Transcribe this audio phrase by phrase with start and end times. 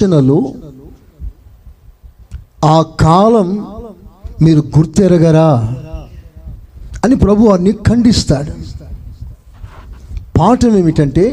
[0.00, 0.36] సూచనలు
[2.64, 3.48] ఆ కాలం
[4.44, 5.46] మీరు గుర్తెరగరా
[7.04, 8.52] అని ప్రభు వారిని ఖండిస్తాడు.
[10.38, 11.24] పాఠం ఏమిటంటే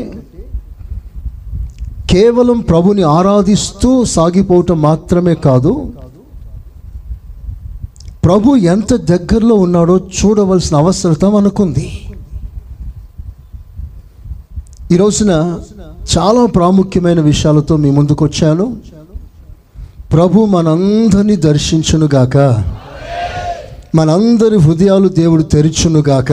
[2.14, 5.74] కేవలం ప్రభుని ఆరాధిస్తూ సాగిపోవటం మాత్రమే కాదు
[8.26, 11.88] ప్రభు ఎంత దగ్గరలో ఉన్నాడో చూడవలసిన అవసరత మనకుంది.
[14.94, 15.32] ఈ రోజున
[16.06, 18.78] చాలా ప్రాముఖ్యమైన విషయాలతో మీ ముందుకు వచ్చాను.
[20.14, 22.38] ప్రభు మనందరినీ దర్శించునుగాక
[23.96, 26.32] మనందరి హృదయాలు దేవుడు తెరిచునుగాక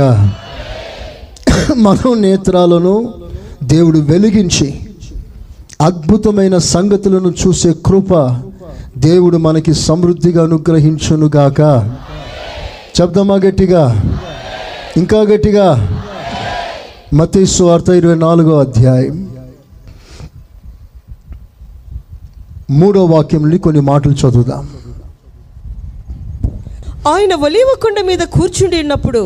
[1.76, 3.14] మనో నేత్రాలను
[3.62, 4.80] దేవుడు వెలిగించి
[5.80, 8.40] అద్భుతమైన సంగతులను చూసే కృప
[8.98, 11.60] దేవుడు మనకి సమృద్ధిగా అనుగ్రహించునుగాక
[13.00, 14.02] చెప్దామా గట్టిగా?
[14.96, 15.98] ఇంకా గట్టిగా?
[17.14, 19.31] మతీసు వార్త ఇరవై నాలుగో అధ్యాయం.
[22.80, 24.64] మూడో వాక్యం నుండి కొన్ని మాటలు చదువుదాం.
[27.12, 29.22] ఆయన ఒలీవ కొండ మీద కూర్చుండి ఉన్నప్పుడు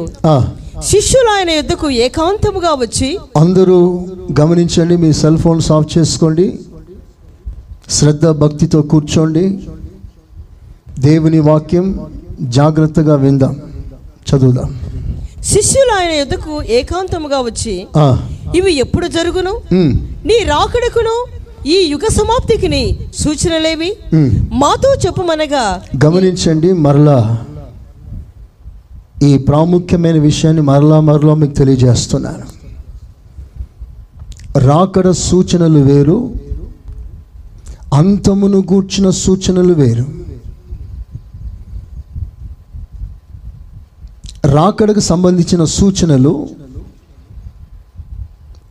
[0.84, 3.76] శిష్యులు ఆయన యుద్ధకు ఏకాంతముగా వచ్చి అందరూ
[4.40, 6.46] గమనించండి మీ సెల్ ఫోన్స్ ఆఫ్ చేసుకోండి
[7.90, 9.44] శ్రద్ధ భక్తితో కూర్చోండి.
[10.98, 11.86] దేవుని వాక్యం
[12.58, 13.54] జాగ్రత్తగా విందాం.
[14.28, 14.70] చదువుదాం.
[15.42, 17.74] శిష్యులు ఆయన యుద్ధకు ఏకాంతముగా వచ్చి
[18.54, 19.54] ఇవి ఎప్పుడు జరుగును?
[20.28, 21.16] నీ రాకడకును?
[21.66, 23.96] ఈ యుగ సమాప్తికి సూచనలేవి.
[24.52, 27.44] మాతో చెప్పుమనగా గమనించండి మరలా
[29.22, 32.46] ఈ ప్రాముఖ్యమైన విషయాన్ని మరలా మరలా మీకు తెలియజేస్తున్నాను.
[34.58, 36.34] రాకడ సూచనలు వేరు
[37.94, 40.06] అంతమును గూర్చిన సూచనలు వేరు.
[44.46, 46.48] రాకడకు సంబంధించిన సూచనలు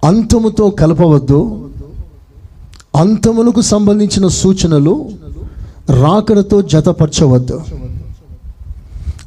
[0.04, 1.65] అంతముతో కలపవద్దు
[2.96, 5.10] అంతమునకు సంబంధించిన సూచనలు
[5.90, 7.62] రాకడతో జతపరచవద్దు.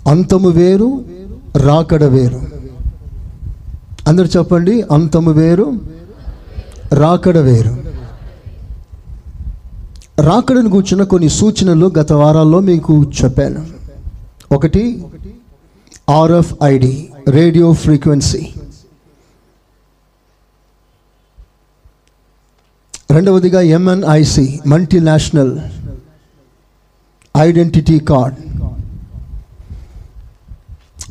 [0.06, 1.04] అంతము వేరు
[1.56, 2.40] రాకడ వేరు.
[4.08, 5.66] అందరు చెప్పండి అంతము వేరు
[6.92, 7.76] రాకడ వేరు.
[10.22, 13.66] రాకడను కూర్చున్న కొన్ని సూచనలు గత వారాల్లో మీకు చెప్పాను.
[14.54, 15.04] ఒకటి
[16.10, 18.46] ఆర్ఎఫ్ఐడి రేడియో ఫ్రీక్వెన్సీ
[23.14, 25.52] రెండవదిగా ఎంఎన్ఐసి మల్టీనేషనల్
[27.34, 28.36] ఐడెంటిటీ కార్డ్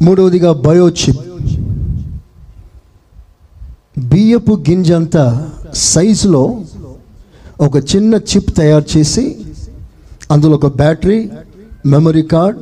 [0.06, 1.24] మూడవదిగా బయోచిప్
[4.12, 5.18] బియ్యపు గింజంత
[5.92, 6.44] సైజులో
[7.68, 9.26] ఒక చిన్న చిప్ తయారు చేసి
[10.32, 11.20] అందులో ఒక battery
[11.94, 12.60] memory card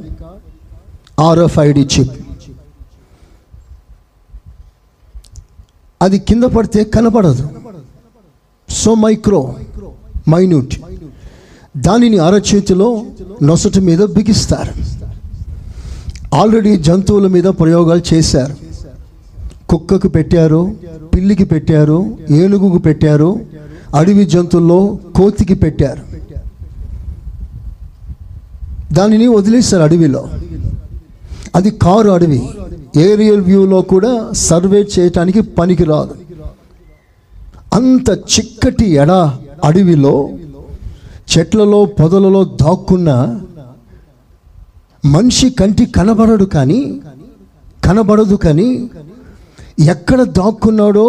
[1.28, 2.16] RFID chip.
[6.01, 7.45] అది కింద పడితే కనపడదు.
[8.85, 9.56] So micro
[10.29, 10.75] minute.
[11.78, 13.01] దానిని అరచేతిలో
[13.44, 14.73] నొసటి మీద బిగిస్తారు.
[16.35, 18.56] ఆల్రెడీ జంతువుల మీద ప్రయోగాలు చేశారు.
[19.69, 20.75] కుక్కకు పెట్టారు
[21.16, 23.40] పిల్లికి పెట్టారు ఏనుగుకు పెట్టారు
[23.95, 26.01] అడవి జంతువుల్లో కోతికి పెట్టారు.
[28.94, 30.28] దానిని వదిలేశారు అడవిలో.
[31.56, 32.50] అది కారు అడవి.
[32.97, 36.25] ఏరియల్ వ్యూలో కూడా సర్వే చేయటానికి పనికిరాదు.
[37.75, 39.12] అంత చిక్కటి ఎడ
[39.63, 40.16] అడవిలో
[41.31, 43.12] చెట్లలో పొదలలో దాక్కున్న
[45.06, 46.81] మనిషి కంటి కనబడడు కానీ
[47.86, 48.69] కనబడదు కానీ
[49.94, 51.08] ఎక్కడ దాక్కున్నాడో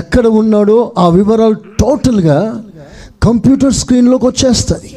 [0.00, 2.38] ఎక్కడ ఉన్నాడో ఆ వివరాలు టోటల్గా
[3.22, 4.88] కంప్యూటర్ స్క్రీన్లోకి వచ్చేస్తుంది.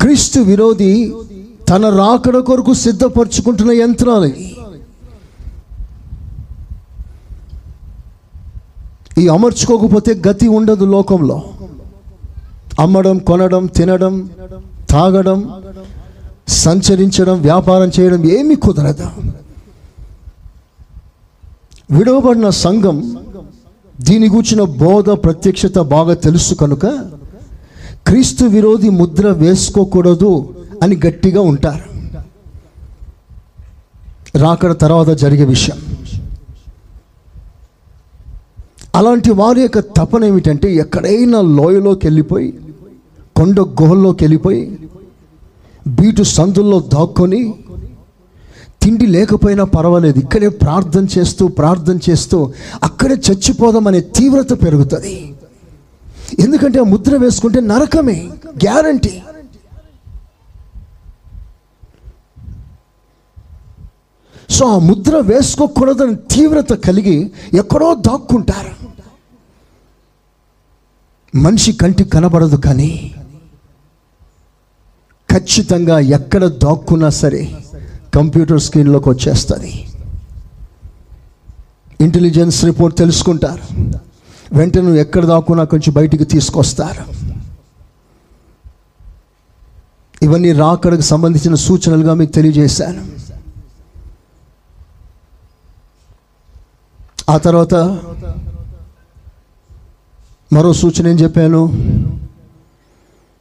[0.00, 0.92] క్రీస్తు విరోధి
[1.70, 4.30] తన రాకడ కొరకు సిద్ధపరచుకుంటున్న యంత్రాలు
[9.20, 11.36] ఈ అమర్చుకోకపోతే గతి ఉండదు లోకంలో.
[12.80, 14.14] అమ్మడం కొనడం తినడం
[14.90, 15.40] తాగడం
[16.48, 19.08] సంచరించడం వ్యాపారం చేయడం ఏమి కుదరదు.
[21.96, 22.96] విడవబడిన సంఘం
[24.00, 26.86] దీని గూర్చిన బోధ ప్రత్యక్షత బాగా తెలుసు కనుక
[28.06, 30.54] క్రీస్తు విరోధి ముద్ర వేసుకోకూడదు.
[30.82, 31.84] అని గట్టిగా ఉంటారు.
[34.38, 35.78] రాకడ తర్వాత జరిగే విషయం.
[38.94, 42.48] అలాంటి వారి యొక్క తపన ఏమిటంటే ఎక్కడైనా లోయలోకి వెళ్ళిపోయి
[43.36, 44.62] కొండ గుహల్లోకి వెళ్ళిపోయి
[45.88, 47.54] బీటు సందుల్లో దాక్కొని
[48.82, 52.38] తిండి లేకపోయినా పర్వాలేదు ఇక్కడే ప్రార్థన చేస్తూ ప్రార్థన చేస్తూ
[52.82, 55.34] అక్కడే చచ్చిపోదామనే తీవ్రత పెరుగుతుంది.
[56.38, 58.18] ఎందుకంటే ఆ ముద్ర వేసుకుంటే నరకమే
[58.48, 59.22] గ్యారంటీ.
[64.50, 68.72] సో ఆ ముద్ర వేసుకోకూడదని తీవ్రత కలిగి ఎక్కడో దాక్కుంటారు.
[71.36, 73.14] మనిషి కంటి కనబడదు కానీ
[75.30, 77.56] ఖచ్చితంగా ఎక్కడ దాక్కున్నా సరే
[78.14, 79.86] కంప్యూటర్ స్క్రీన్లోకి వచ్చేస్తుంది.
[82.00, 83.62] ఇంటెలిజెన్స్ రిపోర్ట్ తెలుసుకుంటారు.
[84.52, 87.04] వెంటనే నువ్వు ఎక్కడ దాక్కున్నా కొంచెం బయటికి తీసుకొస్తారు.
[90.24, 93.19] ఇవన్నీ రాకడకు సంబంధించిన సూచనలుగా మీకు తెలియజేశాను.
[97.30, 97.74] ఆ తర్వాత
[100.52, 101.60] మరో సూచన ఏం చెప్పాను?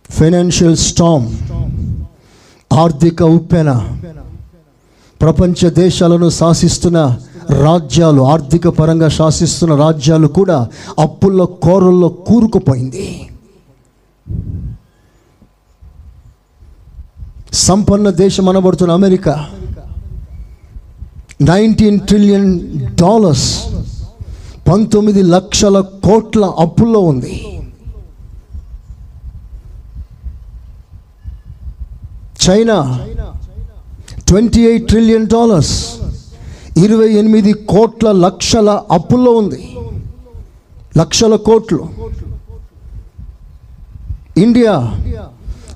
[0.10, 1.26] ఫైనాన్షియల్ స్టామ్
[2.72, 3.70] ఆర్థిక ఉప్పెన
[5.22, 7.00] ప్రపంచ దేశాలను శాసిస్తున్న
[7.64, 10.58] రాజ్యాలు ఆర్థిక పరంగా శాసిస్తున్న రాజ్యాలు కూడా
[11.00, 13.08] అప్పుల్లో కోరల్లో కూరుకుపోయింది.
[17.54, 19.34] సంపన్న దేశం అనబడుతున్న అమెరికా
[21.42, 22.48] నైన్టీన్ ట్రిలియన్
[23.02, 23.50] డాలర్స్
[24.70, 27.36] పంతొమ్మిది లక్షల కోట్ల అప్పుల్లో ఉంది.
[32.44, 32.78] China
[34.28, 35.96] twenty eight trillion dollars
[36.84, 39.62] ఇరవై ఎనిమిది కోట్ల లక్షల అప్పుల్లో ఉంది.
[40.98, 41.88] లక్షల కోట్లు.
[44.38, 44.74] ఇండియా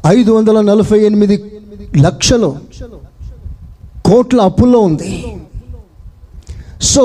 [0.08, 1.44] ఐదు వందల నలభై ఎనిమిది
[1.98, 2.56] లక్షలు
[4.06, 5.12] కోట్ల అప్పుల్లో ఉంది.
[6.92, 7.04] సో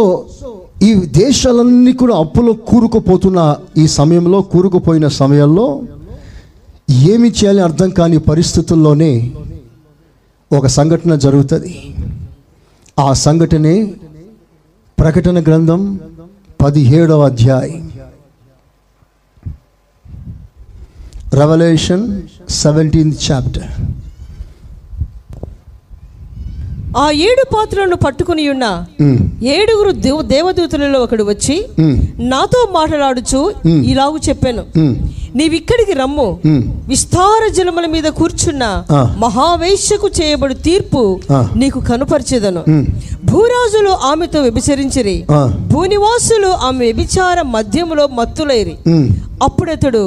[0.82, 3.40] ఈ దేశాలన్నీ కూడా అప్పులో కూరుకుపోతున్న
[3.78, 5.66] ఈ సమయంలో కూరుకుపోయిన సమయంలో
[7.12, 9.12] ఏమి చేయాలి అర్థం కాని పరిస్థితుల్లోనే
[10.50, 11.72] ఒక సంఘటన జరుగుతుంది.
[12.98, 13.74] ఆ సంఘటనే
[14.98, 15.82] ప్రకటన గ్రంథం
[16.60, 17.82] పదిహేడవ అధ్యాయం.
[21.40, 22.04] రెవల్యూషన్
[22.62, 23.70] సెవెంటీన్త్ చాప్టర్
[26.96, 28.84] ఆ ఏడు పాత్రలను పట్టుకుని ఉన్న
[29.42, 31.66] ఏడుగురు దేవ దేవదూతలలో ఒకడు వచ్చి
[32.18, 34.64] నాతో మాట్లాడుచు ఇలాగు చెప్పాను.
[35.34, 36.38] నీవిక్కడికి రమ్ము.
[36.88, 38.84] విస్తార జలముల మీద కూర్చున్న.
[39.18, 41.20] మహావేశ్యకు చేయబడు తీర్పు.
[41.56, 42.64] నీకు కనుపరిచేదను.
[43.24, 45.24] భూరాజులు ఆమెతో వ్యభిచరించిరి.
[45.72, 48.76] భూనివాసులు ఆమె వ్యభిచార మధ్యములో మత్తులైరి.
[49.42, 50.02] అప్పుడతడు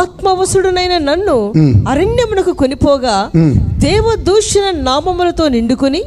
[0.00, 1.36] ఆత్మవసుడునైన నన్ను
[1.88, 3.16] అరణ్యమునకు కొనిపోగా
[3.84, 6.02] దేవదూషణ నామములతో నిండుకుని.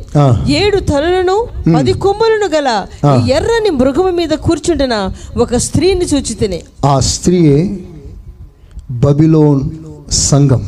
[0.62, 1.38] ఏడు తలలను
[1.76, 2.70] పది కొమ్మలను గల
[3.38, 4.98] ఎర్రని మృగము మీద కూర్చుంటున్న
[5.38, 7.60] ఒక స్త్రీని చూచి తినే ఆ స్త్రీయే
[9.06, 9.64] బబిలోన్
[10.12, 10.62] సంఘం.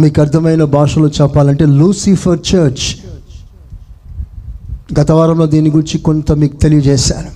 [0.00, 2.86] మీకు అర్థమైన భాషలో చెప్పాలంటే లూసిఫర్ చర్చ్.
[4.98, 7.30] గత వారంలో దీని గురించి కొంత మీకు తెలియజేశాను.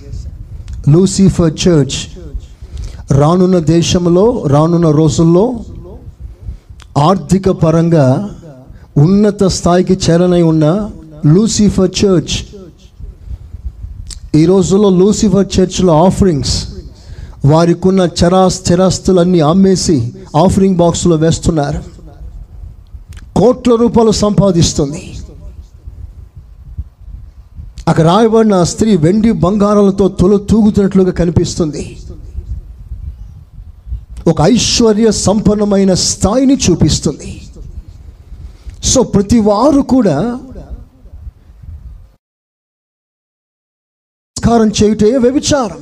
[0.91, 1.97] లూసిఫర్ చర్చ్
[3.13, 5.59] రానున్న దేశంలో రానున్న రోజుల్లో
[6.97, 8.29] ఆర్థిక పరంగా
[8.97, 10.89] ఉన్నత స్థాయికి చేరనై ఉన్న
[11.25, 12.35] లూసిఫర్ చర్చ్
[14.35, 16.67] ఈ రోజుల్లో లూసిఫర్ చర్చ్లో ఆఫరింగ్స్
[17.45, 20.13] వారికి ఉన్న చరా స్థిరాస్తులన్నీ అమ్మేసి
[20.45, 21.79] ఆఫరింగ్ బాక్స్లో వేస్తున్నారు.
[23.39, 25.15] కోట్ల రూపాయలు సంపాదిస్తుంది.
[27.87, 31.83] అక్కడ రాయబడిన ఆ స్త్రీ వెండి బంగారాలతో తొల తూగుతున్నట్లుగా కనిపిస్తుంది.
[34.27, 37.31] ఒక ఐశ్వర్య సంపన్నమైన స్థాయిని చూపిస్తుంది.
[38.83, 40.17] సో ప్రతి వారు కూడా
[44.37, 45.81] నమస్కారం చేయుటే వ్యభిచారం.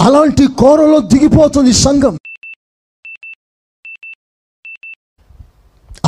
[0.00, 2.14] అలాంటి కోరలో దిగిపోతుంది సంఘం.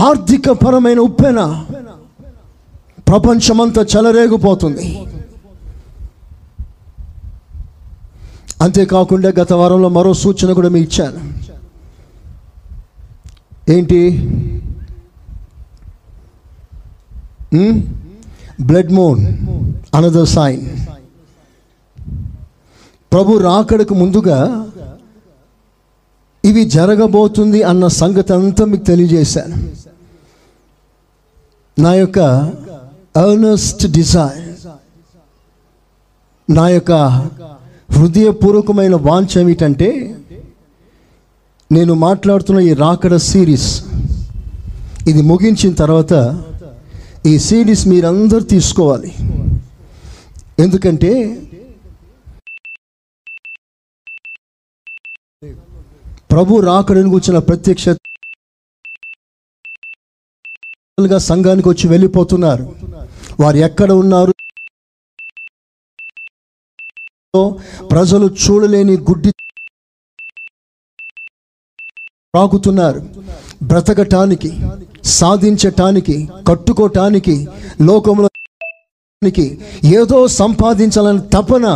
[0.06, 1.40] ఆర్థిక పరమైన ఉప్పెన
[3.08, 4.86] ప్రపంచమంతా చెలరేగిపోతుంది.
[8.64, 11.20] అంతేకాకుండా గత వారంలో మరో సూచన కూడా మీకు ఇచ్చాను.
[13.74, 14.00] ఏంటి?
[18.68, 19.20] బ్లడ్ మోన్
[19.96, 20.64] అనదర్ సైన్
[23.12, 24.38] ప్రభు రాకడకు ముందుగా
[26.44, 29.56] ఇవి జరగబోతుంది అన్న సంగతి అంతా మీకు తెలియజేశాను.
[31.76, 32.20] నా యొక్క
[33.16, 34.40] అర్నెస్ట్ డిజైర్
[36.48, 36.92] నా యొక్క
[37.96, 39.88] హృదయపూర్వకమైన వాంఛ ఏమిటంటే
[41.72, 43.70] నేను మాట్లాడుతున్న ఈ రాకడ సిరీస్
[45.08, 46.12] ఇది ముగించిన తర్వాత
[47.26, 49.10] ఈ సిరీస్ మీరందరూ తీసుకోవాలి.
[50.58, 51.12] ఎందుకంటే
[56.30, 57.88] ప్రభు రాకడని కూర్చున్న ప్రత్యక్ష
[61.02, 62.64] గా సంఘానికి వచ్చి వెళ్ళిపోతున్నారు.
[63.40, 64.32] వారు ఎక్కడ ఉన్నారు?
[67.92, 69.30] ప్రజలు చూడలేని గుడ్డి
[72.34, 73.00] రాకుతున్నారు
[73.70, 74.50] బ్రతకటానికి
[75.18, 76.16] సాధించటానికి
[76.48, 77.36] కట్టుకోటానికి
[77.88, 78.28] లోకంలో
[79.98, 81.66] ఏదో సంపాదించాలని తపన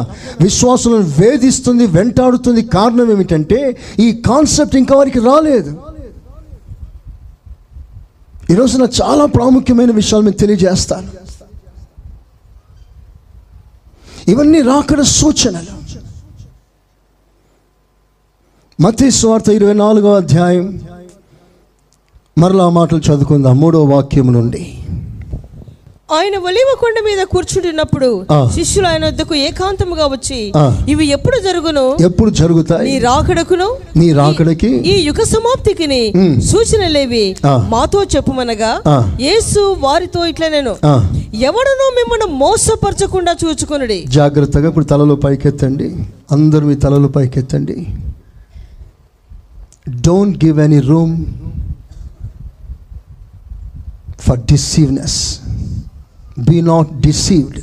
[0.40, 3.60] విశ్వాసులను వేధిస్తుంది వెంటాడుతుంది కారణం ఏమిటంటే
[3.98, 5.70] ఈ కాన్సెప్ట్ ఇంకా వారికి రాలేదు.
[8.50, 11.08] ఈరోజు నా చాలా ప్రాముఖ్యమైన విషయాలు మీకు తెలియజేస్తాను.
[14.30, 15.78] ఇవన్నీ రాకడ సూచనలు.
[18.82, 20.80] మతి స్వార్థ ఇరవై నాలుగో అధ్యాయం
[22.38, 23.60] మరలా మాటలు చదువుకుందాం.
[23.60, 24.84] మూడో వాక్యం నుండి.
[26.12, 28.26] ఆయన ఒలివ కొండ మీద కూర్చుంటున్నప్పుడు.
[28.54, 30.52] శిష్యులు ఆయన వద్దకు ఏకాంతముగా వచ్చి.
[30.88, 31.96] ఇవి ఎప్పుడు జరుగును?
[32.00, 32.92] ఎప్పుడు జరుగుతాయి?
[32.92, 33.68] నీ రాకడకును?
[33.96, 34.70] నీ రాకడకి?
[34.92, 35.86] ఈ యుగ సమాప్తికి
[36.40, 37.36] సూచనలేవి.
[37.44, 38.70] మాతో చెప్పుమనగా.
[39.20, 40.70] యేసు వారితో ఇట్లా నేను
[41.34, 44.04] ఎవడనో మిమ్మల్ని మోసపరచకుండా చూచుకొనుడి.
[44.08, 45.88] జాగ్రత్తగా ఇప్పుడు తలలు పైకెత్తండి.
[46.32, 47.86] అందరూ మీ తలలు పైకెత్తండి.
[50.06, 51.14] Don't give any room
[54.20, 55.18] for deceiveness
[56.38, 57.60] be not deceived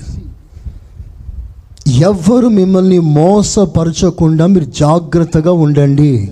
[1.90, 6.32] ఎవ్వరు మిమ్మల్ని మోసపరచకుండా మీరు జాగ్రత్తగా ఉండండి.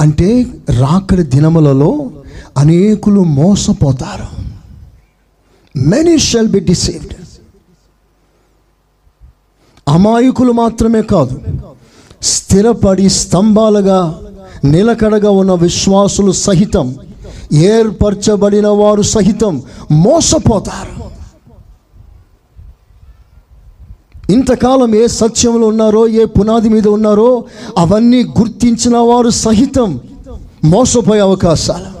[0.00, 0.46] అంటే
[0.78, 2.10] రాకడి దినములలో
[2.58, 4.28] అనేకులు మోసపోతారు.
[5.78, 7.14] మెనీ షెల్ బి డిసీవ్డ్
[9.88, 11.42] అమాయకులు మాత్రమే కాదు
[12.22, 14.20] స్థిరపడి స్తంభాలుగా
[14.64, 16.96] నిలకడగా ఉన్న విశ్వాసులు సహితం
[17.52, 21.08] ఏర్పరచబడిన వారు సహితం మోసపోతారు.
[24.32, 27.44] ఇంతకాలం ఏ సత్యంలో ఉన్నారో ఏ పునాది మీద ఉన్నారో
[27.78, 30.00] అవన్నీ గుర్తించిన వారు సహితం
[30.64, 31.98] మోసపోయే అవకాశాలు.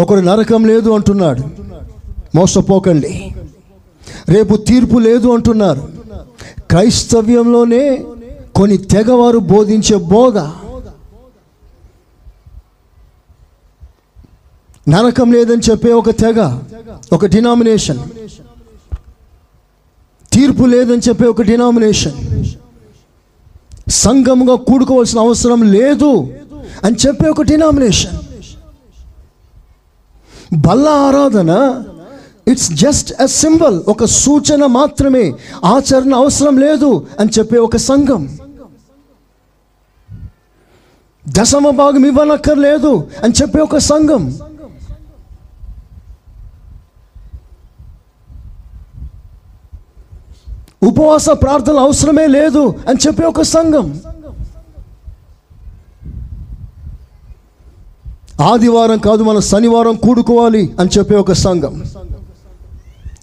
[0.00, 1.42] ఒకడు నరకం లేదు అంటున్నాడు
[2.34, 3.34] మోసపోకండి.
[4.28, 5.88] రేపు తీర్పు లేదు అంటున్నారు.
[6.60, 8.04] క్రైస్తవ్యంలోనే
[8.54, 10.38] కొన్ని తెగవారు బోధించే బోధ
[14.88, 16.40] నరకం లేదని చెప్పే ఒక తెగ
[17.12, 17.98] ఒక డినామినేషన్
[20.32, 22.16] తీర్పు లేదని చెప్పే ఒక డినామినేషన్
[23.90, 26.12] సంఘముగా కూడుకోవాల్సిన అవసరం లేదు
[26.84, 28.16] అని చెప్పే ఒక డినామినేషన్
[30.54, 31.52] బల్ల ఆరాధన
[32.48, 35.32] ఇట్స్ జస్ట్ ఎ సింబల్ ఒక సూచన మాత్రమే
[35.64, 38.22] ఆచరణ అవసరం లేదు అని చెప్పే ఒక సంఘం.
[41.28, 44.22] దశమ భాగం ఇవ్వనక్కర్లేదు అని చెప్పే ఒక సంఘం.
[50.86, 54.00] ఉపవాస ప్రార్థన అవసరమే లేదు అని చెప్పే ఒక సంఘం.
[58.40, 61.82] ఆదివారం కాదు మనం శనివారం కూడుకోవాలి అని చెప్పే ఒక సంఘం.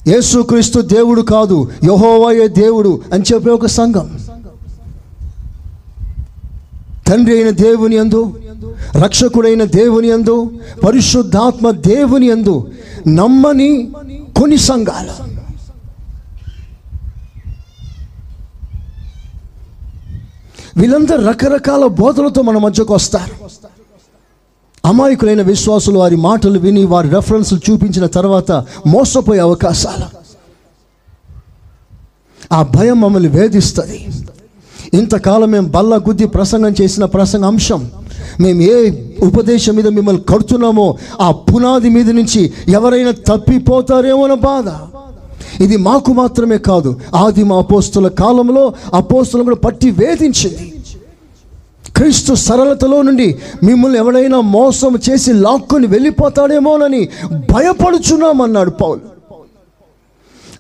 [0.08, 4.20] యేసుక్రీస్తు దేవుడు కాదు యహోవాయే దేవుడు అని చెప్పే ఒక సంఘం.
[7.08, 8.40] తండ్రి అయిన దేవుని అందు
[8.96, 10.52] రక్షకుడైన దేవుని అందు
[10.86, 12.56] పరిశుద్ధాత్మ దేవుని అందు
[13.08, 13.92] నమ్మని
[14.40, 15.33] కొన్ని సంఘాలు.
[20.78, 23.36] వీళ్ళందరూ రకరకాల బోధలతో మన మధ్యకు వస్తారు.
[24.88, 28.52] అమాయకులైన విశ్వాసులు వారి మాటలు విని వారి రెఫరెన్స్లు చూపించిన తర్వాత
[28.88, 30.08] మోసపోయే అవకాశాలు.
[32.54, 34.10] ఆ భయం మమ్మల్ని వేధిస్తుంది.
[34.94, 37.92] ఇంతకాలం మేము బల్ల గుద్ది ప్రసంగం చేసిన ప్రసంగ అంశం.
[38.40, 38.92] మేము ఏ
[39.24, 44.93] ఉపదేశం మీద మిమ్మల్ని కడుతున్నామో ఆ పునాది మీద నుంచి ఎవరైనా తప్పిపోతారేమో అన్న బాధ.
[45.64, 46.92] ఇది మాకు మాత్రమే కాదు.
[47.16, 50.66] ఆదిమ అపోస్తుల కాలంలో అపోస్తులు కూడా పట్టి వేధించింది.
[51.98, 53.28] క్రీస్తు సరళతలో నుండి
[53.64, 57.02] మిమ్మల్ని ఎవడైనా మోసం చేసి లాక్కొని వెళ్ళిపోతాడేమోనని
[57.52, 59.13] భయపడుచున్నామన్నాడు పౌలు.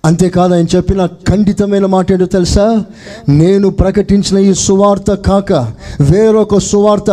[0.05, 2.85] అంతేకాదు ఆయన చెప్పిన ఖండితమైన మాట ఏంటో తెలుసా?
[3.29, 5.53] నేను ప్రకటించిన ఈ సువార్త కాక
[6.01, 7.11] వేరొక సువార్త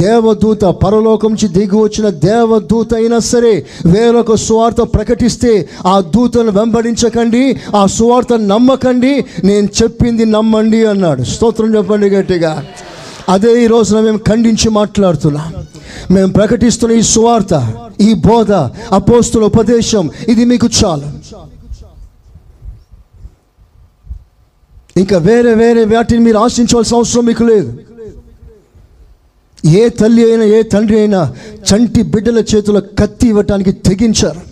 [0.00, 3.54] దేవదూత పరలోకం నుంచి దిగి వచ్చిన దేవదూత అయినా సరే
[3.86, 11.22] వేరొక సువార్త ప్రకటిస్తే ఆ దూతను వెంబడించకండి ఆ సువార్త నమ్మకండి నేను చెప్పింది నమ్మండి అన్నాడు.
[11.22, 12.62] స్తోత్రం చెప్పండి గట్టిగా.
[13.28, 15.52] అదే ఈ రోజున మేము ఖండించి మాట్లాడుతున్నాం.
[16.10, 17.54] మేము ప్రకటిస్తున్న ఈ సువార్త
[18.00, 18.52] ఈ బోధ
[18.92, 21.08] అపోస్తుల ఉపదేశం ఇది మీకు చాలు.
[24.96, 27.78] ఇంకా వేరే వేరే వాటిని మీరు ఆశించవలసిన అవసరం మీకు లేదు.
[29.66, 31.34] ఏ తల్లి అయినా ఏ తండ్రి అయినా
[31.68, 34.42] చంటి బిడ్డల చేతిలో కత్తి ఇవ్వటానికి తెగించారు.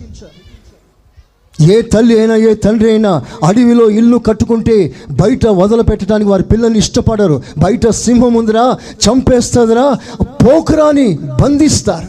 [1.61, 3.11] ఏ తల్లి అయినా ఏ తండ్రి అయినా
[3.43, 7.41] అడవిలో ఇల్లు కట్టుకుంటే బయట వదలపెట్టడానికి వారి పిల్లల్ని ఇష్టపడరు.
[7.57, 9.85] బయట సింహం ఉందిరా చంపేస్తుందిరా
[10.23, 12.07] పోకరాని బంధిస్తారు.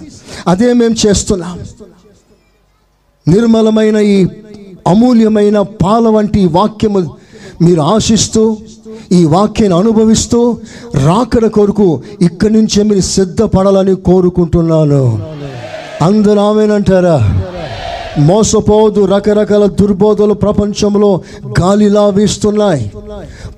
[0.48, 1.58] అదే మేము చేస్తున్నాం.
[3.28, 4.26] నిర్మలమైన ఈ
[4.86, 7.00] అమూల్యమైన పాల వంటి వాక్యము
[7.62, 8.56] మీరు ఆశిస్తూ
[9.12, 10.56] ఈ వాక్యాన్ని అనుభవిస్తూ
[11.06, 15.02] రాకడ కొరకు ఇక్కడి నుంచే మీరు సిద్ధపడాలని కోరుకుంటున్నాను.
[16.02, 17.18] అందరూ ఆమెనంటారా
[18.18, 21.20] మోసపోదు రకరకాల దుర్బోధలు ప్రపంచంలో
[21.60, 22.90] గాలిలా వీస్తున్నాయి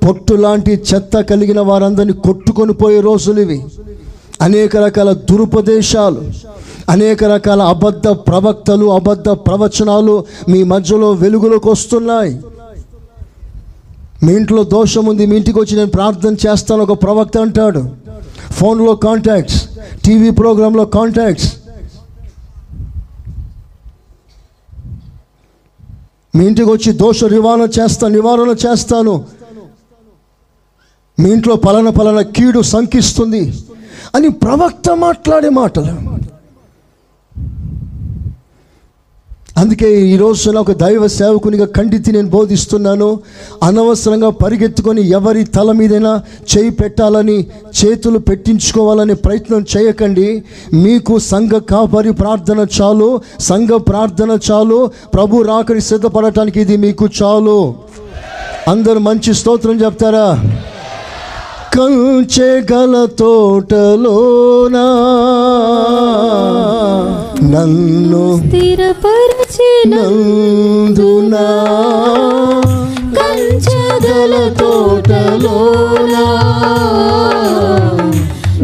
[0.06, 3.60] పొట్టు లాంటి చెత్త కలిగిన వారందరినీ కొట్టుకొని పోయే రోజులు ఇవి.
[4.42, 6.22] అనేక రకాల దురుపదేశాలు
[6.88, 12.40] అనేక రకాల అబద్ధ ప్రవక్తలు అబద్ధ ప్రవచనాలు మీ మధ్యలో వెలుగులోకి వస్తున్నాయి.
[14.24, 17.82] మీ ఇంట్లో దోషం ఉంది మీ ఇంటికి వచ్చి నేను ప్రార్థన చేస్తాను ఒక ప్రవక్త అంటాడు.
[18.52, 19.58] ఫోన్లో కాంటాక్ట్స్
[20.04, 21.48] టీవీ ప్రోగ్రాంలో కాంటాక్ట్స్
[26.36, 29.14] మీ ఇంటికి వచ్చి దోష నివారణ చేస్తాను నివారణ చేస్తాను.
[31.18, 33.42] మీ ఇంట్లో పలాన పలాన కీడు సంకిస్తుంది
[34.14, 36.17] అని ప్రవక్త మాట్లాడే మాటలు.
[39.58, 43.08] అందుకే ఈ రోజున ఒక దైవ సేవకునిగా ఖండితి నేను బోధిస్తున్నాను.
[43.62, 46.12] అనవసరంగా పరిగెత్తుకొని ఎవరి తల మీదైనా
[46.50, 47.38] చేయి పెట్టాలని
[47.78, 50.28] చేతులు పెట్టించుకోవాలని ప్రయత్నం చేయకండి.
[50.74, 54.90] మీకు సంఘ కాపరి ప్రార్థన చాలు సంఘ ప్రార్థన చాలు.
[55.14, 57.74] ప్రభు రాకరి సిద్ధపడటానికి ఇది మీకు చాలు.
[58.68, 60.26] అందరూ మంచి స్తోత్రం చెప్తారా?
[61.76, 64.86] కంచె గల తోటలోనా?
[67.42, 69.17] నన్ను స్థిరపరచిన
[69.90, 71.44] నందునా
[73.16, 76.24] కంచగల తోటలోనా?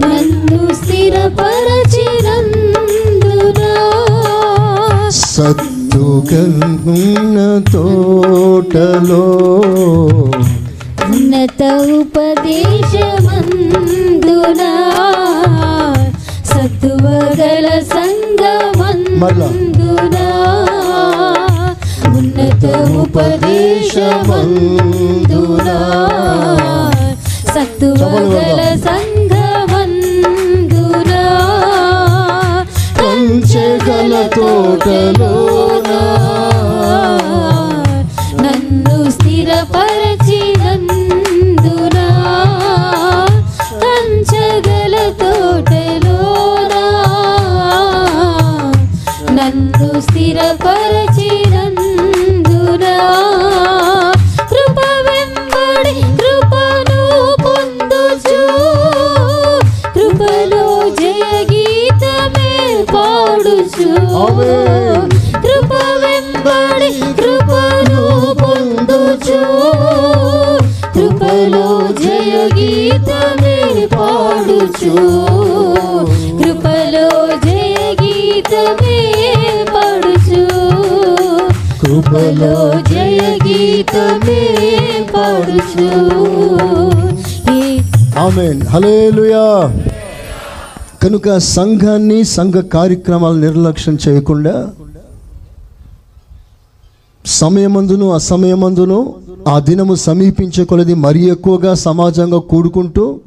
[0.02, 1.30] నన్ను స్థిరపరచినందునా?
[5.24, 7.38] సత్తుగన్న
[7.72, 9.24] తోటలో
[11.06, 11.60] ఉన్నత
[12.00, 12.30] ఉపదేశమందునా?
[16.52, 18.68] సత్తువగల సంగమందునా?
[22.64, 24.28] ఉపదేశమందునా
[27.54, 29.62] సత్తువగల సంగమందునా
[33.00, 36.00] కంచెగల తోటలోనా?
[38.42, 39.66] నన్ను స్థిరపరచినందునా?
[43.84, 46.84] కంచగల తోటలోనా?
[49.32, 51.13] నన్ను స్థిరపరచినందునా
[64.14, 69.40] కృప వెంబడి కృపను పొందుచు.
[70.94, 74.94] కృపలో జయ గీతమే పాడుచు.
[76.42, 79.14] కృపలో జయ గీతమే
[79.74, 80.46] పాడుచు.
[81.80, 84.56] కృపలో జయ గీతమే
[85.14, 85.90] పాడుచు.
[88.18, 88.62] ఆమెన్.
[88.62, 89.74] హలేలుయా
[91.04, 94.68] కనుక సంఘాన్ని సంఘ కార్యక్రమాలు నిర్లక్ష్యం చేయకుండా
[97.26, 99.14] సమయమందును అసమయమందును
[99.48, 103.20] ఆ దినము సమీపించే కొలది మరీ ఎక్కువగా సమాజంగా కూడుకుంటూ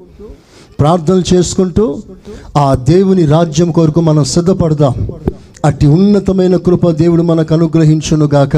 [0.80, 2.02] ప్రార్థనలు చేసుకుంటూ
[2.58, 5.08] ఆ దేవుని రాజ్యం కొరకు మనం సిద్ధపడదాం.
[5.66, 8.56] అట్టి ఉన్నతమైన కృప దేవుడు మనకు అనుగ్రహించును గాక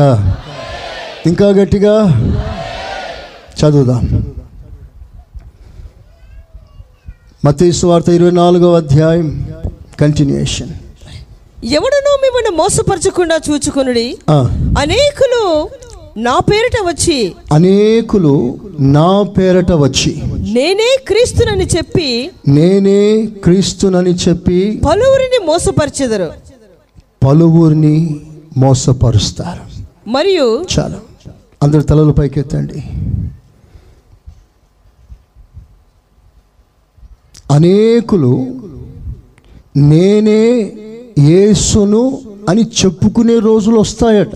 [1.25, 1.93] ఇంకా గట్టిగా
[3.59, 4.25] చదువుదాం.
[7.45, 9.47] మతీసు వార్త ఇరవై నాలుగో అధ్యాయం.
[9.99, 10.69] కంటిన్యూషన్
[11.65, 14.17] ఎవడనో మిమ్మల్ని మోసపరచకుండా చూచుకొనుడి?
[14.77, 15.69] అనేకులు
[16.17, 20.21] నా పేరిట వచ్చి అనేకులు నా పేరట వచ్చి
[20.53, 26.31] నేనే క్రీస్తునని చెప్పి నేనే క్రీస్తునని చెప్పి పలువురిని మోసపరిచెదరు.
[27.27, 28.19] పలువురిని
[28.57, 29.89] మోసపరుస్తారు.
[30.09, 30.95] మరియు చాలు.
[31.63, 32.83] అందరు తలలు పైకెత్తండి.
[37.51, 38.47] అనేకులు
[39.77, 40.73] నేనే
[41.19, 44.35] యేసును అని చెప్పుకునే రోజులు వస్తాయట.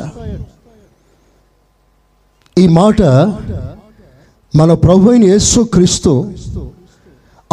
[2.58, 3.02] ఈ మాట
[4.56, 6.32] మన ప్రభు అయిన యేసు క్రీస్తు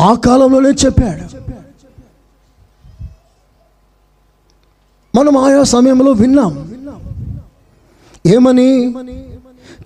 [0.01, 1.41] ఆ కాలంలోనే చెప్పాడు.
[5.19, 6.75] మనం ఆయా సమయంలో విన్నాం.
[8.27, 8.95] ఏమని?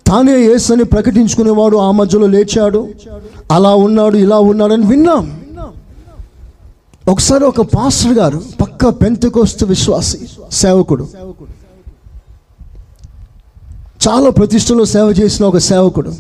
[0.07, 2.89] తానే యేసు అని ప్రకటించుకునేవాడు ఆ మధ్యలో లేచాడు
[3.51, 5.44] అలా ఉన్నాడు ఇలా ఉన్నాడని విన్నాం.
[7.09, 10.21] ఒకసారి ఒక పాస్టర్ గారు పక్క పెంతకోస్తు విశ్వాసి
[10.53, 11.09] సేవకుడు.
[14.09, 16.13] చాలా ప్రతిష్టలో సేవ చేసిన ఒక సేవకుడు.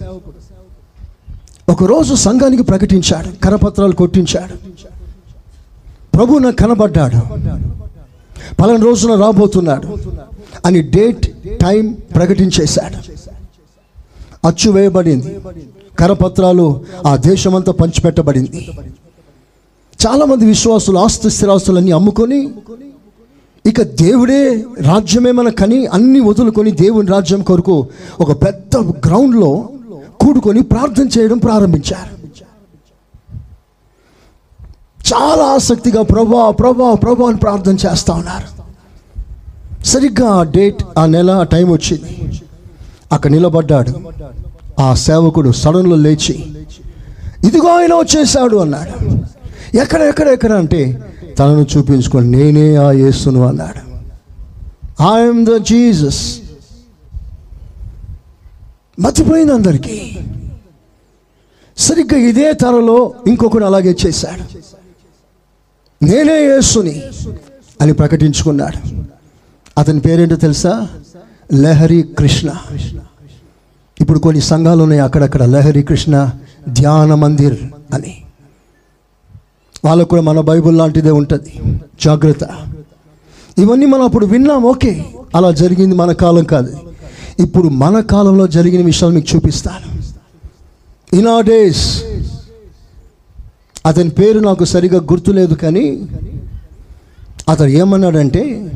[1.68, 4.54] ఒకరోజు సంఘానికి ప్రకటించాడు కరపత్రాలు కొట్టించాడు.
[6.16, 7.16] ప్రభు నాకు కనబడ్డాడు.
[8.54, 9.88] పలాన రోజున రాబోతున్నాడు
[10.66, 11.26] అని డేట్
[11.58, 12.98] టైం ప్రకటించేశాడు.
[14.46, 15.36] అచ్చు వేయబడింది.
[15.98, 18.70] కరపత్రాలు ఆ దేశమంతా పంచిపెట్టబడింది.
[20.00, 22.50] చాలామంది విశ్వాసులు ఆస్తి స్థిరాస్తులన్నీ అమ్ముకొని
[23.66, 27.86] ఇక దేవుడే రాజ్యమే మన కని అన్ని వదులుకొని దేవుని రాజ్యం కొరకు
[28.20, 29.68] ఒక పెద్ద గ్రౌండ్లో
[30.20, 32.14] కూడుకొని ప్రార్థన చేయడం ప్రారంభించారు.
[35.14, 38.64] చాలా ఆసక్తిగా ప్రభా ప్రభా ప్రభా అని ప్రార్థన చేస్తా ఉన్నారు.
[39.84, 42.40] సరిగ్గా ఆ డేట్ ఆ నెల ఆ టైం వచ్చింది.
[43.12, 43.92] అక్కడ నిలబడ్డాడు.
[44.80, 46.44] ఆ సేవకుడు సడన్లో లేచి
[47.46, 49.23] ఇదిగో ఆయన వచ్చేసాడు అన్నాడు.
[49.74, 53.94] ఎక్కడ ఎక్కడ ఎక్కడ అంటే తనను చూపించుకొని నేనే ఆ యేసును అన్నాడు.
[55.02, 56.38] ఐఎమ్ ద జీసస్
[59.00, 60.18] మర్చిపోయింది అందరికీ.
[61.78, 64.58] సరిగ్గా ఇదే తరలో ఇంకొకడు అలాగే చేశాడు.
[66.04, 67.02] నేనే యేసుని
[67.80, 69.04] అని ప్రకటించుకున్నాడు.
[69.78, 70.88] అతని పేరేంటో తెలుసా?
[71.54, 72.50] లహరి కృష్ణ.
[74.00, 75.42] ఇప్పుడు కొన్ని సంఘాలు ఉన్నాయి అక్కడక్కడ.
[75.42, 76.30] లహరి కృష్ణ
[76.68, 77.58] ధ్యాన మందిర్
[77.94, 78.23] అని.
[79.84, 81.60] వాళ్ళకు కూడా మన బైబుల్ లాంటిదే ఉంటుంది.
[82.04, 82.48] జాగ్రత్త.
[83.58, 85.04] ఇవన్నీ మనం అప్పుడు విన్నాం ఓకే.
[85.34, 86.76] అలా జరిగింది మన కాలం కాదు.
[87.40, 90.04] ఇప్పుడు మన కాలంలో జరిగిన విషయాలు మీకు చూపిస్తాను.
[91.16, 92.02] ఇన్ ఆ డేస్
[93.86, 96.08] అతని పేరు నాకు సరిగా గుర్తులేదు కానీ
[97.48, 98.70] అతను ఏమన్నాడంటే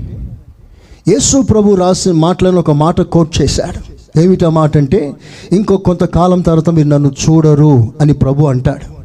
[1.09, 3.99] యేసు ప్రభు రాసిన మాటలను ఒక మాట కోట్ చేశాడు.
[4.21, 5.15] ఏమిటా మాట అంటే
[5.53, 8.98] ఇంకో కొంతకాలం తర్వాత మీరు నన్ను చూడరు అని ప్రభు అంటాడు.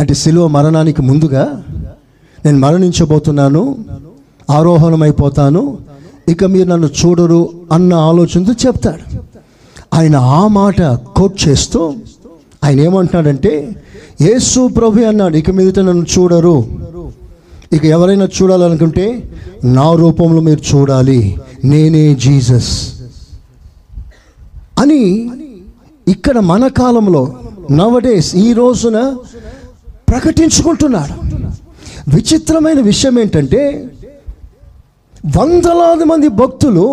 [0.00, 1.62] అంటే శిలువ మరణానికి ముందుగా
[2.46, 3.84] నేను మరణించబోతున్నాను
[4.50, 5.78] ఆరోహణమైపోతాను
[6.28, 9.16] ఇక మీరు నన్ను చూడరు అన్న ఆలోచనతో చెప్తాడు.
[9.94, 10.82] ఆయన ఆ మాట
[11.16, 11.94] కోట్ చేస్తూ
[12.64, 13.76] ఆయన ఏమంటున్నాడంటే
[14.20, 16.64] యేసు ప్రభు అన్నాడు ఇక మీదట నన్ను చూడరు.
[17.72, 21.36] ఇక ఎవరైనా చూడాలనుకుంటే నా రూపంలో మీరు చూడాలి.
[21.64, 22.72] నేనే జీసస్.
[24.80, 25.30] అని
[26.08, 27.34] ఇక్కడ మన కాలంలో
[27.70, 28.98] నవడేస్ ఈ రోజున
[30.08, 31.14] ప్రకటించుకుంటున్నాడు.
[32.10, 33.62] విచిత్రమైన విషయం ఏంటంటే
[35.36, 36.86] వందలాది మంది భక్తులు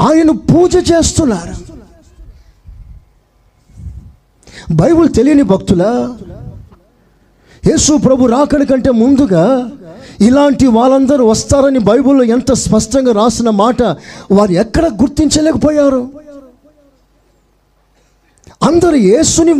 [0.00, 1.54] ఆయన పూజ చేస్తున్నారు.
[4.80, 5.82] బైబుల్ తెలియని భక్తుల
[7.66, 9.44] యేసు ప్రభు రాకడి కంటే ముందుగా
[10.20, 13.82] ఇలాంటి వాళ్ళందరూ వస్తారని బైబిల్లో ఎంత స్పష్టంగా రాసిన మాట
[14.36, 16.02] వారు ఎక్కడ గుర్తించలేకపోయారు?
[18.62, 19.54] అందరు యేసుని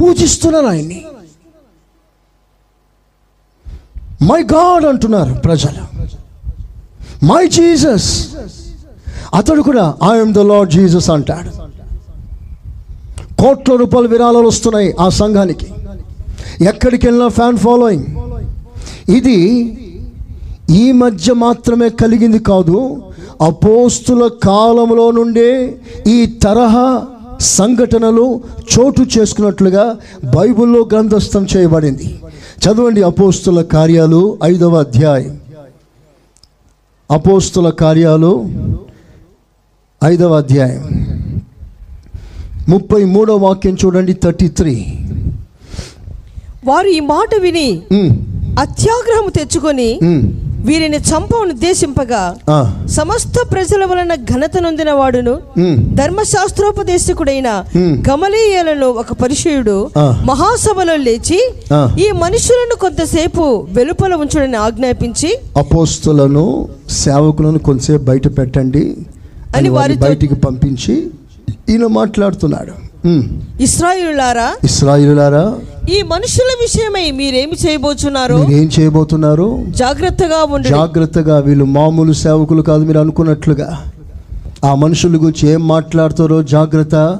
[0.00, 1.00] పూజిస్తున్నారు ఆయన్ని.
[4.28, 5.82] మై గాడ్ అంటున్నారు ప్రజలు.
[7.28, 8.08] మై జీసస్
[9.38, 11.50] అతడు కూడా ఐఎమ్ ద లార్డ్ జీసస్ అంటాడు.
[13.40, 15.68] కోట్ల రూపాయల విరాళాలు వస్తున్నాయి ఆ సంఘానికి.
[16.70, 18.08] ఎక్కడికి వెళ్ళినా ఫ్యాన్ ఫాలోయింగ్
[19.18, 19.38] ఇది
[20.82, 22.78] ఈ మధ్య మాత్రమే కలిగింది కాదు
[23.48, 25.50] అపోస్తుల కాలంలో నుండే
[26.14, 26.88] ఈ తరహా
[27.40, 28.26] సంఘటనలు
[28.72, 29.84] చోటు చేసుకున్నట్లుగా
[30.36, 32.08] బైబిల్లో గ్రంథస్థం చేయబడింది.
[32.60, 35.40] చదవండి అపోస్తుల కార్యాలు ఐదవ అధ్యాయం.
[37.10, 38.32] అపోస్తుల కార్యాలు
[40.04, 40.82] ఐదవ అధ్యాయం.
[42.68, 44.74] ముప్పై మూడో వాక్యం చూడండి థర్టీ త్రీ.
[46.64, 47.68] వారు ఈ మాట విని
[48.60, 49.90] అత్యాగ్రహము తెచ్చుకొని
[50.64, 52.20] వీరిని చంప ఉద్దేశింపగా
[52.88, 55.34] సమస్త ప్రజల వలన ఘనత నొందిన వాడును
[55.94, 57.48] ధర్మశాస్త్రోపదేశకుడైన.
[58.10, 59.76] గమలీయలను ఒక పరిచయుడు.
[60.24, 61.40] మహాసభలో లేచి.
[61.98, 66.44] ఈ మనుషులను కొంతసేపు వెలుపల ఉంచుడని ఆజ్ఞాపించి అపోస్తులను
[66.90, 68.84] సేవకులను కొంతసేపు బయట పెట్టండి
[69.56, 70.94] అని వారితో- బయటికి పంపించి
[71.68, 72.72] ఈయన మాట్లాడుతున్నాడు
[73.08, 73.22] ఉమ్.
[73.60, 75.44] ఇస్రాయిలులారా ఇస్రాయిలులారా
[75.88, 78.34] ఈ మనుషుల విషయమై మీరేమి చేయబోచున్నారు?
[78.34, 79.62] మీరు ఏం చేయబోతున్నారు?
[79.68, 80.68] జాగ్రత్తగా ఉండండి.
[80.68, 83.82] జాగ్రత్తగా వీళ్ళు మామూలు సేవకులు కాదు మీరు అనుకున్నట్లుగా.
[84.64, 87.18] ఆ మనుషుల గురించి ఏం మాట్లాడతారో జాగ్రత్త.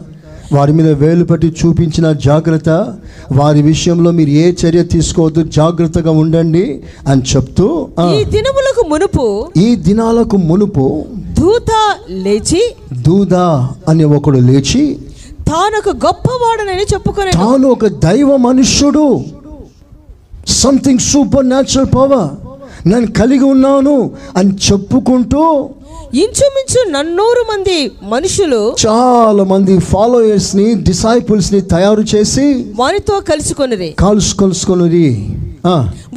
[0.53, 2.95] వారి మీద వేలు పెట్టి చూపించిన జాగ్రత్త.
[3.33, 10.37] వారి విషయంలో మీరు ఏ చర్య తీసుకోవద్దు జాగ్రత్తగా ఉండండి అని చెప్తూ ఈ దినములకు మునుపు ఈ దినాలకు
[10.37, 11.05] మునుపు
[11.41, 11.71] దూత
[12.11, 14.99] లేచి దూదా అనే ఒకడు లేచి
[15.51, 19.21] తానొక గొప్పవాడనని చెప్పుకొని తాను ఒక దైవ మనుష్యుడు.
[20.49, 22.29] సంథింగ్ సూపర్ న్యాచురల్ పవర్
[22.89, 25.43] నేను కలిగి ఉన్నాను అని చెప్పుకుంటూ
[26.15, 33.95] ఇంచుమించు నన్నూరు మంది మనుషులు చాలా మంది ఫాలోయర్స్ని డిసైపుల్స్ని తయారు చేసి వారితో కలుసుకొనిరి.
[33.99, 35.37] కాల్సు కలుసుకొని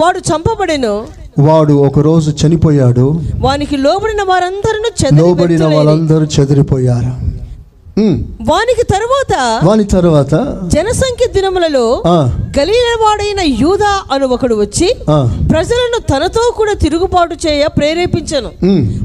[0.01, 0.95] వాడు చంపబడెను.
[1.39, 3.21] వాడు ఒక రోజు చనిపోయాడు.
[3.39, 4.79] వానికి లోబడిన వారందరూ
[5.19, 7.32] లోబడిన వాళ్ళందరూ చెదిరిపోయారు.
[8.41, 10.31] వానికి తరువాత వాని తర్వాత
[10.67, 12.03] జనసంఖ్య దినములలో
[12.59, 14.95] గలీలవాడైన యూదా అను ఒకడు వచ్చి
[15.51, 18.49] ప్రజలను తనతో కూడా తిరుగుబాటు చేయ ప్రేరేపించను.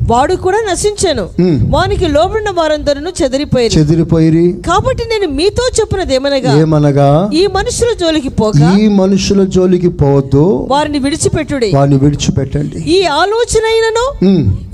[0.09, 1.29] వాడు కూడా నశించెను.
[1.69, 3.79] వానికి లోబడిన వారందరూ చెదిరిపోయారు.
[3.79, 4.55] చెదిరిపోయిరి.
[4.67, 7.31] కాబట్టి నేను మీతో చెప్పినదేమనగా ఏమనగా?
[7.35, 10.67] ఈ మనుషుల జోలికి పోక ఈ మనుషుల జోలికి పోవద్దు.
[10.71, 11.73] వారిని విడిచిపెట్టుడి.
[11.75, 12.79] వారిని విడిచిపెట్టండి.
[12.79, 14.07] ఈ ఆలోచనైనను.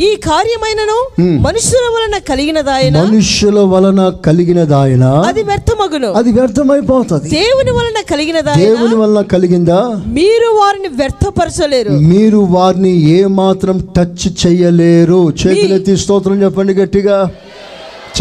[0.02, 5.04] ఈ కార్యమైనను మనుషుల వలన కలిగినదాయన మనుష్యుల వలన కలిగినదాయన?
[5.04, 6.12] అది వ్యర్థమగును.
[6.12, 7.30] అది వ్యర్థమైపోతుంది.
[7.30, 8.58] దేవుని వలన కలిగినదాయన?
[8.58, 10.02] దేవుని వలన కలిగిందా?
[10.06, 11.90] మీరు వారిని వ్యర్థపరచలేరు.
[11.90, 15.32] మీరు వారిని ఏ మాత్రం టచ్ చెయ్యలేరు.
[15.46, 17.30] చేతులెత్తి స్తోత్రం చెప్పండి గట్టిగా.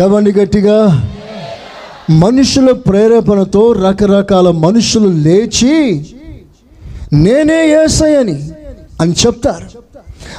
[0.01, 1.09] చెప్పండి గట్టిగా.
[2.09, 6.05] మనుషుల ప్రేరేపణతో రకరకాల మనుషులు లేచి
[7.13, 8.51] నేనే ఏసయ్యని
[9.01, 9.83] అని చెప్తారు.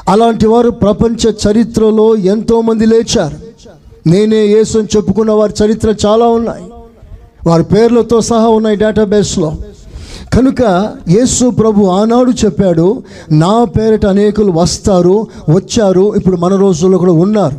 [0.09, 3.44] అలాంటి వారు ప్రపంచ చరిత్రలో ఎంతో మంది లేచారు.
[4.07, 6.65] నేనే యేసు అని చెప్పుకున్న వారి చరిత్ర చాలా ఉన్నాయి.
[7.47, 9.53] వారి పేర్లతో సహా ఉన్నాయి డేటాబేస్లో.
[10.35, 10.63] కనుక
[11.09, 17.57] యేసు ప్రభు ఆనాడు చెప్పాడు నా పేరిట అనేకులు వస్తారు వచ్చారు ఇప్పుడు మన రోజుల్లో కూడా ఉన్నారు.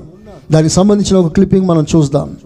[0.52, 2.38] దానికి సంబంధించిన ఒక క్లిప్పింగ్ మనం చూద్దాం.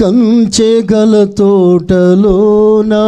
[0.00, 3.02] కంచెగల తోటలోనా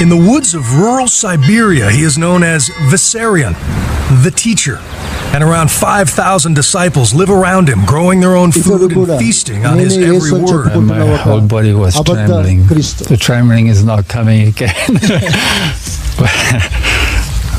[0.01, 3.55] In the woods of rural Siberia, he is known as Vissarion,
[4.23, 4.79] the teacher.
[5.33, 9.97] And around 5,000 disciples live around him, growing their own food and feasting on his
[9.97, 10.73] every word.
[10.73, 12.67] And my whole body was trembling.
[12.67, 14.75] The trembling is not coming again.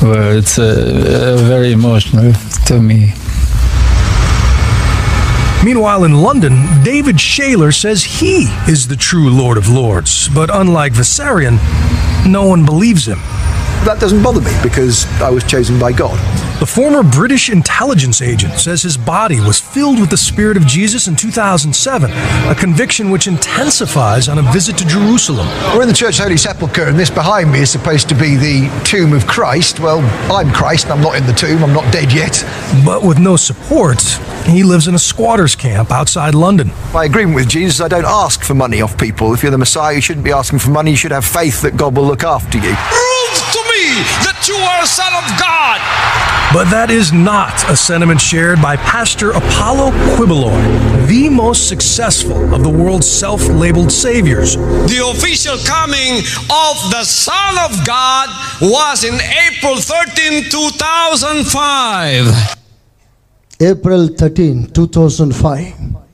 [0.02, 2.32] well, it's uh, uh, very emotional
[2.66, 3.12] to me.
[5.64, 6.52] Meanwhile, in London,
[6.84, 10.28] David Shaler says he is the true Lord of Lords.
[10.28, 11.58] But unlike Vissarion,
[12.26, 13.18] no one believes him.
[13.84, 16.18] That doesn't bother me because I was chosen by God.
[16.58, 21.06] The former British intelligence agent says his body was filled with the Spirit of Jesus
[21.06, 22.10] in 2007,
[22.50, 25.46] a conviction which intensifies on a visit to Jerusalem.
[25.74, 28.68] We're in the Church Holy Sepulchre, and this behind me is supposed to be the
[28.84, 29.78] tomb of Christ.
[29.78, 30.00] Well,
[30.32, 32.44] I'm Christ, and I'm not in the tomb, I'm not dead yet.
[32.84, 34.02] But with no support,
[34.46, 36.72] he lives in a squatter's camp outside London.
[36.92, 39.32] My agreement with Jesus, I don't ask for money off people.
[39.32, 41.76] If you're the Messiah, you shouldn't be asking for money, you should have faith that
[41.76, 42.74] God will look after you
[44.26, 45.80] that you are a son of God.
[46.52, 52.62] But that is not a sentiment shared by Pastor Apollo Quibeloy, the most successful of
[52.62, 54.56] the world's self labeled saviors.
[54.56, 58.30] The official coming of the Son of God
[58.62, 59.20] was in
[59.52, 62.56] April 13, 2005.
[63.60, 66.07] April 13, 2005.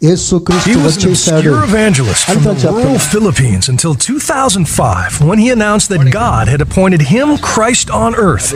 [0.00, 6.12] He was a pure evangelist from the rural Philippines until 2005 when he announced that
[6.12, 8.50] God had appointed him Christ on earth,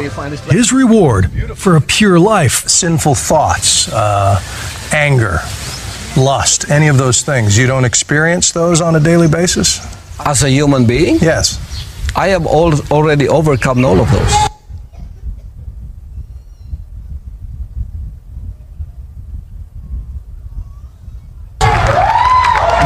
[0.51, 2.69] his reward for a pure life.
[2.69, 4.41] Sinful thoughts, uh,
[4.93, 5.41] anger,
[6.17, 7.59] lust, any of those things.
[7.59, 9.81] You don't experience those on a daily basis?
[10.25, 11.19] As a human being?
[11.21, 11.59] Yes.
[12.15, 14.52] I have already overcome all of those.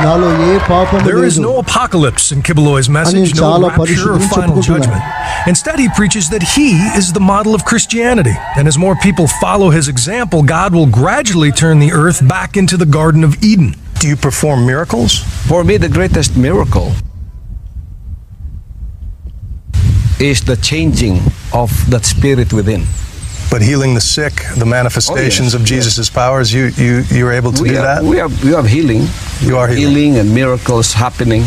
[0.06, 3.82] నాలో ఏ పాపం There is లేదు no apocalypse in Kibeloy's message, no చాలా rapture or
[3.82, 4.70] పరిశుద్ధుని final చెప్పుకుంటున్నాను.
[4.70, 5.04] judgment.
[5.52, 6.68] Instead, he preaches that he
[7.00, 8.36] is the model of Christianity.
[8.58, 12.76] And as more people follow his example, God will gradually turn the earth back into
[12.84, 13.70] the Garden of Eden.
[14.02, 15.12] Do you perform miracles?
[15.50, 16.90] For me, the greatest miracle
[20.32, 21.16] is the changing
[21.54, 22.84] of that spirit within.
[23.51, 27.53] But healing the sick, the manifestations Oh, yes, of Jesus' powers, you, you, you're able
[27.53, 28.05] to we, do have, that?
[28.05, 29.07] we have we have healing.
[29.41, 29.95] You are healing.
[29.95, 31.45] healing and miracles happening.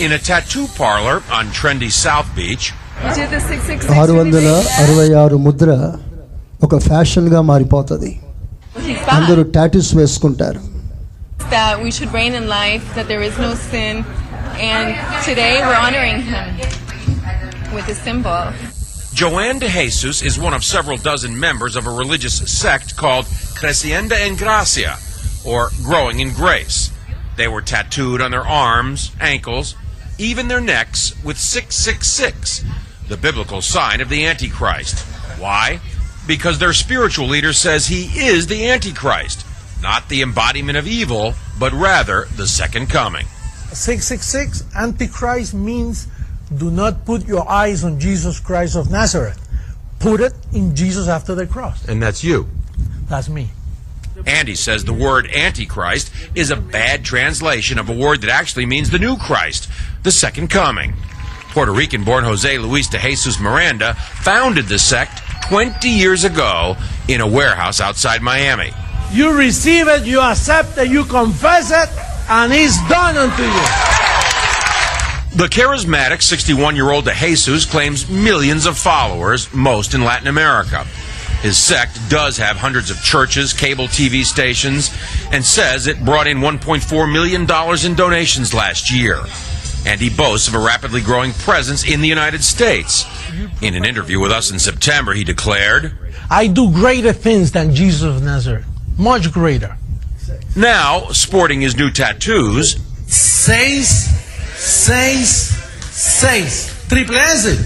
[0.00, 2.72] In a tattoo parlor on trendy South Beach,
[4.01, 4.47] ఆరు వందల
[4.83, 5.69] అరవై ఆరు ముద్ర
[6.65, 8.11] ఒక ఫ్యాషన్గా మారిపోతుంది
[9.17, 10.61] అందరూ tattoos వేసుకుంటారు
[11.49, 13.95] that we should reign in life, that there is no sin,
[14.71, 14.87] and
[15.23, 16.47] today we're honoring him
[17.75, 18.41] with a symbol.
[19.13, 23.25] Joanne de Jesus is one of several dozen members of a religious sect called
[23.59, 24.97] Crecienda en Gracia,
[25.45, 26.79] or Growing in Grace.
[27.37, 29.75] They were tattooed on their arms, ankles,
[30.17, 32.63] even their necks with 666,
[33.10, 35.00] the biblical sign of the Antichrist.
[35.40, 35.80] Why?
[36.28, 39.44] Because their spiritual leader says he is the Antichrist,
[39.82, 43.26] not the embodiment of evil, but rather the second coming.
[43.72, 46.06] 666 Antichrist means
[46.56, 49.44] do not put your eyes on Jesus Christ of Nazareth.
[49.98, 51.86] Put it in Jesus after the cross.
[51.88, 52.48] And that's you.
[53.08, 53.50] That's me.
[54.24, 58.90] Andy says the word Antichrist is a bad translation of a word that actually means
[58.90, 59.68] the new Christ,
[60.04, 60.94] the second coming.
[61.50, 66.76] Puerto Rican born Jose Luis de Jesus Miranda founded the sect 20 years ago
[67.08, 68.70] in a warehouse outside Miami.
[69.12, 71.88] You receive it, you accept it, you confess it,
[72.30, 73.90] and it's done unto you.
[75.36, 80.84] The charismatic 61 year old De Jesus claims millions of followers, most in Latin America.
[81.42, 84.94] His sect does have hundreds of churches, cable TV stations,
[85.32, 87.42] and says it brought in $1.4 million
[87.86, 89.24] in donations last year.
[89.86, 93.04] And he boasts of a rapidly growing presence in the United States.
[93.62, 95.96] In an interview with us in September, he declared,
[96.30, 98.66] I do greater things than Jesus of Nazareth.
[98.98, 99.76] Much greater.
[100.54, 104.06] Now, sporting his new tattoos, Seis,
[104.54, 105.50] seis,
[105.90, 106.86] seis.
[106.88, 107.58] Triple S.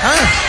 [0.00, 0.44] Huh?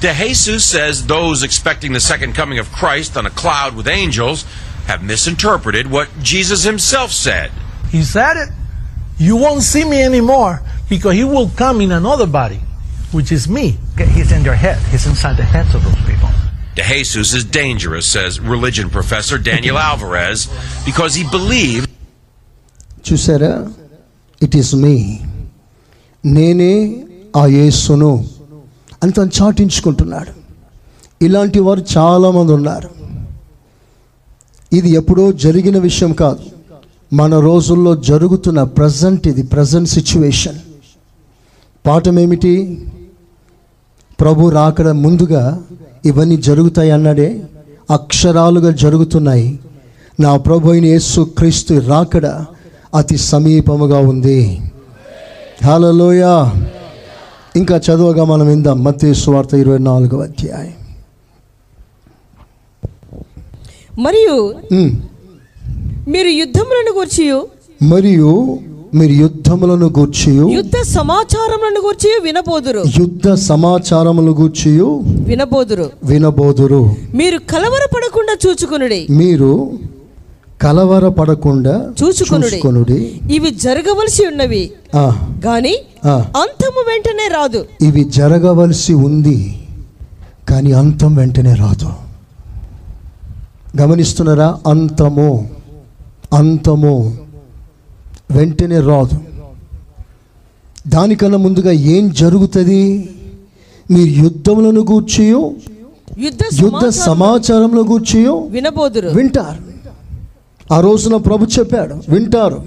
[0.00, 4.44] De Jesus says those expecting the second coming of Christ on a cloud with angels
[4.86, 7.52] have misinterpreted what Jesus himself said.
[7.93, 8.49] He said it.
[9.19, 10.53] You won't see me anymore
[10.89, 12.59] because he will come in another body,
[13.11, 13.65] which is me.
[14.17, 14.77] He's in their head.
[14.91, 16.29] He's inside the heads of those people.
[16.75, 20.39] De Jesus is dangerous, says religion professor Daniel Alvarez,
[20.89, 21.85] because he believed
[23.07, 23.51] చూసారా
[24.41, 24.95] it is మీ
[26.23, 26.73] నేనే
[27.41, 28.11] ఆ యేసును
[29.01, 30.31] అని తను చాటించుకుంటున్నాడు
[31.25, 32.89] ఇలాంటి వారు చాలామంది ఉన్నారు
[34.71, 36.43] ఇది ఎప్పుడో జరిగిన విషయం కాదు
[37.14, 40.58] మన రోజుల్లో జరుగుతున్న ప్రజెంట్ ఇది ప్రజెంట్ సిచ్యువేషన్
[41.86, 42.86] పాఠం ఏమిటి?
[44.20, 45.62] ప్రభు రాకడ ముందుగా
[46.04, 47.42] ఇవన్నీ జరుగుతాయి అన్నాడే.
[47.90, 49.58] అక్షరాలుగా జరుగుతున్నాయి.
[50.20, 52.26] నా ప్రభు అయిన యేసు క్రీస్తు రాకడ
[52.94, 54.60] అతి సమీపముగా ఉంది.
[55.64, 56.50] హలోయ
[57.56, 58.84] ఇంకా చదువుగా మనం విందాం.
[58.84, 60.72] మత్తయి సువార్త ఇరవై నాలుగవ అధ్యాయం.
[64.02, 64.54] మరియు.
[66.08, 67.42] మీరు యుద్ధములను గూర్చి
[67.82, 68.58] మరియు
[68.94, 72.82] మీరు యుద్ధములను గూర్చి యుద్ధ సమాచారములను గూర్చి వినబోదురు.
[72.98, 74.70] యుద్ధ సమాచారములు గూర్చి
[75.24, 75.90] వినబోదురు.
[76.04, 76.94] వినబోదురు.
[77.14, 79.06] మీరు కలవరపడకుండా చూచుకునుడి.
[79.10, 79.72] మీరు
[80.62, 83.20] కలవరపడకుండా చూచుకొనుడి.
[83.34, 84.70] ఇవి జరగవలసి ఉన్నవి.
[85.46, 85.76] గాని.
[86.06, 87.66] అంతము వెంటనే రాదు.
[87.82, 89.66] ఇవి జరగవలసి ఉంది
[90.48, 91.90] కానీ అంతం వెంటనే రాదు.
[93.82, 94.58] గమనిస్తున్నారా?
[94.66, 95.48] అంతము.
[96.34, 97.16] అంతము
[98.30, 99.18] వెంటనే రాదు.
[100.88, 103.10] దానికన్నా ముందుగా ఏం జరుగుతుంది?
[103.90, 109.08] మీరు యుద్ధములను గూర్చి యుద్ధ యుద్ధ సమాచారం సమాచారంలో గూర్చి వినబోదురు.
[109.08, 109.62] వింటారు.
[110.74, 112.64] ఆ రోజున ప్రభు చెప్పాడు వింటారు.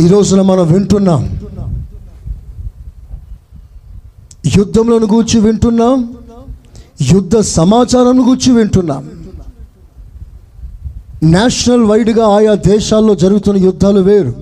[0.00, 1.40] ఈ రోజున మనం వింటున్నాం.
[4.56, 6.14] యుద్ధంలను గూర్చి వింటున్నాం.
[7.14, 9.23] యుద్ధ సమాచారం గూర్చి వింటున్నాం.
[11.24, 14.32] నేషనల్ వైడ్గా ఆయా దేశాల్లో జరుగుతున్న యుద్ధాలు వేరు.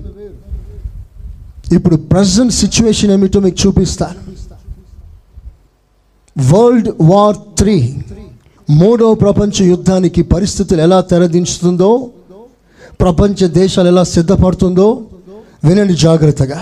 [1.73, 4.19] ఇప్పుడు ప్రజెంట్ సిచ్యువేషన్ ఏమిటో మీకు చూపిస్తాను.
[6.51, 7.95] వరల్డ్ వార్ త్రీ
[8.69, 12.09] మూడవ ప్రపంచ యుద్ధానికి పరిస్థితులు ఎలా తెరదించుతుందో
[12.99, 15.01] ప్రపంచ దేశాలు ఎలా సిద్ధపడుతుందో
[15.63, 16.59] వినండి జాగ్రత్తగా.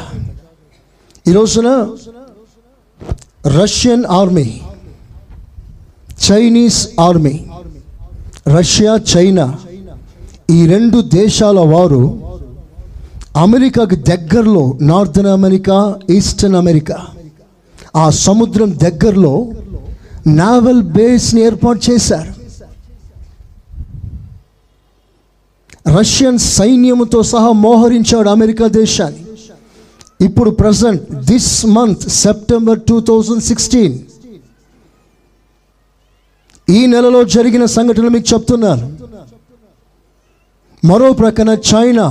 [1.27, 1.69] ఈ రోజున
[3.61, 4.61] Russian army
[6.29, 7.45] Chinese army
[8.47, 9.55] Russia China
[10.49, 12.19] ఈ రెండు దేశాల వారు
[13.37, 17.07] అమెరికాకి దగ్గరలో నార్థన్ అమెరికా ఈస్టర్న్ అమెరికా.
[17.95, 19.47] ఆ సముద్రం దగ్గరలో
[20.27, 22.33] నావల్ బేస్ని ఏర్పాటు చేశారు.
[25.99, 29.23] రష్యన్ సైన్యముతో సహా మోహరించాడు అమెరికా దేశాన్ని.
[30.25, 33.99] ఇప్పుడు present this month September two thousand sixteen.
[36.69, 39.00] ఈ నెలలో జరిగిన సంఘటనలు మీకు చెప్తున్నాను
[40.85, 42.05] మరో ప్రక్కన చైనా.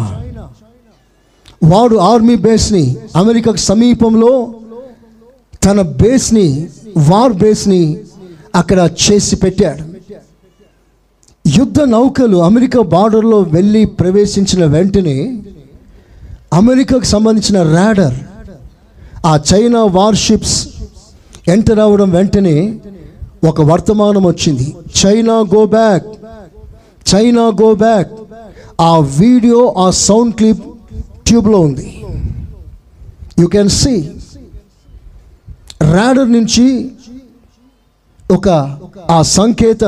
[1.65, 4.55] వాడు ఆర్మీ బేస్ని అమెరికాకు సమీపంలో
[5.65, 8.01] తన బేస్ని వార్ బేస్ని
[8.55, 9.83] అక్కడ చేసి పెట్టాడు.
[11.59, 15.43] యుద్ధ నౌకలు అమెరికా బార్డర్లో వెళ్ళి ప్రవేశించిన వెంటనే
[16.53, 18.15] అమెరికాకు సంబంధించిన రాడర్
[19.27, 20.69] ఆ చైనా వార్షిప్స్
[21.49, 22.81] ఎంటర్ అవ్వడం వెంటనే
[23.49, 24.77] ఒక వర్తమానం వచ్చింది.
[25.01, 26.07] China go back
[27.15, 28.13] China go back.
[28.81, 30.63] ఆ వీడియో ఆ సౌండ్ క్లిప్
[31.27, 31.87] ట్యూబ్లో ఉంది.
[33.41, 33.95] యూ కెన్ సీ
[35.97, 36.67] రాడర్ నుంచి
[38.37, 38.49] ఒక
[39.11, 39.85] ఆ సంకేత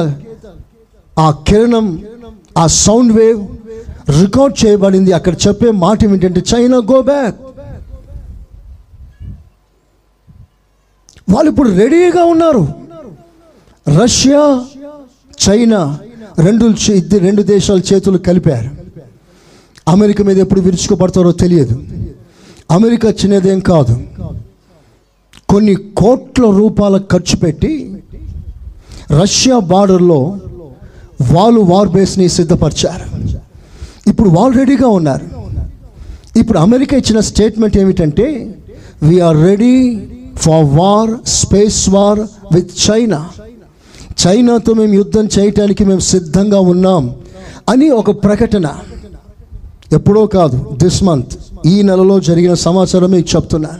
[1.19, 1.87] ఆ కిరణం
[2.59, 3.41] ఆ సౌండ్ వేవ్
[4.21, 5.11] రికార్డ్ చేయబడింది.
[5.19, 7.37] అక్కడ చెప్పే మాట ఏమిటంటే చైనా గో బ్యాక్.
[11.33, 12.65] వాళ్ళు ఇప్పుడు రెడీగా ఉన్నారు.
[13.87, 14.45] రష్యా
[15.45, 15.81] చైనా
[16.47, 16.67] రెండు
[17.01, 18.71] ఇద్దరు రెండు దేశాల చేతులు కలిపారు.
[19.87, 21.75] అమెరికా మీద ఎప్పుడు విరుచుకుపడతారో తెలియదు.
[22.71, 23.95] అమెరికా చిన్నదేం కాదు.
[25.49, 27.73] కొన్ని కోట్ల రూపాయల ఖర్చు పెట్టి
[29.11, 30.39] రష్యా బార్డర్లో
[31.33, 33.07] వాళ్ళు వార్ బేస్ని సిద్ధపరిచారు.
[34.11, 35.27] ఇప్పుడు వాళ్ళు రెడీగా ఉన్నారు.
[36.41, 38.27] ఇప్పుడు అమెరికా ఇచ్చిన స్టేట్మెంట్ ఏమిటంటే
[39.03, 39.75] we are ready
[40.45, 42.21] for war space war
[42.55, 43.21] with China
[44.25, 47.15] చైనాతో మేము యుద్ధం చేయటానికి మేము సిద్ధంగా ఉన్నాం
[47.69, 48.67] అని ఒక ప్రకటన.
[49.93, 51.33] ఎప్పుడో కాదు దిస్ మంత్
[51.67, 53.79] ఈ నెలలో జరిగిన సమాచారం మీకు చెప్తున్నాను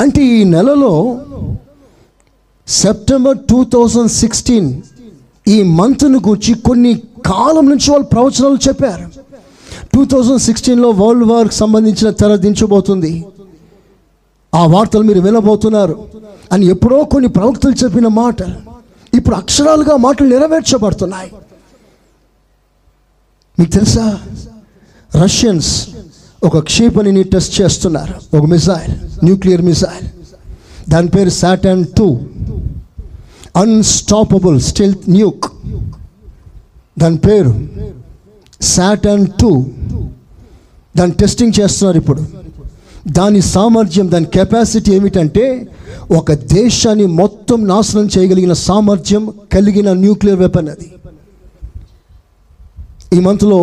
[0.00, 1.20] అంటే ఈ నెలలో
[2.66, 4.82] సెప్టెంబర్ టూ థౌజండ్ సిక్స్టీన్
[5.48, 9.02] ఈ మంత్ను గురించి కొన్ని కాలం నుంచి వాళ్ళు ప్రవచనాలు చెప్పారు.
[9.94, 13.24] టూ థౌజండ్ సిక్స్టీన్లో వరల్డ్ వార్కి సంబంధించిన తెర దించబోతుంది.
[14.54, 16.04] ఆ వార్తలు మీరు వినబోతున్నారు.
[16.52, 18.36] అని ఎప్పుడో కొన్ని ప్రవక్తలు చెప్పిన మాట.
[19.14, 21.32] ఇప్పుడు అక్షరాలుగా మాటలు నెరవేర్చబడుతున్నాయి.
[23.58, 24.20] మీకు తెలుసా?
[25.16, 25.88] రష్యన్స్
[26.44, 28.36] ఒక క్షిపణిని టెస్ట్ చేస్తున్నారు.
[28.36, 30.08] ఒక మిసైల్ న్యూక్లియర్ మిసైల్
[30.90, 32.20] దాని పేరు Satan two.
[33.56, 35.44] Unstoppable still nuke
[36.98, 37.68] దాని పేరు
[38.60, 39.66] సాటన్ టూ.
[40.96, 42.22] దాని టెస్టింగ్ చేస్తున్నారు ఇప్పుడు.
[43.08, 45.68] దాని సామర్థ్యం దాని కెపాసిటీ ఏమిటంటే
[46.10, 50.92] ఒక దేశాన్ని మొత్తం నాశనం చేయగలిగిన సామర్థ్యం కలిగిన న్యూక్లియర్ వెపన్ అది.
[53.14, 53.58] ఈ మంత్లో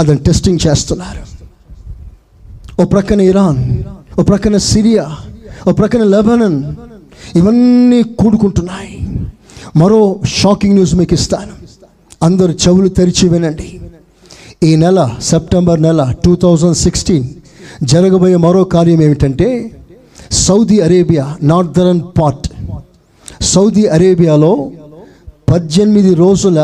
[0.00, 1.22] అతను టెస్టింగ్ చేస్తున్నారు.
[2.80, 3.82] ఓ ప్రక్కన ఇరాన్
[4.18, 5.04] ఓ ప్రక్కన సిరియా
[5.68, 6.58] ఓ ప్రక్కన లెబనన్
[7.36, 8.94] ఇవన్నీ కూడుకుంటున్నాయి.
[9.76, 11.52] మరో షాకింగ్ న్యూస్ మీకు ఇస్తాను.
[12.22, 13.80] అందరు చెవులు తెరిచి వినండి.
[14.68, 17.28] ఈ నెల సెప్టెంబర్ నెల టూ థౌజండ్ సిక్స్టీన్
[17.82, 19.48] జరగబోయే మరో కార్యం ఏమిటంటే
[20.32, 22.48] Saudi Arabia northern part.
[23.42, 24.70] Saudi అరేబియాలో
[25.52, 26.58] పద్దెనిమిది రోజుల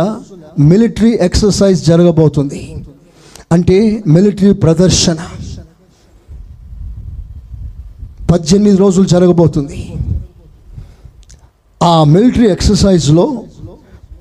[0.59, 2.85] మిలిటరీ ఎక్సర్సైజ్ జరగబోతుంది.
[3.53, 5.17] అంటే మిలిటరీ ప్రదర్శన.
[8.31, 9.93] పద్దెనిమిది రోజులు జరగబోతుంది.
[11.83, 13.43] ఆ మిలిటరీ ఎక్సర్సైజ్లో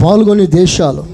[0.04, 1.06] పాల్గొనే దేశాలు.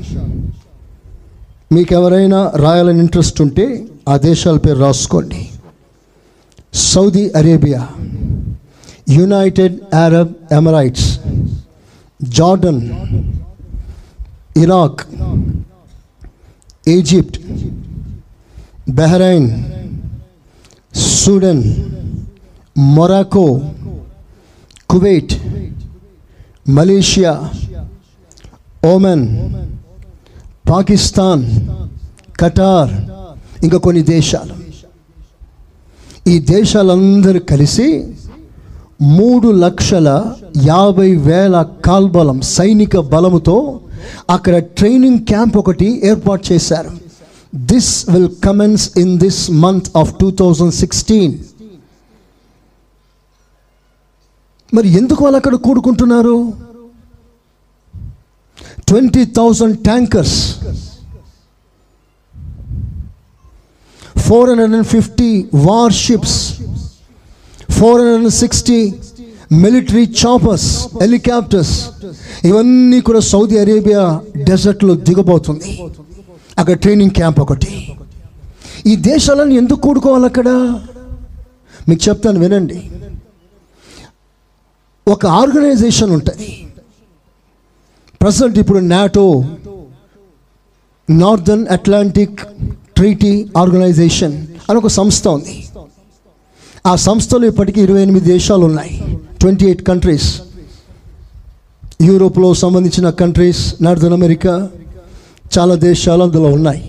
[1.72, 5.49] మీకు ఎవరైనా రాయాలని ఇంట్రెస్ట్ ఉంటే ఆ దేశాల పేరు రాసుకోండి.
[6.74, 7.88] Saudi Arabia
[9.09, 11.20] United Arab Emirates
[12.24, 12.89] Jordan
[14.60, 15.01] Iraq
[16.88, 17.38] Egypt
[18.89, 19.49] Bahrain
[20.95, 21.64] Sudan
[22.78, 23.62] Morocco
[24.89, 25.34] Kuwait
[26.70, 27.49] Malaysia
[28.86, 29.26] Oman
[30.70, 31.43] Pakistan
[32.39, 32.91] Qatar
[33.64, 34.53] ఇంకా కొన్ని దేశాలు.
[36.28, 37.88] ఈ దేశాలందరూ కలిసి
[39.01, 40.34] మూడు లక్షల
[40.66, 43.82] యాభై వేల కాల్బలం సైనిక బలముతో
[44.35, 46.91] అక్కడ ట్రైనింగ్ క్యాంప్ ఒకటి ఏర్పాటు చేశారు.
[47.71, 51.35] This will commence in this month of two thousand sixteen
[54.73, 56.35] మరి ఎందుకు వాళ్ళు అక్కడ కూడుకుంటున్నారు?
[58.89, 60.37] Twenty thousand tankers
[64.27, 65.31] four hundred and fifty
[65.69, 66.37] warships
[67.77, 68.79] four hundred and sixty
[69.51, 71.89] military choppers helicopters
[72.45, 75.79] ఇవన్నీ కూడా సౌదీ అరేబియా డెజర్ట్లో దిగబోతుంది.
[76.57, 77.95] అక్కడ ట్రైనింగ్ క్యాంప్ ఒకటి.
[78.87, 80.49] ఈ దేశాలను ఎందుకు కూడుకోవాలి అక్కడ?
[81.89, 82.91] మీకు చెప్తాను వినండి.
[85.07, 86.67] ఒక ఆర్గనైజేషన్ ఉంటుంది.
[88.21, 89.45] ప్రజెంట్ ఇప్పుడు NATO
[91.09, 92.39] Northern Atlantic
[92.95, 95.67] Treaty Organisation అని ఒక సంస్థ ఉంది.
[96.85, 99.19] ఆ సంస్థలో ఇప్పటికీ ఇరవై ఎనిమిది దేశాలు ఉన్నాయి.
[99.41, 100.29] ట్వంటీ ఎయిట్ కంట్రీస్
[102.07, 104.53] యూరోప్లో సంబంధించిన కంట్రీస్ నార్థన్ అమెరికా
[105.55, 106.81] చాలా దేశాలు అందులో ఉన్నాయి.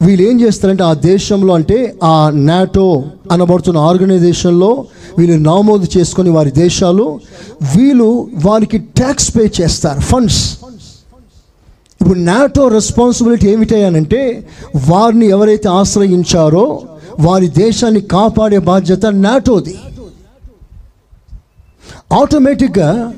[0.00, 1.78] వీళ్ళు ఏం చేస్తారంటే ఆ దేశంలో అంటే
[2.12, 2.16] ఆ
[2.48, 2.86] నాటో
[3.34, 4.70] అనబడుతున్న ఆర్గనైజేషన్లో
[5.18, 7.06] వీళ్ళు నమోదు చేసుకొని వారి దేశాలు
[7.74, 8.08] వీళ్ళు
[8.46, 10.42] వారికి ట్యాక్స్ పే చేస్తారు ఫండ్స్
[12.00, 14.22] ఇప్పుడు నాటో రెస్పాన్సిబిలిటీ ఏమిటయ్యానంటే
[14.90, 16.66] వారిని ఎవరైతే ఆశ్రయించారో
[17.26, 19.74] వారి దేశాన్ని కాపాడే బాధ్యత నాటోది.
[22.12, 23.14] ఆటోమేటిక్గా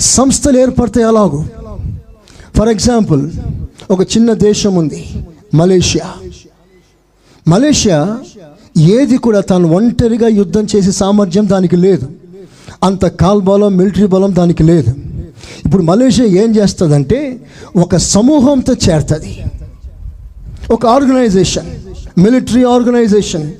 [0.00, 1.44] సంస్థలు ఏర్పడతాయి అలాగూ.
[2.56, 3.30] ఫర్ ఎగ్జాంపుల్
[3.90, 5.06] ఒక చిన్న దేశం ఉంది
[5.54, 6.14] మలేషియా.
[7.48, 8.18] మలేషియా
[8.76, 12.08] ఏది కూడా తాను ఒంటరిగా యుద్ధం చేసే సామర్థ్యం దానికి లేదు.
[12.82, 14.94] అంత కాల్ బలం మిలిటరీ బలం దానికి లేదు.
[15.64, 17.40] ఇప్పుడు మలేషియా ఏం చేస్తుందంటే
[17.76, 19.44] ఒక సమూహంతో చేరుతుంది.
[20.70, 21.66] ఒక ఆర్గనైజేషన్
[22.18, 23.52] మిలిటరీ ఆర్గనైజేషన్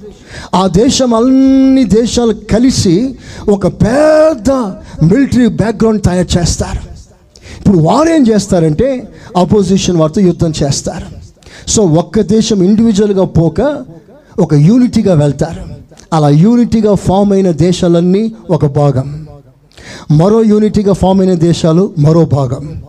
[0.54, 3.16] ఆ దేశం అన్ని దేశాలు కలిసి
[3.48, 4.50] ఒక పెద్ద
[5.04, 6.96] మిలిటరీ బ్యాక్గ్రౌండ్ తయారు చేస్తారు.
[7.58, 11.06] ఇప్పుడు వారు ఏం చేస్తారంటే అపోజిషన్ వారితో యుద్ధం చేస్తారు.
[11.70, 13.84] సో ఒక్క దేశం ఇండివిజువల్గా పోక
[14.38, 15.62] ఒక యూనిటీగా వెళ్తారు.
[16.12, 19.26] అలా యూనిటీగా ఫామ్ అయిన దేశాలన్నీ ఒక భాగం.
[20.10, 22.82] మరో యూనిటీగా ఫామ్ అయిన దేశాలు మరో భాగం.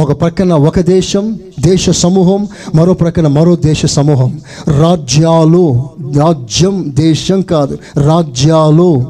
[0.00, 4.40] ఒక ప్రక్కన ఒక దేశం దేశ సమూహం మరో ప్రక్కన మరో దేశ సమూహం.
[4.80, 5.84] రాజ్యాలు
[6.16, 9.06] రాజ్యం దేశం కాదు రాజ్యాలు.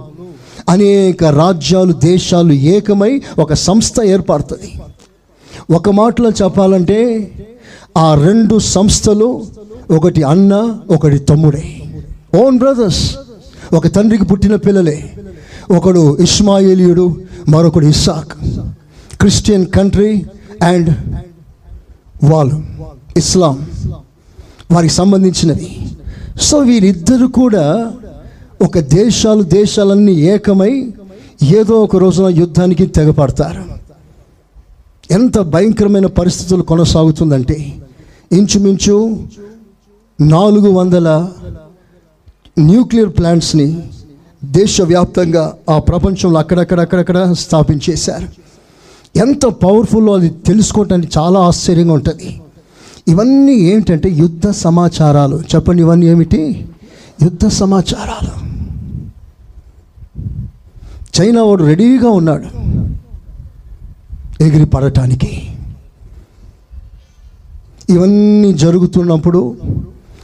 [0.68, 4.80] అనేక రాజ్యాలు దేశాలు ఏకమై ఒక సంస్థ ఏర్పడుతుంది.
[5.74, 7.30] ఒక మాటలో చెప్పాలంటే
[7.98, 9.42] ఆ రెండు సంస్థలు
[9.90, 11.62] ఒకటి అన్న ఒకటి తమ్ముడే.
[12.44, 13.16] ఓన్ బ్రదర్స్
[13.72, 15.10] ఒక తండ్రికి పుట్టిన పిల్లలే.
[15.76, 17.16] ఒకడు ఇస్మాయిలియుడు
[17.48, 18.32] మరొకడు ఇస్సాక్.
[19.18, 20.24] క్రిస్టియన్ కంట్రీ
[20.62, 20.90] అండ్
[22.24, 22.62] వాళ్ళు
[23.16, 23.66] ఇస్లాం
[24.70, 25.78] వారికి సంబంధించినది.
[26.40, 27.92] సో వీరిద్దరు కూడా
[28.62, 30.92] ఒక దేశాలు దేశాలన్నీ ఏకమై
[31.42, 33.64] ఏదో ఒక రోజున యుద్ధానికి తెగపడతారు.
[35.10, 37.74] ఎంత భయంకరమైన పరిస్థితులు కొనసాగుతుందంటే
[38.32, 39.24] ఇంచుమించు
[40.20, 41.28] నాలుగు వందల
[42.58, 43.82] న్యూక్లియర్ ప్లాంట్స్ని
[44.44, 48.43] దేశవ్యాప్తంగా ఆ ప్రపంచంలో అక్కడక్కడక్కడక్కడ స్థాపించేశారు.
[49.16, 52.40] ఎంత పవర్ఫుల్లో అది తెలుసుకోవటానికి చాలా ఆశ్చర్యంగా ఉంటుంది.
[53.08, 55.42] ఇవన్నీ ఏమిటంటే యుద్ధ సమాచారాలు.
[55.54, 56.66] చెప్పండి ఇవన్నీ ఏమిటి?
[57.22, 58.44] యుద్ధ సమాచారాలు.
[61.20, 62.64] చైనా వాడు రెడీగా ఉన్నాడు.
[64.42, 65.46] ఎగిరి పడటానికి
[67.90, 69.56] ఇవన్నీ జరుగుతున్నప్పుడు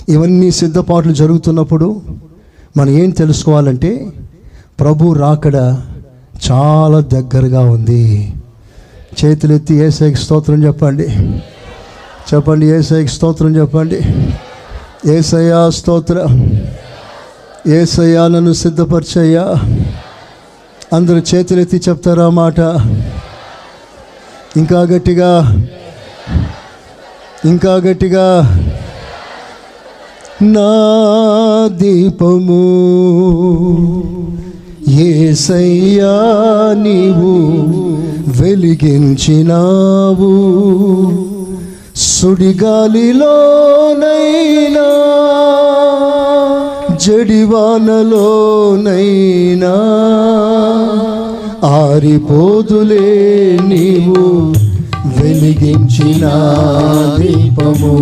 [0.09, 2.03] ఇవన్నీ సిద్ధపాట్లు జరుగుతున్నప్పుడు
[2.77, 4.13] మనం ఏం తెలుసుకోవాలంటే
[4.81, 5.57] ప్రభు రాకడ
[6.51, 8.33] చాలా దగ్గరగా ఉంది.
[9.25, 11.09] చేతులెత్తి ఏసైకి స్తోత్రం చెప్పండి.
[12.35, 14.01] చెప్పండి ఏసైకి స్తోత్రం చెప్పండి.
[15.11, 16.27] ఏసయ్యా స్తోత్ర.
[17.67, 19.55] ఏసయ్యా నన్ను సిద్ధపరిచయ్యా.
[20.93, 22.61] అందరూ చేతులెత్తి చెప్తారా మాట?
[24.57, 25.63] ఇంకా గట్టిగా
[27.45, 28.57] ఇంకా గట్టిగా.
[30.43, 30.69] నా
[31.77, 32.61] దీపము
[34.99, 36.15] ఏసయ్యా
[36.83, 37.33] నీవు
[38.41, 40.31] వెలిగించినావు?
[41.97, 43.11] సుడిగాలిలోనైనా
[46.97, 48.01] జడివానలోనైనా
[51.67, 53.09] ఆరిపోదులే
[53.63, 54.53] నీవు
[55.21, 56.27] వెలిగించిన
[57.19, 57.95] దీపము.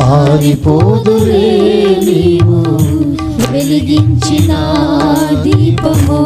[0.00, 1.46] ఆరిపోదులే
[2.04, 2.87] నీవు
[3.52, 4.52] వెలిగించిన
[5.44, 6.20] దీపము.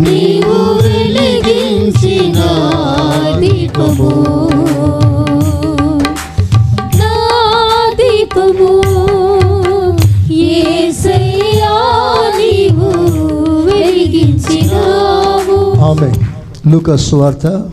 [0.00, 2.40] నీవు వెలిగించిన
[3.40, 4.29] దీపము.
[15.90, 16.12] ఆమె
[16.66, 17.70] లూకస్ వార్త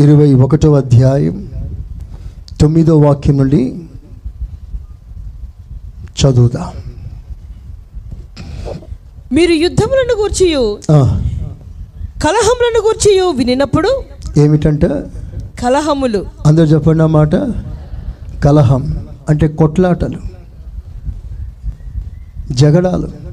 [0.00, 1.48] ఇరవై ఒకటో అధ్యాయం
[2.60, 3.62] తొమ్మిదో వాక్యం నుండి
[6.20, 6.70] చదువుదాం.
[9.32, 11.20] మీరు యుద్ధములను గూర్చియు ఆ,
[12.24, 14.02] కలహములను గురించి వినినప్పుడు
[14.36, 14.88] ఏమిటంటే?
[15.62, 16.26] కలహములు.
[16.46, 17.34] అందరు చెప్పండి ఆ మాట.
[18.44, 20.18] కలహం అంటే కొట్లాటలు
[22.52, 23.23] జగడాలు.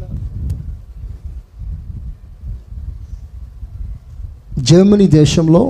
[4.61, 5.61] జర్మనీ దేశంలో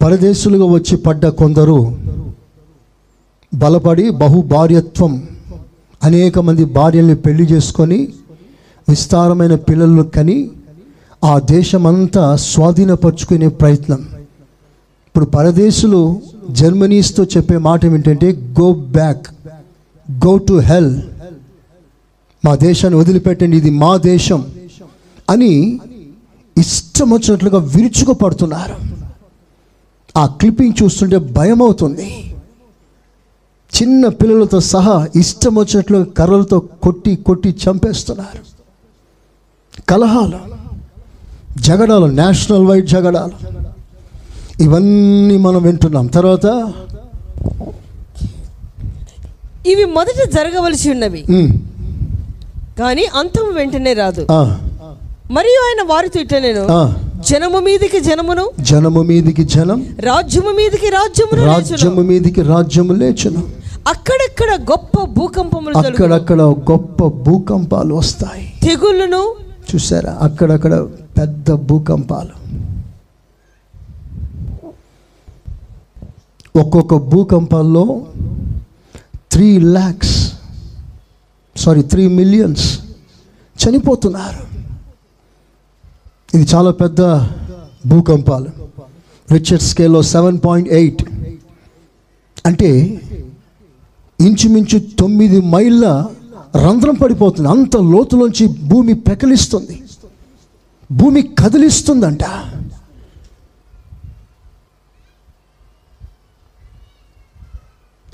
[0.00, 1.78] పరదేశులుగా వచ్చి పడ్డ కొందరు
[3.52, 5.12] బలపడి బహుభార్యత్వం
[6.02, 7.98] అనేక మంది భార్యల్ని పెళ్ళి చేసుకొని
[8.88, 10.38] విస్తారమైన పిల్లలు కని
[11.22, 14.00] ఆ దేశమంతా స్వాధీనపరుచుకునే ప్రయత్నం.
[15.06, 16.00] ఇప్పుడు పరదేశులు
[16.50, 18.28] జర్మనీస్తో చెప్పే మాట ఏమిటంటే
[18.60, 19.26] go back
[20.08, 20.92] go to hell
[22.44, 24.40] మా దేశాన్ని వదిలిపెట్టండి ఇది మా దేశం
[25.32, 25.52] అని
[26.56, 28.76] ఇష్టం వచ్చినట్లుగా విరుచుకుపడుతున్నారు.
[30.20, 32.08] ఆ క్లిప్పింగ్ చూస్తుంటే భయం అవుతుంది
[33.76, 38.42] చిన్న పిల్లలతో సహా ఇష్టం వచ్చినట్లు కర్రలతో కొట్టి కొట్టి చంపేస్తున్నారు.
[39.90, 40.40] కలహాలు
[41.66, 43.36] జగడాలు నేషనల్ వైడ్ జగడాలు
[44.64, 46.06] ఇవన్నీ మనం వింటున్నాం.
[46.16, 46.46] తర్వాత
[49.72, 51.22] ఇవి మొదట జరగవలసి ఉన్నవి.
[52.78, 54.22] కానీ అంతం వెంటనే రాదు
[55.36, 56.62] మరియు ఆయన వారితో ఇట్లా నేను.
[57.28, 61.70] జనము మీదికి జనమును జనము మీదికి జనం రాజ్యము మీదికి రాజ్యమును లేచును.
[61.70, 63.42] రాజ్యము మీదికి రాజ్యము లేచును
[63.92, 65.74] అక్కడక్కడ గొప్ప భూకంపములు.
[65.80, 69.22] అక్కడక్కడ గొప్ప భూకంపాలు వస్తాయి తెగుళ్ళను
[69.70, 70.74] చూసారా అక్కడక్కడ
[71.18, 72.34] పెద్ద భూకంపాలు
[76.54, 77.84] ఒక్కొక్క భూకంపాల్లో
[79.32, 80.16] three lakhs
[81.56, 82.80] sorry three millions
[83.64, 84.42] చనిపోతున్నారు.
[86.36, 87.00] ఇది చాలా పెద్ద
[87.88, 88.48] భూకంపాలు.
[89.32, 91.02] రిచర్డ్ స్కేల్లో సెవెన్ పాయింట్ ఎయిట్
[92.46, 92.70] అంటే
[94.20, 96.06] ఇంచుమించు తొమ్మిది మైళ్ళ
[96.56, 97.48] రంధ్రం పడిపోతుంది.
[97.48, 99.82] అంత లోతులోంచి భూమి పెకలిస్తుంది.
[100.92, 102.24] భూమి కదిలిస్తుందంట.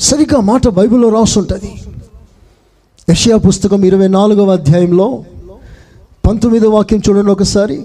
[0.01, 1.83] సరిగ్గా మాట బైబిల్లో రాసుంటుంది.
[3.09, 5.07] యషియా పుస్తకం ఇరవై నాలుగవ అధ్యాయంలో
[6.25, 7.77] పంతొమ్మిదో వాక్యం చూడండి ఒకసారి.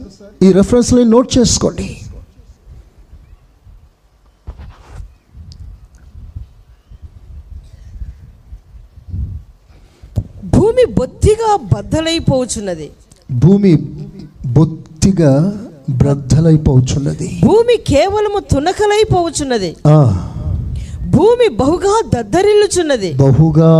[0.41, 1.87] ఈ రెఫరెన్స్ని నోట్ చేసుకోండి.
[10.55, 12.87] భూమి బొత్తిగా బద్దలైపోవచ్చున్నది
[13.29, 13.71] భూమి
[14.55, 15.31] బొత్తిగా
[15.91, 19.97] బ్రద్దలైపోచున్నది భూమి కేవలము తునకలైపోవచ్చున్నది ఆ,
[21.15, 23.09] భూమి బహుగా దద్దరిల్లుచున్నది.
[23.15, 23.71] బహుగా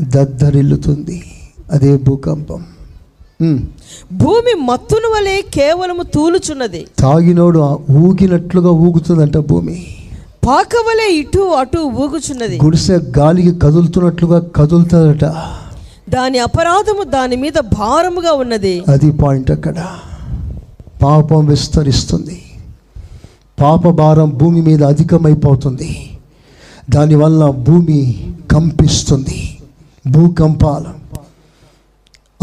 [0.00, 1.22] దద్దరిల్లుతుంది.
[1.70, 2.64] అదే భూకంపం.
[3.42, 3.58] ఉమ్.
[4.12, 6.86] భూమి మత్తును వలె కేవలము తూలుచున్నది.
[6.98, 9.86] తాగినోడు ఊగినట్లుగా ఊగుతుందంట భూమి.
[10.46, 12.58] పాక వలె ఇటు అటు ఊగుచున్నది.
[12.64, 15.24] గుడిసె గాలికి కదులుతున్నట్లుగా కదులుతుందట.
[16.10, 18.82] దాని అపరాధము దాని మీద భారముగా ఉన్నది.
[18.88, 19.86] అది పాయింట్ అక్కడ.
[21.02, 22.42] పాపం విస్తరిస్తుంది.
[23.60, 26.10] పాప భారం భూమి మీద అధికమైపోతుంది.
[26.90, 29.53] దానివల్ల భూమి కంపిస్తుంది.
[30.10, 31.04] భూకంపాలు.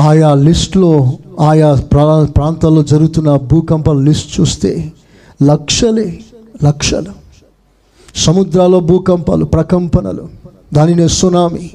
[0.01, 4.91] ఆయా లిస్టులో ఆయా ప్రా ప్రాంతాల్లో జరుగుతున్న భూకంపాల లిస్ట్ చూస్తే
[5.43, 6.19] లక్షలే
[6.63, 7.11] లక్షలు.
[8.15, 10.29] సముద్రాల్లో భూకంపాలు ప్రకంపనలు
[10.73, 11.71] దానినే సునామీ.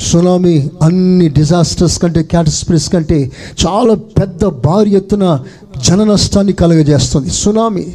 [0.00, 3.32] సునామీ అన్ని డిజాస్టర్స్ కంటే క్యాటస్ప్రిస్ కంటే
[3.66, 5.44] చాలా పెద్ద భారీ ఎత్తున
[5.84, 7.30] జన నష్టాన్ని కలుగజేస్తుంది.
[7.30, 7.86] సునామీ.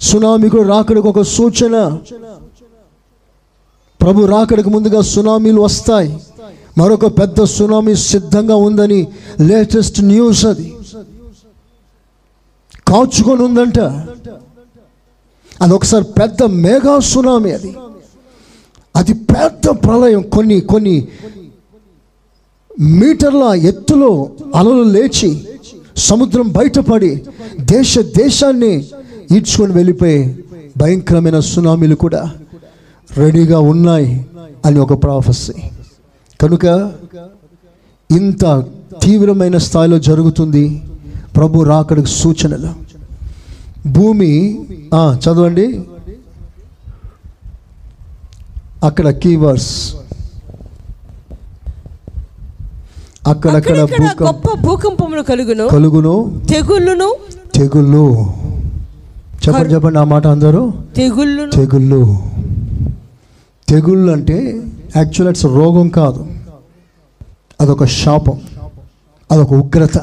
[0.00, 1.98] సునామీ కూడా రాకడికి ఒక సూచన.
[4.04, 6.18] ప్రభు రాకడికి ముందుగా సునామీలు వస్తాయి.
[6.78, 9.06] మరొక పెద్ద సునామీ సిద్ధంగా ఉందని
[9.40, 10.74] లేటెస్ట్ న్యూస్ అది.
[12.88, 13.78] కాచుకొని ఉందంట.
[15.62, 17.76] అది ఒకసారి పెద్ద మేఘా సునామీ అది.
[18.96, 21.08] అది పెద్ద ప్రళయం కొన్ని కొన్ని
[22.80, 25.48] మీటర్ల ఎత్తులో అలలు లేచి
[25.96, 27.24] సముద్రం బయటపడి
[27.60, 28.86] దేశ దేశాన్ని
[29.32, 30.38] ఈడ్చుకొని వెళ్ళిపోయే
[30.76, 32.32] భయంకరమైన సునామీలు కూడా.
[33.16, 34.26] రెడీగా ఉన్నాయి
[34.64, 35.52] అని ఒక ప్రాఫెసీ
[36.40, 36.92] కనుక
[38.10, 38.64] ఇంత
[39.02, 40.82] తీవ్రమైన స్థాయిలో జరుగుతుంది
[41.36, 42.68] ప్రభు రాకడికి సూచనలు.
[43.88, 44.60] భూమి
[44.94, 45.84] ఆ, చదవండి.
[48.84, 49.94] అక్కడ కీవర్డ్స్
[53.26, 53.78] అక్కడక్కడ
[54.22, 55.68] గొప్ప భూకంపములు కలుగును.
[55.68, 56.40] కలుగును.
[56.48, 57.14] తెగుళ్ళును.
[57.54, 58.26] తెగుళ్ళు.
[59.48, 60.72] చెప్పండి చెప్పండి ఆ మాట అందరూ.
[60.96, 61.50] తెగుళ్ళును.
[61.50, 62.18] తెగుళ్ళు.
[63.68, 66.26] తెగుళ్ళు అంటే యాక్చువల్ ఇట్స్ రోగం కాదు.
[67.60, 68.40] అదొక శాపం.
[69.32, 69.98] అదొక ఉగ్రత.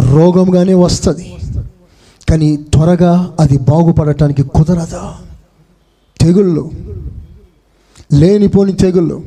[0.00, 1.34] రోగంగానే వస్తుంది.
[2.30, 5.00] కానీ త్వరగా అది బాగుపడటానికి కుదరదు.
[6.20, 6.70] తెగుళ్ళు.
[8.12, 9.22] లేనిపోని తెగుళ్ళు.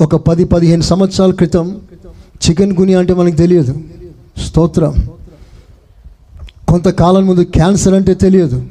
[0.00, 1.80] ఒక పది పదిహేను సంవత్సరాల క్రితం
[2.48, 3.80] చికెన్ గునియా అంటే మనకు తెలియదు.
[4.46, 4.94] స్తోత్రం.
[6.68, 8.66] కొంతకాలం ముందు క్యాన్సర్ అంటే తెలియదు.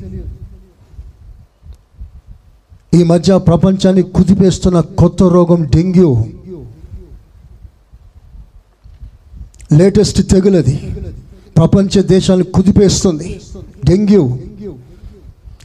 [2.95, 6.25] ఈ మధ్య ప్రపంచాన్ని కుదిపేస్తున్న కొత్త రోగం డెంగ్యూ.
[9.73, 10.95] లేటెస్ట్ తెగులది.
[11.57, 13.41] ప్రపంచ దేశాన్ని కుదిపేస్తుంది.
[13.85, 14.37] డెంగ్యూ.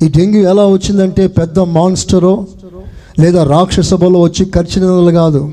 [0.02, 2.46] ఈ డెంగ్యూ ఎలా వచ్చిందంటే పెద్ద మాన్స్టరో
[3.18, 5.52] లేదా రాక్షస బలో వచ్చి కరిచినందువల్ల కాదు.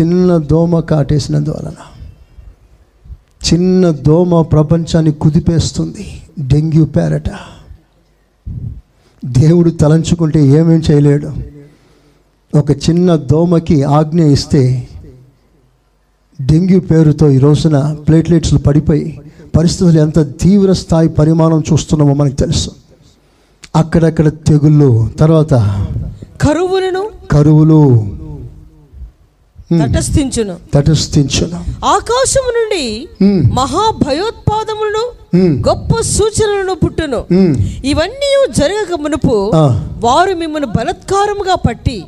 [0.00, 1.76] చిన్న దోమ కాటేసినందువలన.
[3.52, 7.30] చిన్న దోమ ప్రపంచాన్ని కుదిపేస్తుంది డెంగ్యూ పేరట.
[9.24, 11.32] దేవుడు తలంచుకుంటే ఏమేం చేయలేడు.
[12.58, 14.88] ఒక చిన్న దోమకి ఆజ్ఞ ఇస్తే
[16.40, 19.20] డెంగ్యూ పేరుతో ఈ రోజున ప్లేట్లెట్స్లు పడిపోయి
[19.56, 22.70] పరిస్థితులు ఎంత తీవ్ర స్థాయి పరిమాణం చూస్తున్నామో మనకు తెలుసు.
[23.76, 25.54] అక్కడక్కడ తెగుళ్ళు తర్వాత
[26.40, 28.06] కరువులను కరువులు
[29.70, 31.58] తటస్థించును తటస్థించును
[31.90, 32.84] ఆకాశము నుండి
[33.20, 33.40] Hmm.
[33.58, 35.02] మహా భయోత్పాదములను
[35.34, 35.52] Hmm.
[35.68, 37.52] గొప్ప సూచనలను పుట్టును Hmm.
[37.84, 39.36] ఇవన్నీ జరగక మునుపు.
[40.04, 41.98] వారు మిమ్మల్ని బలత్కారముగా పట్టి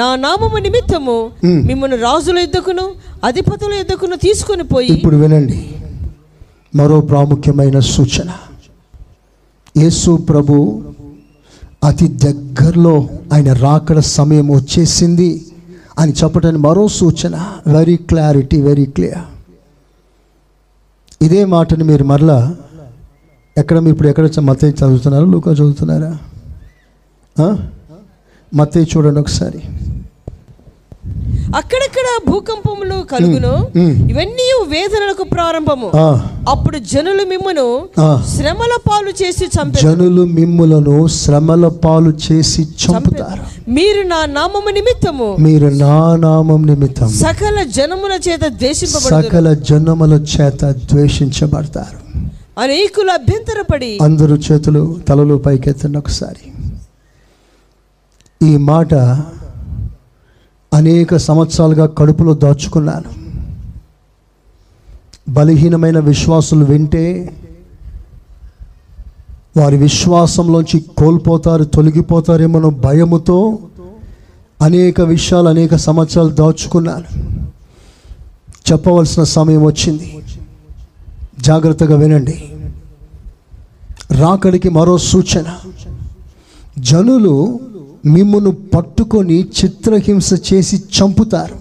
[0.00, 1.58] నా నామము నిమిత్తము Hmm.
[1.68, 2.86] మిమ్మల్ని రాజుల యుద్ధకును
[3.24, 5.60] అధిపతుల యుద్ధకును తీసుకొని పోయి ఇప్పుడు వినండి
[6.74, 8.30] మరో ప్రాముఖ్యమైన సూచన
[9.76, 10.54] యేసు ప్రభు
[11.82, 12.94] అతి దగ్గరలో
[13.32, 15.28] ఆయన రాకడ సమయం వచ్చేసింది
[15.98, 17.34] అని చెప్పడానికి మరో సూచన.
[17.66, 19.24] వెరీ క్లారిటీ వెరీ క్లియర్
[21.22, 22.38] ఇదే మాటని మీరు మరలా
[23.58, 25.26] ఎక్కడ మీరు ఇప్పుడు ఎక్కడ మత చదువుతున్నారా?
[25.32, 26.12] లూకా చదువుతున్నారా?
[28.54, 29.60] మత చూడండి ఒకసారి.
[31.56, 33.54] అక్కడక్కడ భూకంపములు కలుగును.
[34.10, 35.88] ఇవన్నీ వేదనలకు ప్రారంభము.
[36.48, 37.66] అప్పుడు జనులు మిమ్మను.
[38.36, 43.44] శ్రమల పాలు చేసి చంపారు జనులు మిమ్ములను శ్రమల పాలు చేసి చంపుతారు.
[43.70, 45.36] మీరు నా నామము నిమిత్తము.
[45.40, 51.98] మీరు నా నామం నిమిత్తం సకల జనముల చేత ద్వేషింపబడు సకల జనముల చేత ద్వేషించబడతారు.
[52.60, 56.44] అనేకులు అభ్యంతరపడి అందరూ చేతులు తలలు పైకెత్తండి ఒకసారి.
[58.50, 58.94] ఈ మాట
[60.74, 63.22] అనేక సంవత్సరాలుగా కడుపులో దాచుకున్నాను.
[65.28, 67.36] బలహీనమైన విశ్వాసులు వింటే
[69.56, 73.58] వారి విశ్వాసంలోంచి కోల్పోతారు తొలగిపోతారేమో భయముతో
[74.62, 77.38] అనేక విషయాలు అనేక సంవత్సరాలు దాచుకున్నాను.
[78.72, 80.18] చెప్పవలసిన సమయం వచ్చింది.
[81.40, 82.44] జాగ్రత్తగా వినండి.
[84.10, 85.44] రాకడికి మరో సూచన.
[86.78, 87.60] జనులు
[88.06, 91.56] మిమ్మును పట్టుకొని చిత్రహింస చేసి చంపుతారు.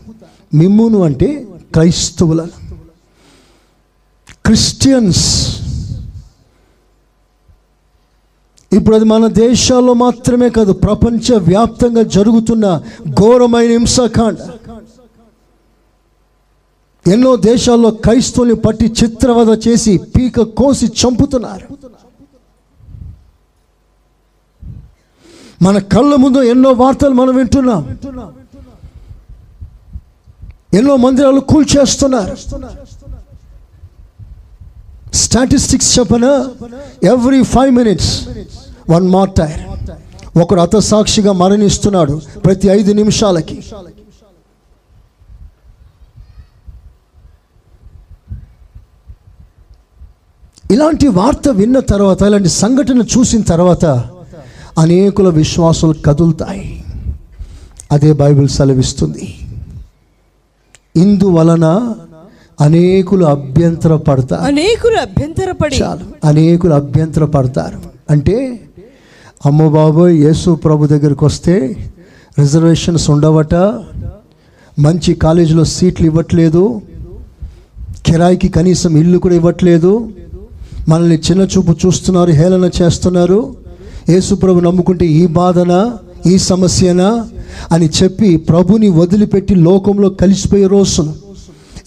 [0.53, 2.75] మిమ్మును అంటే క్రైస్తవులను.
[4.45, 5.57] క్రిస్టియన్స్.
[8.73, 14.37] ఇప్పుడు అది మన దేశాల్లో మాత్రమే కాదు ప్రపంచ వ్యాప్తంగా జరుగుతున్న ఘోరమైన హింసాకాండ.
[17.11, 21.67] ఎన్నో దేశాల్లో క్రైస్తవుని పట్టి చిత్రవద చేసి పీక కోసి చంపుతున్నారు.
[25.61, 27.97] మన కళ్ళ ముందు ఎన్నో వార్తలు మనం వింటున్నాం.
[30.73, 32.35] ఎన్నో మందిరాలు కూల్చేస్తున్నారు
[35.13, 36.25] స్టాటిస్టిక్స్ చెప్పన?
[37.03, 38.27] Every five minutes
[38.89, 39.07] one
[39.37, 39.61] martyr.
[40.41, 43.63] ఒకడు అతసాక్షిగా మరణిస్తున్నాడు ప్రతి ఐదు నిమిషాలకి.
[50.71, 53.85] ఇలాంటి వార్త విన్న తర్వాత ఇలాంటి సంఘటన చూసిన తర్వాత
[54.77, 56.83] అనేకుల విశ్వాసాలు కదులుతాయి.
[57.91, 59.35] అదే బైబిల్ సెలవిస్తుంది.
[60.95, 61.95] ఇందువలన
[62.59, 66.05] అనేకులు అభ్యంతర పడతారు అనేకులు అభ్యంతరపడి చాలు.
[66.23, 68.59] అనేకులు అభ్యంతర పడతారు అంటే
[69.45, 71.55] అమ్మ బాబోయ్ యేసు ప్రభు దగ్గరికి వస్తే
[72.39, 73.55] రిజర్వేషన్స్ ఉండవట
[74.79, 76.81] మంచి కాలేజీలో సీట్లు ఇవ్వట్లేదు
[78.05, 80.09] కిరాయికి కనీసం ఇల్లు కూడా ఇవ్వట్లేదు
[80.89, 83.55] మనల్ని చిన్న చూపు చూస్తున్నారు హేళన చేస్తున్నారు
[84.09, 85.93] యేసు ప్రభు నమ్ముకుంటే ఈ బాధన
[86.25, 87.27] ఈ సమస్యనా
[87.71, 91.13] అని చెప్పి ప్రభుని వదిలిపెట్టి లోకంలో కలిసిపోయే రోజున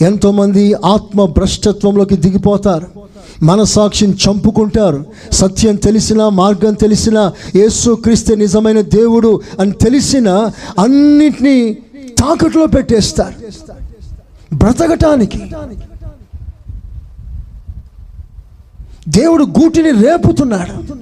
[0.01, 2.87] ఎంతోమంది ఆత్మ భ్రష్టత్వంలోకి దిగిపోతారు.
[3.43, 5.05] మనసాక్షిని చంపుకుంటారు.
[5.33, 10.29] సత్యం తెలిసిన మార్గం తెలిసిన యేసు క్రీస్తే నిజమైన దేవుడు అని తెలిసిన
[10.79, 11.75] అన్నిటినీ
[12.19, 13.35] తాకట్లో పెట్టేస్తారు.
[14.57, 15.41] బ్రతకటానికి.
[19.09, 20.95] దేవుడు గూటిని రేపుతున్నాడు.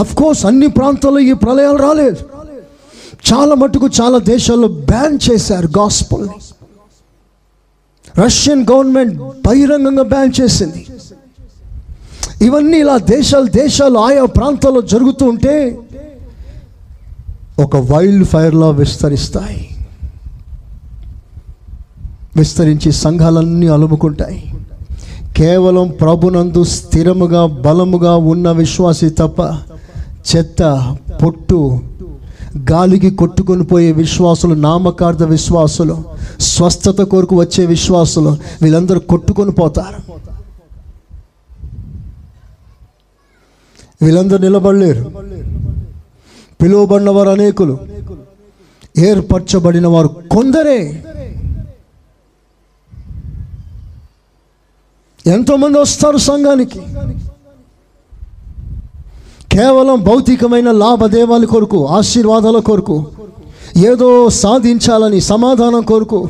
[0.00, 2.16] కోర్స్ అన్ని ప్రాంతాల్లో ఈ ప్రళయాలు రాలేదు.
[3.32, 6.28] చాలా మటుకు చాలా దేశాల్లో బ్యాన్ చేశారు గాస్పుల్
[8.18, 10.86] రష్యన్ గవర్నమెంట్ బహిరంగంగా బ్యాన్ చేసింది.
[12.42, 15.78] ఇవన్నీ ఇలా దేశాలు దేశాలు ఆయా ప్రాంతాల్లో జరుగుతూ ఉంటే
[17.58, 19.86] ఒక వైల్డ్ ఫైర్లా విస్తరిస్తాయి.
[22.36, 24.54] విస్తరించి సంఘాలన్నీ అలుముకుంటాయి.
[25.36, 29.42] కేవలం ప్రభునందు స్థిరముగా బలముగా ఉన్న విశ్వాసి తప్ప
[30.28, 30.62] చెత్త
[31.22, 31.80] పొట్టు
[32.70, 36.04] గాలికి కొట్టుకొని పోయే విశ్వాసులు నామకార్థ విశ్వాసులు
[36.40, 40.12] స్వస్థత కొరకు వచ్చే విశ్వాసులు వీళ్ళందరూ కొట్టుకొని పోతారు.
[44.04, 45.12] వీళ్ళందరూ నిలబడలేరు.
[46.62, 47.78] పిలువబడిన వారు అనేకులు
[48.98, 51.04] ఏర్పరచబడిన వారు కొందరే.
[55.26, 56.80] ఎంతోమంది వస్తారు సంఘానికి.
[59.54, 62.96] కేవలం భౌతికమైన లాభదేవాల కొరకు ఆశీర్వాదాల కొరకు
[63.88, 64.08] ఏదో
[64.42, 66.20] సాధించాలని సమాధానం కొరకు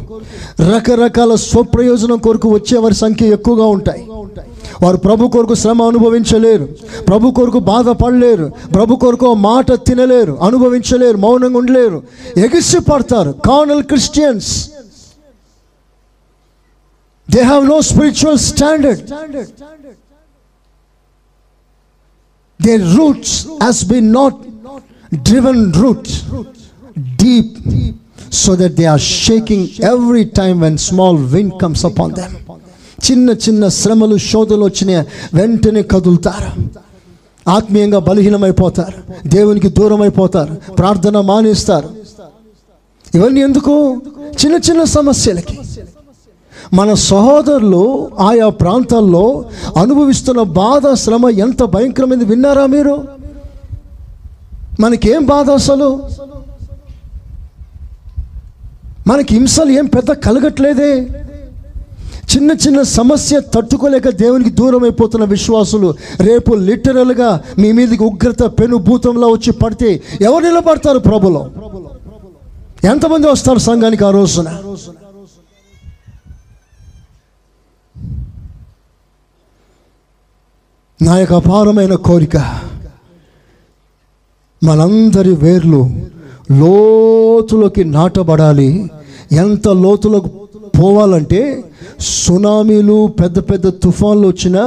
[0.70, 4.02] రకరకాల స్వప్రయోజనం కొరకు వచ్చేవారి సంఖ్య ఎక్కువగా ఉంటాయి.
[4.82, 6.66] వారు ప్రభు కొరకు శ్రమ అనుభవించలేరు
[7.08, 11.98] ప్రభు కొరకు బాధపడలేరు ప్రభు కొరకు మాట తినలేరు అనుభవించలేరు మౌనంగా ఉండలేరు
[12.44, 13.32] ఎగిసి పడతారు.
[13.92, 14.50] Christians
[17.28, 19.02] they have no spiritual standard
[22.62, 24.34] their roots has been not
[25.22, 26.04] driven root
[27.16, 27.50] deep
[28.32, 32.32] so that they are shaking every time when small wind comes upon them
[33.06, 34.90] చిన్న చిన్న శ్రమలు శోధలు వచ్చిన
[35.38, 36.50] వెంటనే కదులుతారు
[37.46, 38.98] ఆత్మీయంగా బలహీనమైపోతారు
[39.34, 41.88] దేవునికి దూరం అయిపోతారు ప్రార్థన మానేస్తారు
[43.14, 43.74] ఇవన్నీ ఎందుకు
[44.42, 45.56] చిన్న చిన్న సమస్యలకి
[46.72, 47.82] మన సహోదరులు
[48.20, 49.44] ఆయా ప్రాంతాల్లో
[49.76, 52.94] అనుభవిస్తున్న బాధ శ్రమ ఎంత భయంకరమైంది విన్నారా మీరు?
[54.80, 55.88] మనకేం బాధ అసలు?
[59.06, 60.92] మనకి హింసలు ఏం పెద్ద కలగట్లేదే?
[62.32, 65.88] చిన్న చిన్న సమస్య తట్టుకోలేక దేవునికి దూరం అయిపోతున్న విశ్వాసులు
[66.20, 71.42] రేపు లిటరల్గా మీ మీదకి ఉగ్రత పెను భూతంలో వచ్చి పడితే ఎవరు నిలబడతారు ప్రభులో?
[72.84, 74.48] ఎంతమంది వస్తారు సంఘానికి ఆ రోజున?
[81.04, 82.36] నా యొక్క అపారమైన కోరిక.
[84.64, 85.90] మనందరి వేర్లు
[86.52, 88.90] లోతులోకి నాటబడాలి.
[89.32, 90.30] ఎంత లోతులోకి
[90.78, 91.64] పోవాలంటే
[92.00, 94.62] సునామీలు పెద్ద పెద్ద తుఫాన్లు వచ్చినా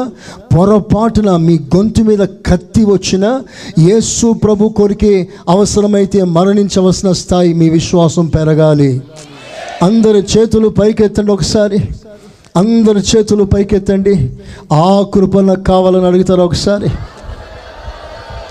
[0.58, 3.44] పొరపాటున మీ గొంతు మీద కత్తి వచ్చినా
[3.80, 9.02] యేసు ప్రభు కొరికే అవసరమైతే మరణించవలసిన స్థాయి మీ విశ్వాసం పెరగాలి.
[9.84, 11.80] అందరి చేతులు పైకెత్తండి ఒకసారి.
[12.56, 14.30] అందరి చేతులు పైకెత్తండి.
[14.74, 16.90] ఆ కృప నాకు కావాలని అడుగుతారా ఒకసారి?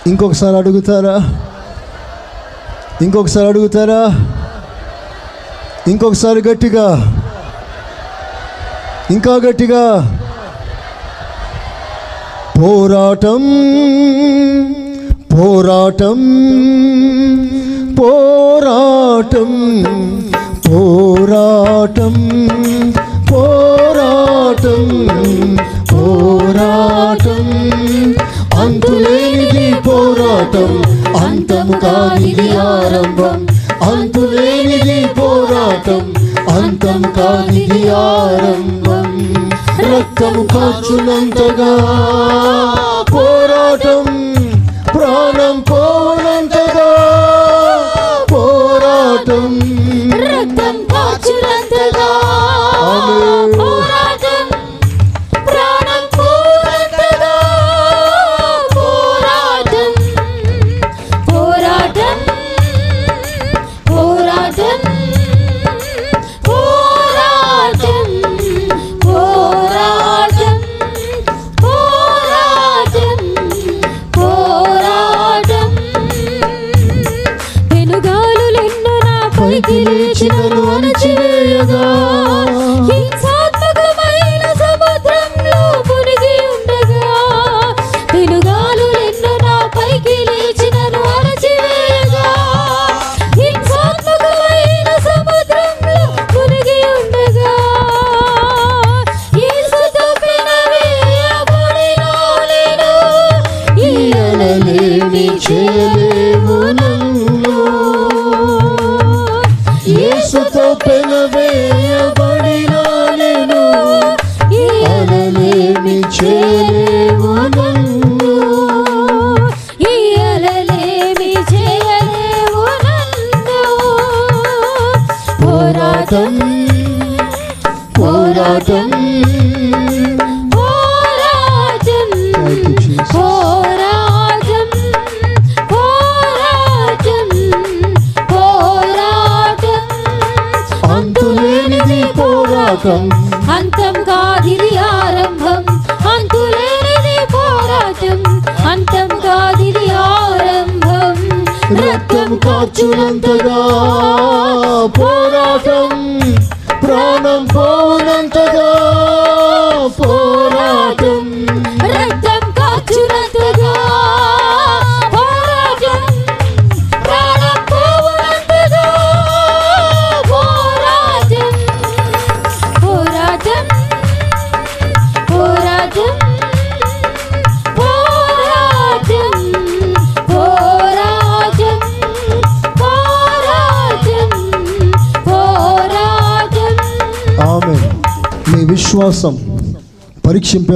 [0.07, 1.41] ఇంకొకసారి అడుగుతారా?
[3.03, 4.29] ఇంకొకసారి అడుగుతారా?
[5.89, 7.17] ఇంకొకసారి గట్టిగా.
[9.11, 10.19] ఇంకా గట్టిగా.
[12.59, 13.43] పోరాటం
[15.33, 16.19] పోరాటం
[17.73, 19.85] పోరాటం పోరాటం
[20.69, 22.44] పోరాటం.
[28.95, 30.83] అంతులేనిది పోరాటం
[31.27, 33.47] అంతము కానిది ఆరంభం.
[33.83, 36.15] అంతులేనిది పోరాటం
[36.57, 39.11] అంతం కానిది ఆరంభం.
[39.79, 41.73] రక్తము కాచునంతగా
[43.15, 44.07] పోరాటం
[44.95, 45.94] ప్రాణం పో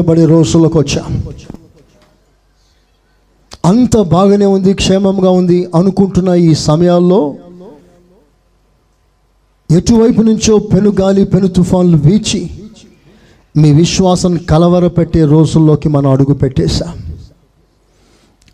[0.09, 1.03] పడే రోజులకు వచ్చా
[3.65, 7.35] అంత బాగానే ఉంది క్షేమంగా ఉంది అనుకుంటున్న ఈ సమయాల్లో.
[9.71, 12.51] ఎటువైపు నుంచో పెను గాలి పెను తుఫాన్లు వీచి
[13.57, 16.95] మీ విశ్వాసం కలవరపెట్టే రోజుల్లోకి మనం అడుగు పెట్టేశాం.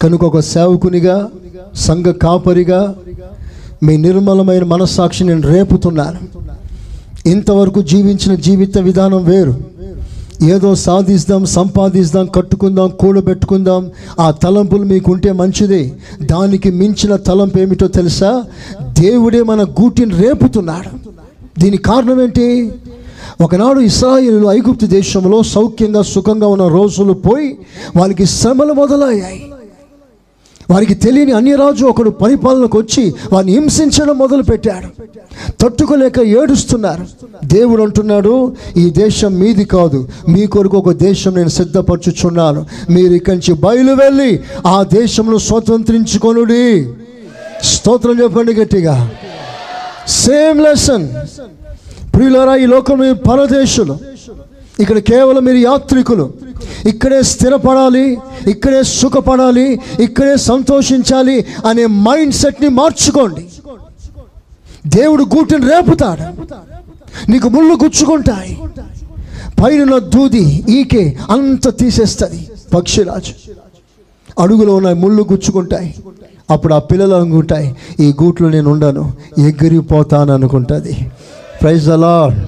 [0.03, 1.31] కనుక ఒక సేవకునిగా
[1.75, 2.97] సంఘ కాపరిగా
[3.83, 6.19] మీ నిర్మలమైన మనస్సాక్షి నేను రేపుతున్నాను.
[7.29, 9.74] ఇంతవరకు జీవించిన జీవిత విధానం వేరు.
[10.43, 15.93] ఏదో సాధిస్తాం సంపాదిస్తాం కట్టుకుందాం కూడబెట్టుకుందాం ఆ తలంపులు మీకు ఉంటే మంచిదే.
[16.23, 18.45] దానికి మించిన తలంపు ఏమిటో తెలుసా?
[18.83, 21.15] దేవుడే మన గూటిని రేపుతున్నాడు.
[21.61, 22.73] దీని కారణం ఏంటి?
[23.41, 27.59] ఒకనాడు ఇస్రాయిలు ఐగుప్తు దేశంలో సౌఖ్యంగా సుఖంగా ఉన్న రోజులు పోయి
[27.97, 29.54] వాళ్ళకి శ్రమలు మొదలయ్యాయి.
[30.71, 34.89] వారికి తెలియని అన్యరాజు ఒకడు పరిపాలనకు వచ్చి వారిని హింసించడం మొదలు పెట్టాడు
[35.61, 37.05] తట్టుకోలేక ఏడుస్తున్నారు.
[37.45, 38.35] దేవుడు అంటున్నాడు
[38.77, 40.09] ఈ దేశం మీది కాదు.
[40.29, 42.67] మీ కొరకు ఒక దేశం నేను సిద్ధపరచుచున్నాను.
[42.91, 46.87] మీరు ఇక్కడి నుంచి బయలు వెళ్ళి ఆ దేశంలో స్వతంత్రించుకొనుడి.
[47.65, 49.11] స్తోత్రం చెప్పండి గట్టిగా.
[50.09, 51.09] సేమ్ లెసన్
[52.15, 53.97] ప్రియులరా ఈ లోకం మీరు పరదేశులు
[54.81, 56.33] ఇక్కడ కేవలం మీరు యాత్రికులు
[56.87, 63.47] ఇక్కడే స్థిరపడాలి ఇక్కడే సుఖపడాలి ఇక్కడే సంతోషించాలి అనే మైండ్ సెట్ని మార్చుకోండి.
[64.87, 66.25] దేవుడు గూటిని రేపుతాడు.
[67.31, 68.59] నీకు ముళ్ళు గుచ్చుకుంటాయి.
[69.65, 73.35] పైన దూది ఈకే అంత తీసేస్తుంది పక్షిరాజు.
[74.43, 75.95] అడుగులో ఉన్న ముళ్ళు గుచ్చుకుంటాయి.
[76.51, 81.11] అప్పుడు ఆ పిల్లలు అనుకుంటాయి ఈ గూట్లో నేను ఉండను ఎగిరిపోతాను అనుకుంటుంది
[81.63, 82.47] ప్రైజ్ అలా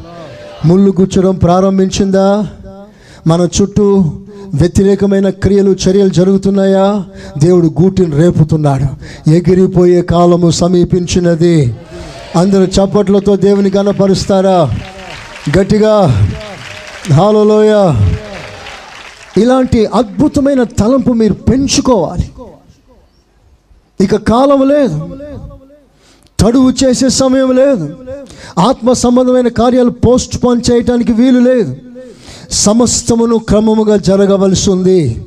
[0.64, 2.48] ముళ్ళు గుచ్చడం ప్రారంభించిందా?
[3.26, 4.04] మన చుట్టూ
[4.54, 7.04] వ్యతిరేకమైన క్రియలు చర్యలు జరుగుతున్నాయా?
[7.38, 8.84] దేవుడు గూటిని రేపుతున్నాడు.
[9.30, 11.76] ఎగిరిపోయే కాలము సమీపించినది.
[12.36, 14.78] అందరూ చప్పట్లతో దేవుని కనపరుస్తారా?
[15.58, 16.06] గట్టిగా.
[17.12, 17.74] హాలలోయ
[19.42, 22.30] ఇలాంటి అద్భుతమైన తలంపు మీరు పెంచుకోవాలి.
[24.00, 25.08] ఇక కాలం లేదు.
[26.40, 27.96] తడువు చేసే సమయం లేదు.
[28.58, 31.76] ఆత్మ సంబంధమైన కార్యాలు పోస్ట్ పోన్ చేయటానికి వీలు లేదు.
[32.50, 35.26] సమస్తమును క్రమముగా జరగవలసి ఉంది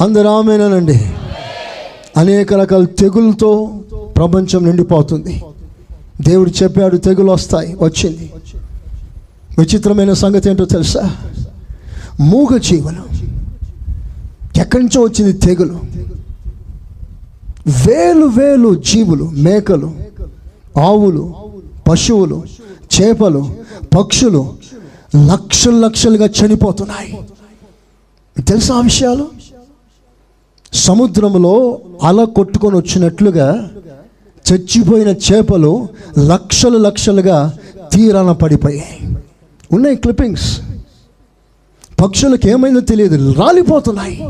[0.00, 1.12] అందరూ ఆమెనండి
[2.16, 3.70] అనేక రకాల తెగులతో
[4.16, 5.42] ప్రపంచం నిండిపోతుంది.
[6.20, 8.32] దేవుడు చెప్పాడు తెగులు వస్తాయి వచ్చింది.
[9.58, 11.16] విచిత్రమైన సంగతి ఏంటో తెలుసా?
[12.20, 13.04] మూగ జీవనం.
[14.56, 15.78] ఎక్కడి నుంచో వచ్చింది తెగులు.
[17.68, 19.92] వేలు వేలు జీవులు మేకలు
[20.80, 21.34] ఆవులు
[21.88, 22.42] పశువులు
[23.00, 23.54] చేపలు
[23.98, 24.57] పక్షులు
[25.16, 27.28] లక్షలు లక్షలుగా చనిపోతున్నాయి.
[28.42, 29.28] తెలుసా ఆ విషయాలు?
[30.72, 33.70] సముద్రంలో అల కొట్టుకొని వచ్చినట్లుగా
[34.52, 35.88] చచ్చిపోయిన చేపలు
[36.18, 37.58] లక్షలు లక్షలుగా
[37.92, 39.18] తీరాన పడిపోయాయి.
[39.72, 40.60] ఉన్నాయి క్లిప్పింగ్స్
[42.00, 43.32] పక్షులకు ఏమైందో తెలియదు.
[43.32, 44.28] రాలిపోతున్నాయి.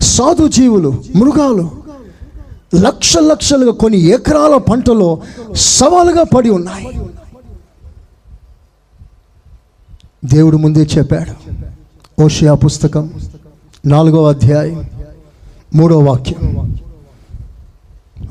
[0.00, 1.70] సాధు జీవులు మృగాలు
[2.80, 5.18] లక్ష లక్షలుగా కొన్ని ఎకరాల పంటలో
[5.54, 7.00] సవాలుగా పడి ఉన్నాయి.
[10.24, 11.32] దేవుడు ముందే చెప్పాడు.
[12.22, 13.10] ఓషియా పుస్తకం
[13.86, 14.90] నాలుగవ అధ్యాయం
[15.74, 16.74] మూడో వాక్యం.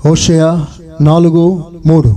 [0.07, 0.67] ఓషియా
[1.01, 2.15] నాలుగు మూడు.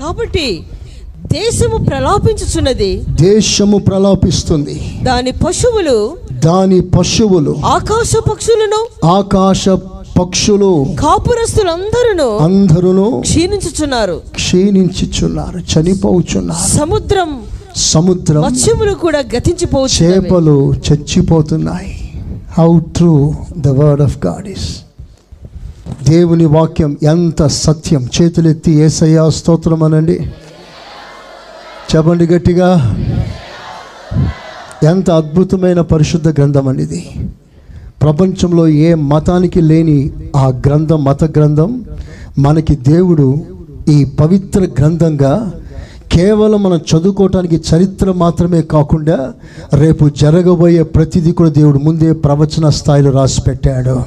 [0.00, 0.62] కాబట్టి
[1.26, 3.04] దేశము ప్రలాపించుచున్నది.
[3.10, 5.00] దేశము ప్రలాపిస్తుంది.
[5.02, 9.68] దాని పశువులు దాని పశువులు ఆకాశ పక్షులను ఆకాశ
[10.18, 14.16] పక్షులు కాపురస్తులందరూ అందరూ క్షీణించుచున్నారు.
[14.34, 17.30] క్షీణించుచున్నారు చనిపోచున్నారు సముద్రం
[17.76, 20.56] సముద్రం మత్స్యములు కూడా గతించిపోవచ్చు చేపలు
[20.86, 21.92] చచ్చిపోతున్నాయి.
[22.58, 24.68] How true the word of God is
[26.08, 28.02] దేవుని వాక్యం ఎంత సత్యం.
[28.16, 30.16] చేతులెత్తి ఏసయ్యా స్తోత్రం అనండి
[31.90, 32.70] చెప్పండి గట్టిగా.
[34.90, 37.02] ఎంత అద్భుతమైన పరిశుద్ధ గ్రంథం అండి ఇది
[38.02, 41.84] ప్రపంచంలో ఏ మతానికి లేని ఆ గ్రంథం మత గ్రంథం
[42.38, 43.38] మనకి దేవుడు
[43.88, 45.52] ఈ పవిత్ర గ్రంథంగా
[46.12, 49.32] కేవలం మనం చదువుకోవటానికి చరిత్ర మాత్రమే కాకుండా
[49.74, 54.02] రేపు జరగబోయే ప్రతిదీ కూడా దేవుడు ముందే ప్రవచన స్థాయిలో రాసి పెట్టాడు.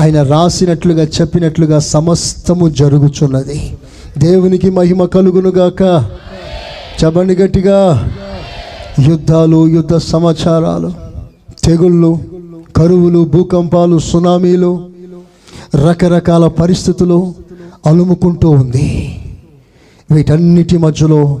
[0.00, 3.76] ఆయన రాసినట్లుగా చెప్పినట్లుగా సమస్తము జరుగుచున్నది.
[4.18, 5.82] దేవునికి మహిమ కలుగునుగాక
[7.04, 8.10] చెప్పండి గట్టిగా.
[9.08, 10.92] యుద్ధాలు యుద్ధ సమాచారాలు
[11.64, 12.18] తెగుళ్ళు
[12.78, 14.88] కరువులు భూకంపాలు సునామీలు
[15.74, 17.34] రకరకాల పరిస్థితులు
[17.86, 19.18] అలుముకుంటూ ఉంది.
[20.10, 21.40] వీటన్నిటి మధ్యలో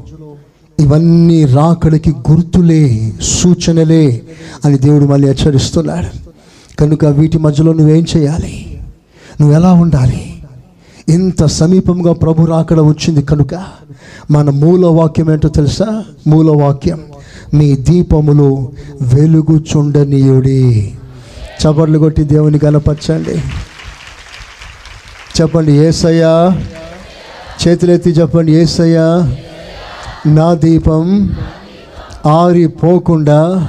[0.80, 4.22] ఇవన్నీ రాకడికి గుర్తులే సూచనలే
[4.64, 6.28] అని దేవుడు మళ్ళీ హెచ్చరిస్తున్నాడు.
[6.80, 8.80] కనుక వీటి మధ్యలో నువ్వేం చేయాలి?
[9.40, 10.42] నువ్వు ఎలా ఉండాలి?
[11.08, 13.54] ఇంత సమీపంగా ప్రభు రాకడ వచ్చింది కనుక
[14.30, 16.04] మన మూల వాక్యం ఏంటో తెలుసా?
[16.26, 17.00] మూల వాక్యం
[17.54, 18.68] మీ దీపములు
[19.02, 20.94] వెలుగుచుండనీయుడి.
[21.66, 23.42] చపర్లు కొట్టి దేవుని కనపరచండి.
[25.40, 26.62] చెప్పండి ఏసయ్యా.
[27.68, 29.36] చేతులెత్తి చెప్పండి ఏసయ్యా.
[30.26, 31.34] నా దీపం
[32.26, 33.68] ఆరిపోకుండా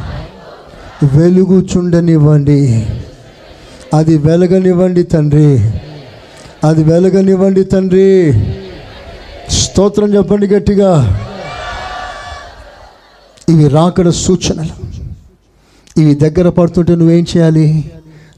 [1.03, 2.87] వెలుగుచుండనివ్వండి.
[3.93, 5.71] అది వెలగనివ్వండి తండ్రి.
[6.63, 8.33] అది వెలగనివ్వండి తండ్రి.
[9.51, 11.19] స్తోత్రం చెప్పండి గట్టిగా.
[13.49, 14.88] ఇవి రాకడ సూచనలు.
[15.99, 17.91] ఇవి దగ్గర పడుతుంటే నువ్వేం చేయాలి?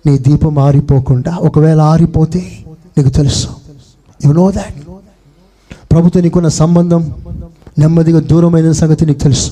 [0.06, 2.58] నీ దీపం ఆరిపోకుండా ఒకవేళ ఆరిపోతే
[2.98, 3.48] నీకు తెలుసు.
[4.26, 4.76] యు నో దాట్
[5.92, 7.14] ప్రభుత్వ నీకున్న సంబంధం
[7.80, 9.52] నెమ్మదిగా దూరమైన సంగతి నీకు తెలుసు.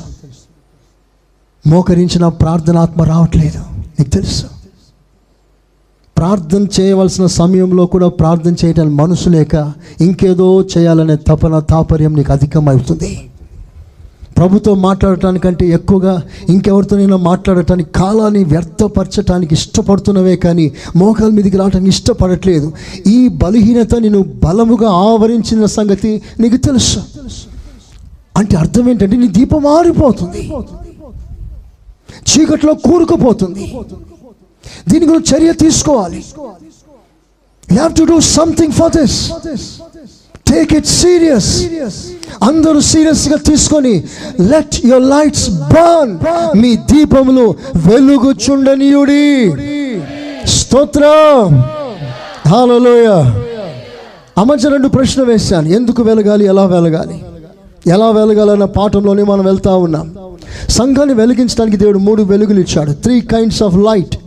[1.68, 3.60] మోకరించిన ప్రార్థనాత్మ రావట్లేదు.
[4.00, 4.44] నీకు తెలుసు.
[6.18, 13.29] ప్రార్థన చేయవలసిన సమయంలో కూడా ప్రార్థన చేయటానికి మనసు లేక ఇంకేదో చేయాలనే తపన తాపర్యం నీకు అధికమవుతుంది.
[14.40, 16.14] ప్రభుతో మాట్లాడటానికంటే ఎక్కువగా
[16.50, 20.66] ఇంకెవరితోనైనా మాట్లాడటానికి కాలాన్ని వ్యర్థపరచటానికి ఇష్టపడుతున్నవే కానీ
[20.96, 22.68] మోకాల మీదకి రావడానికి ఇష్టపడట్లేదు.
[23.08, 27.00] ఈ బలహీనత నేను బలముగా ఆవరించిన సంగతి నీకు తెలుసు.
[28.38, 30.42] అంటే అర్థం ఏంటంటే నీ దీపం ఆరిపోతుంది.
[32.30, 33.66] చీకట్లో కూరుకుపోతుంది.
[34.90, 36.24] దీని గురించి చర్య తీసుకోవాలి.
[37.72, 39.20] You have to do something for this
[40.50, 41.66] take it serious
[42.44, 44.04] అందరూ సీరియస్గా తీసుకొని
[44.40, 46.18] లెట్ యువర్ లైట్స్ బర్న్
[46.62, 49.52] మీ దీపములు వెలుగుచుండనీయుడి.
[50.48, 51.64] స్తోత్రం.
[52.48, 53.08] హాలలోయ
[54.38, 55.68] అమర్చ రెండు ప్రశ్న వేశాను.
[55.68, 56.46] ఎందుకు వెలగాలి?
[56.46, 57.22] ఎలా వెలగాలి?
[57.88, 60.16] ఎలా వెలగాలన్న పాఠంలోనే మనం వెళ్తా ఉన్నాం.
[60.70, 62.92] సంఘాన్ని వెలిగించడానికి దేవుడు మూడు వెలుగులు ఇచ్చాడు.
[62.92, 64.18] త్రీ కైండ్స్ ఆఫ్ లైట్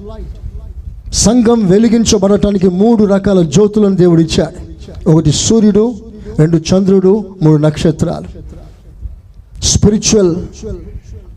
[1.12, 4.72] సంఘం వెలిగించబడటానికి మూడు రకాల జ్యోతులను దేవుడు ఇచ్చాడు.
[5.10, 5.94] ఒకటి సూర్యుడు
[6.38, 8.28] రెండు చంద్రుడు మూడు నక్షత్రాలు.
[9.62, 10.36] స్పిరిచువల్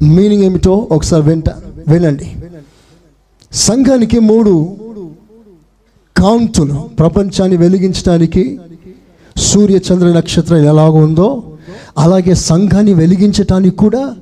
[0.04, 1.50] మీనింగ్ ఏమిటో ఒకసారి వింట
[1.88, 2.36] వినండి.
[3.52, 4.76] సంఘానికి మూడు
[6.18, 6.74] కాంతులు.
[6.74, 8.60] ప్రపంచాన్ని వెలిగించడానికి
[9.38, 11.43] సూర్య చంద్ర నక్షత్రం ఎలాగ ఉందో
[11.98, 14.16] అలాగే సంఘాన్ని వెలిగించటానికి కూడా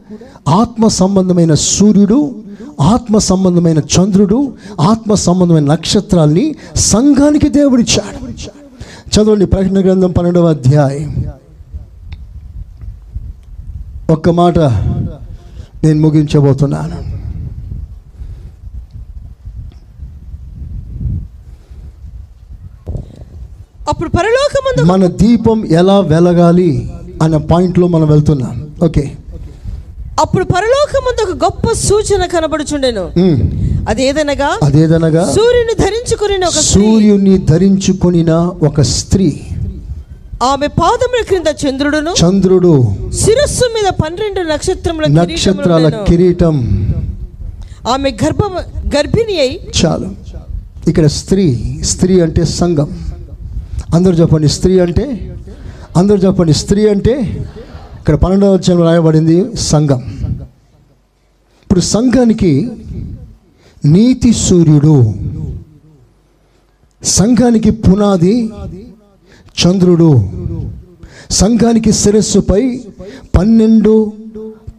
[0.47, 2.35] ఆత్మ సంబంధమైన సూర్యుడు
[2.81, 8.33] ఆత్మ సంబంధమైన చంద్రుడు ఆత్మ సంబంధమైన నక్షత్రాల్ని సంఘానికి దేవుడిచ్చాడు.
[9.13, 11.25] చదవండి ప్రకటన గ్రంథం పన్నెండవ అధ్యాయం.
[14.09, 14.59] ఒక్క మాట
[15.83, 17.13] నేను ముగించబోతున్నాను.
[23.89, 26.91] అప్పుడు పరలోకమందు మన దీపం ఎలా వెలగాలి
[27.21, 28.67] అనే పాయింట్లో మనం వెళ్తున్నాం.
[28.85, 29.11] ఓకే
[30.19, 33.11] అప్పుడు పరలోకమందు ఒక గొప్ప సూచన కనబడుచుండెను.
[33.17, 33.39] ఉమ్.
[33.89, 34.59] అదేదనగా?
[34.63, 35.23] అదేదనగా?
[35.25, 38.33] సూర్యుని ధరించుకుని ఒక సూర్యుని ధరించుకొనిన
[38.67, 39.39] ఒక స్త్రీ.
[40.43, 42.83] ఆమె పాదముల క్రింద చంద్రుడును చంద్రుడు
[43.13, 45.89] శిరస్సు మీద పన్నెండు నక్షత్రముల నక్షత్రాల.
[46.07, 46.55] కిరీటం.
[47.89, 48.39] ఆమె గర్భ
[48.95, 50.09] గర్భిణి అయి చాలు.
[50.89, 52.99] ఇక్కడ స్త్రీ స్త్రీ అంటే సంఘం.
[53.95, 55.35] అందరూ చెప్పండి స్త్రీ అంటే?
[55.97, 57.45] అందరూ చెప్పండి స్త్రీ అంటే?
[57.99, 60.01] ఇక్కడ పన్నెండవ వచ్చం రాయబడింది సంఘం.
[61.63, 62.71] ఇప్పుడు సంఘానికి
[63.85, 65.13] నీతి సూర్యుడు.
[67.03, 68.49] సంఘానికి పునాది
[69.61, 70.29] చంద్రుడు.
[71.31, 72.79] సంఘానికి శిరస్సుపై
[73.37, 74.11] పన్నెండు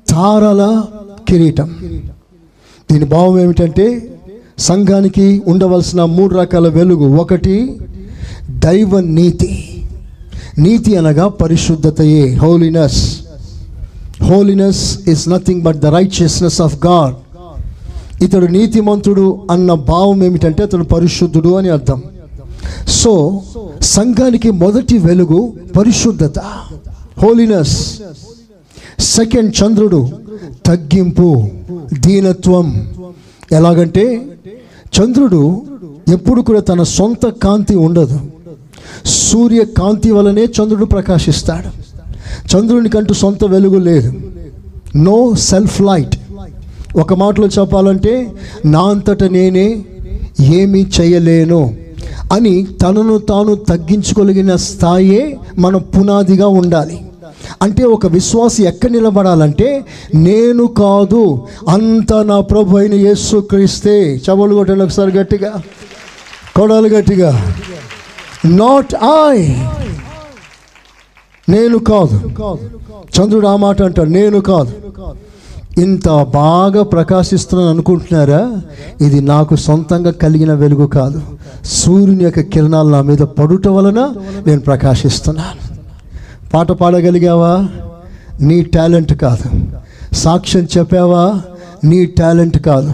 [0.09, 0.85] తారల
[1.29, 1.75] కిరీటం.
[2.93, 4.15] దీని భావం ఏమిటంటే
[4.59, 7.17] సంఘానికి ఉండవలసిన మూడు రకాల వెలుగు.
[7.17, 7.79] ఒకటి
[8.51, 9.81] దైవ నీతి.
[10.59, 13.21] నీతి అనగా పరిశుద్ధతయే holiness
[14.23, 17.15] holiness is nothing but the righteousness of God
[18.23, 22.03] ఇతడు నీతిమంతుడు అన్న భావం ఏమిటంటే అతడు పరిశుద్ధుడు అని అర్థం.
[22.89, 23.43] సో
[23.83, 26.39] సంఘానికి మొదటి వెలుగు పరిశుద్ధత
[27.23, 28.01] హోలీనెస్
[28.99, 30.09] సెకండ్ చంద్రుడు
[30.67, 31.49] తగ్గింపు
[31.99, 32.89] దీనత్వం.
[33.53, 34.23] ఎలాగంటే
[35.01, 35.63] చంద్రుడు
[36.13, 38.21] ఎప్పుడు కూడా తన సొంత కాంతి ఉండదు.
[39.05, 41.85] సూర్య కాంతి వలనే చంద్రుడు ప్రకాశిస్తాడు.
[42.57, 44.13] చంద్రునికంటూ సొంత వెలుగు లేదు.
[44.97, 46.17] నో సెల్ఫ్ లైట్
[46.97, 48.33] ఒక మాటలో చెప్పాలంటే
[48.67, 49.85] నా అంతట నేనే
[50.41, 51.75] ఏమీ చేయలేను
[52.33, 57.01] అని తనను తాను తగ్గించుకోగలిగిన స్థాయే మన పునాదిగా ఉండాలి.
[57.63, 59.85] అంటే ఒక విశ్వాసి ఎక్కడ నిలబడాలంటే
[60.15, 64.15] నేను కాదు అంత నా ప్రభు అయిన యేసు క్రీస్తే.
[64.17, 65.53] చబలు కొట్టండి ఒకసారి గట్టిగా.
[66.57, 67.55] కొడాలి గట్టిగా.
[68.45, 68.95] నాట్
[69.31, 69.55] ఐ
[71.49, 72.21] నేను కాదు.
[73.19, 74.73] చంద్రుడు ఆ మాట అంటాడు నేను కాదు.
[75.79, 78.57] ఇంత బాగా ప్రకాశిస్తున్నాను అనుకుంటున్నారా?
[79.01, 81.23] ఇది నాకు సొంతంగా కలిగిన వెలుగు కాదు.
[81.65, 84.15] సూర్యుని యొక్క కిరణాలు నా మీద పడుట వలన
[84.47, 85.75] నేను ప్రకాశిస్తున్నాను.
[86.55, 87.69] పాట పాడగలిగావా?
[88.41, 89.67] నీ టాలెంట్ కాదు.
[90.15, 91.41] సాక్ష్యం చెప్పావా?
[91.85, 92.93] నీ టాలెంట్ కాదు.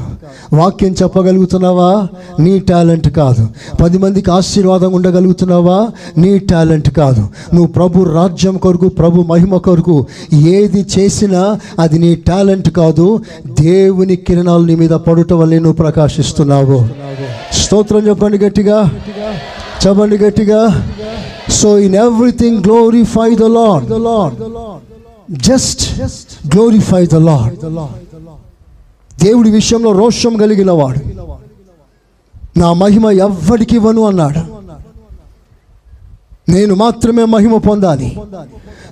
[0.53, 2.09] వాక్యం చెప్పగలుగుతున్నావా?
[2.41, 3.49] నీ టాలెంట్ కాదు.
[3.83, 5.89] పది మందికి ఆశీర్వాదం ఉండగలుగుతున్నావా?
[6.19, 7.21] నీ టాలెంట్ కాదు.
[7.55, 13.21] నువ్వు ప్రభు రాజ్యం కొరకు ప్రభు మహిమ కొరకు ఏది చేసినా అది నీ టాలెంట్ కాదు.
[13.61, 16.89] దేవుని కిరణాలు నీ మీద పడుట వల్లే నువ్వు ప్రకాశిస్తున్నావు.
[17.53, 18.91] స్తోత్రం చెప్పండి గట్టిగా.
[19.87, 20.89] చెప్పండి గట్టిగా.
[21.51, 24.35] So in everything glorify the Lord the Lord
[25.43, 25.83] just
[26.55, 27.55] glorify the Lord
[29.23, 31.01] దేవుడి విషయంలో రోషం కలిగిన వాడు
[32.59, 34.41] నా మహిమ ఎవ్వడికి ఇవ్వను అన్నాడు.
[36.51, 38.19] నేను మాత్రమే మహిమ పొందాలి.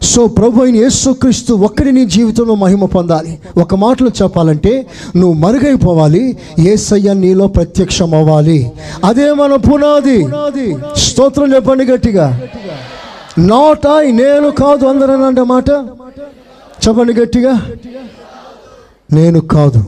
[0.03, 3.39] సో ప్రభు అయిన యేసుక్రీస్తు ఒక్కడి నీ జీవితంలో మహిమ పొందాలి.
[3.61, 4.87] ఒక మాటలో చెప్పాలంటే
[5.17, 8.73] నువ్వు మరుగైపోవాలి ఏసయ్య నీలో ప్రత్యక్షం అవ్వాలి
[9.05, 10.19] అదే మన పునాది.
[10.97, 12.43] స్తోత్రం చెప్పండి గట్టిగా.
[13.39, 15.71] నాట్ ఐ నేను కాదు అందరూ అంటే మాట.
[16.89, 17.63] చెప్పండి గట్టిగా.
[19.13, 19.81] నేను కాదు.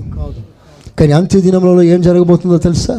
[0.99, 2.97] కానీ అంత్య దినంలో ఏం జరగబోతుందో తెలుసా?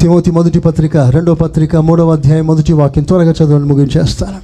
[0.00, 4.40] తిమోతి మొదటి పత్రిక రెండో పత్రిక మూడవ అధ్యాయం మొదటి వాక్యం త్వరగా చదవండి ముగించేస్తాను.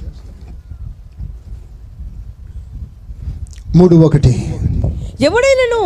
[3.77, 4.33] మూడు ఒకటి.
[5.21, 5.83] ఎవడైనను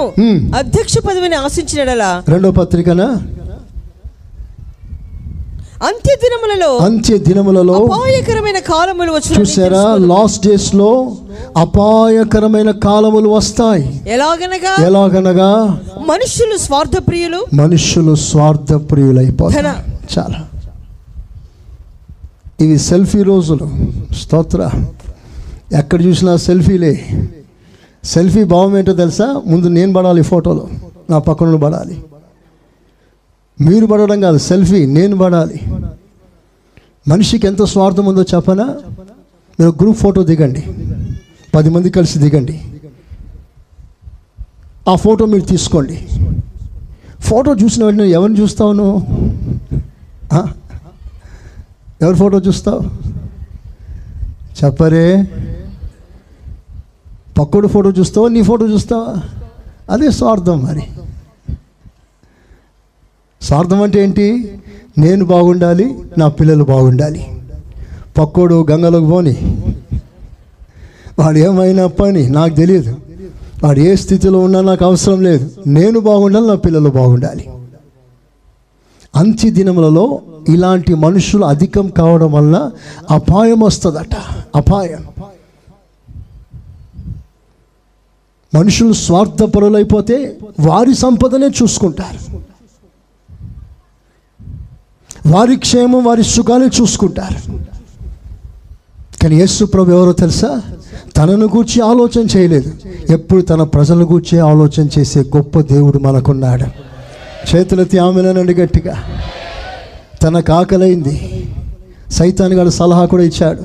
[0.58, 2.24] అధ్యక్ష పదవిని ఆశించినడలా?
[2.30, 3.08] రెండో పత్రికనా?
[5.84, 11.16] అంత్య దినములలో అంత్య దినములలో అపాయకరమైన కాలములు వచ్చి చూసారా లాస్ట్ డేస్లో
[11.58, 14.02] అపాయకరమైన కాలములు వస్తాయి.
[14.08, 14.86] ఎలాగనగా?
[14.86, 15.82] ఎలాగనగా?
[16.08, 19.68] మనుషులు స్వార్థ ప్రియులు మనుషులు స్వార్థ ప్రియులైపోతారు.
[20.20, 20.48] చాలా.
[22.62, 23.70] ఇవి సెల్ఫీ రోజులు.
[24.14, 24.70] స్తోత్ర.
[25.78, 27.06] ఎక్కడ చూసినా సెల్ఫీలే.
[28.04, 29.42] సెల్ఫీ భావం ఏంటో తెలుసా?
[29.46, 30.68] ముందు నేను పడాలి ఫోటోలో.
[31.10, 32.04] నా పక్కన పడాలి.
[33.62, 35.62] మీరు పడడం కాదు సెల్ఫీ నేను పడాలి.
[37.08, 38.64] మనిషికి ఎంత స్వార్థం ఉందో చెప్పనా?
[39.60, 40.64] మీరు గ్రూప్ ఫోటో దిగండి.
[41.56, 42.62] పది మంది కలిసి దిగండి.
[44.90, 46.08] ఆ ఫోటో మీరు తీసుకోండి.
[47.20, 49.06] ఫోటో చూసిన వెంటనే ఎవరిని చూస్తావు నువ్వు?
[52.02, 52.82] ఎవరి ఫోటో చూస్తావు?
[54.66, 55.28] చెప్పరే.
[57.40, 58.28] పక్కోడు ఫోటో చూస్తావా?
[58.28, 59.16] నీ ఫోటో చూస్తావా?
[59.90, 60.84] అదే స్వార్థం మరి.
[63.48, 64.52] స్వార్థం అంటే ఏంటి?
[64.98, 67.28] నేను బాగుండాలి నా పిల్లలు బాగుండాలి.
[68.18, 69.64] పక్కోడు గంగలోకి పోని.
[71.20, 72.98] వాడు ఏమైనా పని నాకు తెలియదు.
[73.64, 75.52] వాడు ఏ స్థితిలో ఉన్నా నాకు అవసరం లేదు.
[75.68, 77.50] నేను బాగుండాలి నా పిల్లలు బాగుండాలి.
[79.16, 82.72] అంత్య దినములలో ఇలాంటి మనుషులు అధికం కావడం వలన
[83.12, 84.16] అపాయం వస్తుందట.
[84.56, 85.08] అపాయం.
[88.56, 92.48] మనుషులు స్వార్థపరులైపోతే వారి సంపదనే చూసుకుంటారు.
[95.28, 97.60] వారి క్షేమం వారి సుఖాలు చూసుకుంటారు.
[99.24, 100.62] కానీ యేసు ప్రభు ఎవరో తెలుసా?
[101.18, 102.74] తనను గూర్చి ఆలోచన చేయలేదు.
[103.10, 106.66] ఎప్పుడు తన ప్రజల గూర్చి ఆలోచన చేసే గొప్ప దేవుడు మనకున్నాడు.
[107.56, 108.96] చేతులెత్తి ఆమెనండి గట్టిగా.
[110.24, 111.48] తనకు ఆకలైంది.
[112.12, 113.64] సైతాన్ గారు సలహా కూడా ఇచ్చాడు.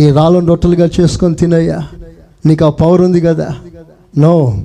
[0.00, 1.82] ఈ రాళ్ళను రొట్టెలుగా చేసుకొని తినయ్యా.
[2.46, 3.56] నీకు ఆ పవర్ ఉంది కదా?
[4.18, 4.62] నో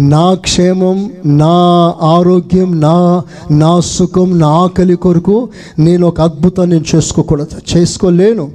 [0.00, 1.54] నా క్షేమం నా
[2.02, 5.48] ఆరోగ్యం నా నా సుఖం నా ఆకలి కొరకు
[5.78, 7.76] నేను ఒక అద్భుతాన్ని నేను చేసుకోకూడదు.
[7.76, 8.50] చేసుకోలేను.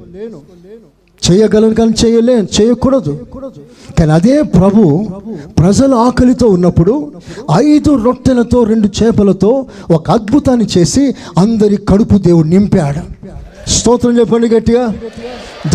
[1.32, 3.28] చేయగలను కానీ చేయలేను చేయకూడదు.
[4.00, 5.06] కానీ అదే ప్రభు
[5.58, 7.12] ప్రజల ఆకలితో ఉన్నప్పుడు
[7.54, 13.00] ఐదు రొట్టెలతో రెండు చేపలతో ఒక అద్భుతాన్ని చేసి అందరి కడుపు దేవుడు నింపాడు.
[13.76, 14.86] స్తోత్రం చెప్పండి గట్టిగా.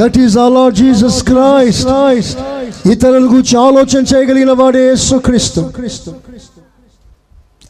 [0.01, 2.39] దట్ ఈస్ అలార్ జీసస్ క్రైస్ట్
[2.93, 5.61] ఇతరుల గురించి ఆలోచన చేయగలిగిన వాడే యేసుక్రీస్తు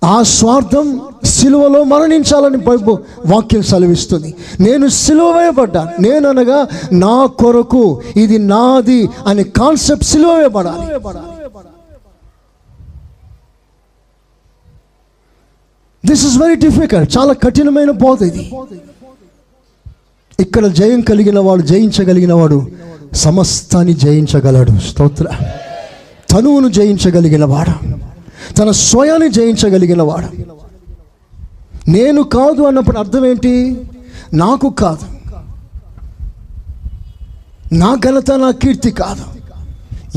[0.04, 0.86] ఆ స్వార్థం
[1.24, 2.92] సిలువలో మరణించాలని బైబు
[3.32, 4.30] వాక్యం సెలవిస్తుంది.
[4.60, 6.60] నేను సిలువ వేయబడ్డా నేననగా
[7.04, 7.84] నా కొరకు
[8.16, 10.86] ఇది నాది అనే కాన్సెప్ట్ సిలువ వేయబడాలి.
[16.04, 18.44] దిస్ ఇస్ వెరీ డిఫికల్ట్ చాలా కఠినమైన బోధ ఇది.
[20.40, 22.66] ఇక్కడ జయం కలిగిన వాడు జయించగలిగిన వాడు
[23.12, 24.72] సమస్తాన్ని జయించగలడు.
[24.88, 25.26] స్తోత్ర.
[26.30, 27.96] తనువును జయించగలిగిన వాడు.
[28.54, 30.28] తన స్వయాన్ని జయించగలిగిన వాడు.
[31.90, 33.80] నేను కాదు అన్నప్పుడు అర్థం ఏంటి?
[34.34, 35.12] నాకు కాదు.
[37.74, 39.24] నా ఘనత నా కీర్తి కాదు.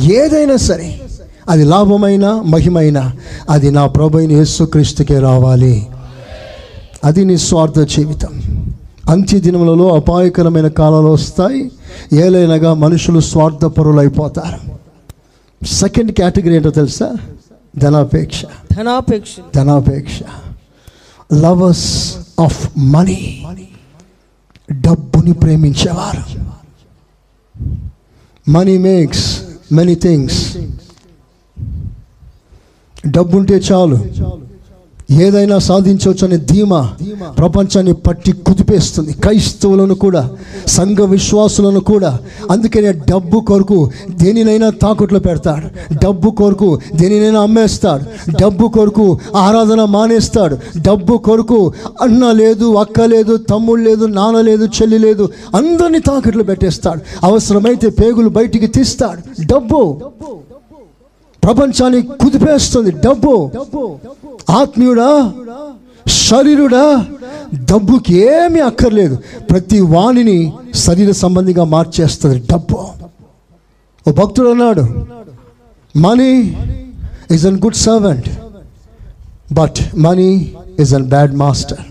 [0.02, 1.02] ఏదైనా సరే
[1.50, 3.12] అది లాభమైన మహిమైన
[3.50, 5.88] అది నా ప్రభు యేసుక్రీస్తుకే రావాలి.
[7.04, 8.42] అది నిస్వార్థ జీవితం.
[9.10, 11.72] అంత్య దినములలో అపాయకరమైన కాలాలు వస్తాయి.
[12.14, 14.76] ఏలైనగా మనుషులు స్వార్థపరులైపోతారు.
[15.66, 17.16] సెకండ్ కేటగిరీ ఏంటో తెలుసా?
[17.78, 18.46] ధనాపేక్ష.
[18.78, 19.36] ధనాపేక్ష.
[19.56, 20.20] ధనాపేక్ష.
[21.34, 23.48] లవర్స్ ఆఫ్ మనీ
[24.72, 26.24] డబ్బుని ప్రేమించేవారు.
[28.50, 29.42] మనీ మేక్స్
[29.72, 30.58] మెనీ థింగ్స్
[33.08, 34.06] డబ్బుంటే చాలు.
[35.12, 36.94] ఏదైనా సాధించవచ్చు అనే ధీమా
[37.38, 39.14] ప్రపంచాన్ని పట్టి కుదిపేస్తుంది.
[39.14, 40.30] క్రైస్తవులను కూడా
[40.68, 42.20] సంఘ విశ్వాసులను కూడా.
[42.52, 45.96] అందుకనే డబ్బు కొరకు దేనినైనా తాకట్లు పెడతాడు.
[46.04, 48.32] డబ్బు కొరకు దేనినైనా అమ్మేస్తాడు.
[48.42, 50.58] డబ్బు కొరకు ఆరాధన మానేస్తాడు.
[50.82, 57.02] డబ్బు కొరకు అన్న లేదు అక్క లేదు తమ్ముడు లేదు నాన్న లేదు చెల్లి లేదు అందరినీ తాకట్లు పెట్టేస్తాడు.
[57.24, 59.46] అవసరమైతే పేగులు బయటికి తీస్తాడు.
[59.46, 59.98] డబ్బు.
[61.46, 62.92] ప్రపంచాన్ని కుదిపేస్తుంది.
[62.92, 63.34] డబ్బు.
[64.50, 65.10] ఆత్మీయుడా
[66.08, 66.86] శరీరుడా
[67.72, 69.16] డబ్బుకి ఏమీ అక్కర్లేదు.
[69.52, 70.40] ప్రతి వాణిని
[70.76, 72.80] శరీర సంబంధిగా మార్చేస్తుంది డబ్బు.
[74.08, 74.86] ఓ భక్తుడు అన్నాడు
[75.98, 76.32] money
[77.32, 78.30] is an good servant
[79.54, 80.30] but money
[80.80, 81.84] is an bad master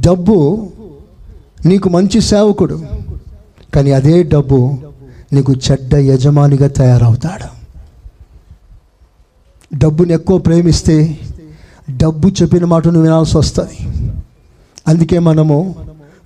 [0.00, 0.36] డబ్బు
[1.66, 2.78] నీకు మంచి సేవకుడు
[3.74, 4.58] కానీ అదే డబ్బు
[5.32, 7.55] నీకు చెడ్డ యజమానిగా తయారవుతాడు.
[9.74, 11.18] డబ్బుని ఎక్కువ ప్రేమిస్తే
[11.90, 13.78] డబ్బు చెప్పిన మాటను వినాల్సి వస్తుంది.
[14.88, 15.74] అందుకే మనము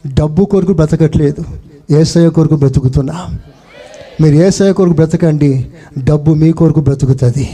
[0.07, 1.45] డబ్బు కొరకు బ్రతకట్లేదు
[1.91, 3.29] ఏసయ కొరకు బ్రతుకుతున్నా.
[4.21, 5.67] మీరు ఏసయ కొరకు బ్రతకండి
[5.99, 7.51] డబ్బు మీ కొరకు బ్రతుకుతుంది.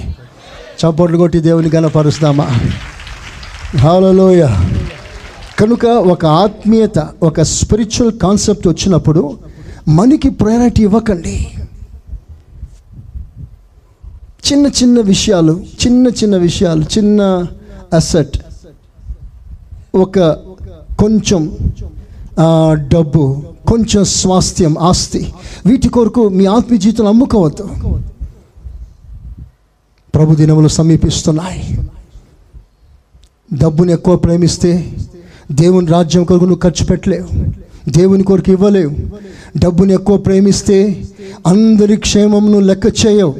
[0.80, 2.48] చప్పట్లు కొట్టి దేవుని గనపరుస్తామా
[3.76, 4.48] హాలలోయ
[5.58, 9.38] కనుక ఒక ఆత్మీయత ఒక స్పిరిచువల్ కాన్సెప్ట్ వచ్చినప్పుడు
[9.88, 11.48] మనకి ప్రయారిటీ ఇవ్వకండి.
[14.46, 15.52] చిన్న చిన్న విషయాలు
[15.82, 17.20] చిన్న చిన్న విషయాలు చిన్న
[17.92, 18.36] అసెట్
[19.94, 20.18] ఒక
[21.00, 21.42] కొంచెం
[22.94, 23.22] డబ్బు
[23.68, 25.22] కొంచెం స్వాస్థ్యం ఆస్తి.
[25.66, 27.64] వీటి కొరకు మీ ఆత్మీయ జీవితం అమ్ముకోవద్దు
[30.14, 31.62] ప్రభు దినములు సమీపిస్తున్నాయి.
[33.52, 34.70] డబ్బుని ఎక్కువ ప్రేమిస్తే
[35.52, 37.28] దేవుని రాజ్యం కొరకు నువ్వు ఖర్చు పెట్టలేవు.
[37.88, 38.96] దేవుని కొరకు ఇవ్వలేవు.
[39.58, 41.04] డబ్బుని ఎక్కువ ప్రేమిస్తే
[41.46, 43.34] అందరి క్షేమంను లెక్క చేయవు.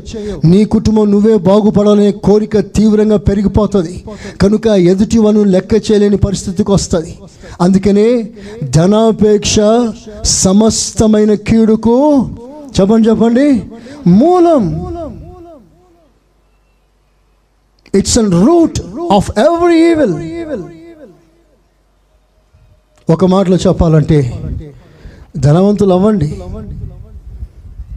[0.45, 4.05] నీ కుటుంబం నువ్వే బాగుపడాలనే కోరిక తీవ్రంగా పెరిగిపోతుంది.
[4.41, 7.19] కనుక ఎదుటి వను లెక్క చేయలేని పరిస్థితికి వస్తుంది.
[7.61, 8.29] అందుకనే
[8.65, 9.57] ధనాపేక్ష
[10.25, 12.29] సమస్తమైన కీడుకు
[12.81, 13.63] చెప్పండి చెప్పండి.
[14.07, 14.87] మూలం.
[17.95, 18.81] It's an root
[19.13, 20.15] of every evil
[23.11, 24.33] ఒక మాటలో చెప్పాలంటే
[25.37, 26.41] ధనవంతులు అవ్వండి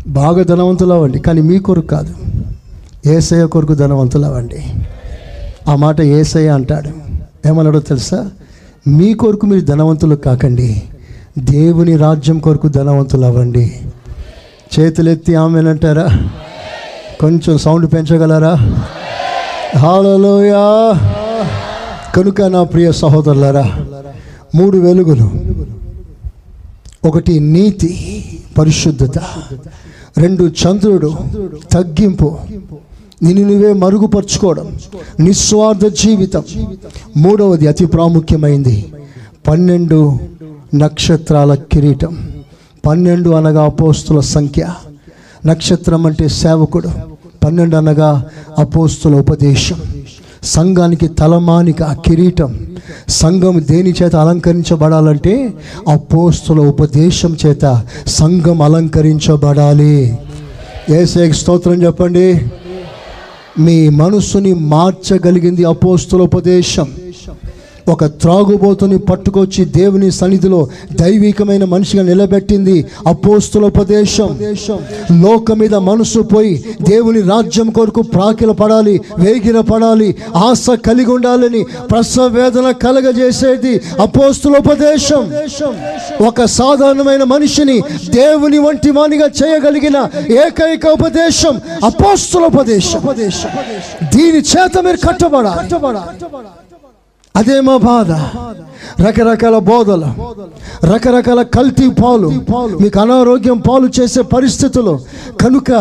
[0.08, 2.14] బాగా ధనవంతులు అవ్వండి కానీ మీ కొరకు కాదు.
[3.10, 4.66] ఏసయ్య కొరకు ధనవంతులు అవ్వండి
[5.68, 6.90] ఆ మాట ఏసయ్య అంటాడు.
[7.48, 8.30] ఏమన్నాడో తెలుసా?
[8.88, 10.82] మీ కొరకు మీరు ధనవంతులు కాకండి.
[11.38, 13.66] దేవుని రాజ్యం కొరకు ధనవంతులు అవ్వండి
[14.74, 16.08] చేతులెత్తి ఆమెనంటారా
[17.22, 18.54] కొంచెం సౌండ్ పెంచగలరా?
[19.78, 20.64] హాలలోయా
[22.16, 23.66] కనుక నా ప్రియ సహోదరులారా
[24.56, 25.32] మూడు వెలుగులు.
[27.08, 28.26] ఒకటి నీతి
[28.58, 29.20] పరిశుద్ధత.
[30.18, 31.16] రెండు చంద్రుడు
[31.72, 32.38] తగ్గింపు.
[33.24, 34.78] నిన్ను నువ్వే మరుగుపరుచుకోవడం.
[35.20, 36.44] నిస్వార్థ జీవితం.
[37.18, 38.94] మూడవది అతి ప్రాముఖ్యమైంది.
[39.48, 40.18] పన్నెండు
[40.76, 42.30] నక్షత్రాల కిరీటం.
[42.86, 44.68] పన్నెండు అనగా అపోస్తుల సంఖ్య.
[45.46, 46.90] నక్షత్రం అంటే సేవకుడు.
[47.46, 48.26] పన్నెండు అనగా
[48.60, 49.82] అపోస్తుల ఉపదేశం.
[50.44, 52.68] సంఘానికి తలమానిక కిరీటం.
[53.10, 55.54] సంఘం దేని చేత అలంకరించబడాలంటే
[55.88, 60.18] అపోస్తుల ఉపదేశం చేత సంఘం అలంకరించబడాలి.
[60.90, 62.42] ఏసే స్తోత్రం చెప్పండి.
[63.60, 66.92] మీ మనసుని మార్చగలిగింది అపోస్తుల ఉపదేశం.
[67.90, 74.30] ఒక త్రాగుబోతుని పట్టుకొచ్చి దేవుని సన్నిధిలో దైవికమైన మనిషిగా నిలబెట్టింది అపోస్తుల ఉపదేశం.
[75.52, 82.72] మీద మనసు పోయి దేవుని రాజ్యం కొరకు ప్రాకిల పడాలి వేగిర పడాలి ఆశ కలిగి ఉండాలని ప్రసవ వేదన
[82.72, 85.24] కలగజేసేది అపోస్తుల ఉపదేశం.
[86.28, 87.78] ఒక సాధారణమైన మనిషిని
[88.10, 89.98] దేవుని వంటి వానిగా చేయగలిగిన
[90.46, 93.02] ఏకైక ఉపదేశం అపోస్తుల ఉపదేశం.
[94.16, 95.70] దీని చేత మీరు కట్టబడాలి.
[97.36, 98.12] అదే మా బాధ.
[99.08, 100.06] రకరకాల బోధలు
[100.86, 102.28] రకరకాల కల్తీ పాలు
[102.82, 105.00] మీకు అనారోగ్యం పాలు చేసే పరిస్థితులు.
[105.42, 105.72] కనుక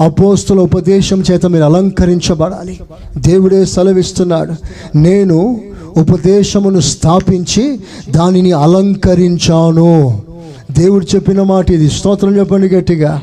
[0.00, 2.80] అపోస్తుల ఉపదేశం చేత మీరు అలంకరించబడాలి.
[3.16, 4.52] దేవుడే సెలవిస్తున్నాడు
[4.96, 5.60] నేను
[5.96, 7.80] ఉపదేశమును స్థాపించి
[8.10, 10.22] దానిని అలంకరించాను.
[10.70, 11.90] దేవుడు చెప్పిన మాట ఇది.
[11.90, 13.20] స్తోత్రం చెప్పండి గట్టిగా.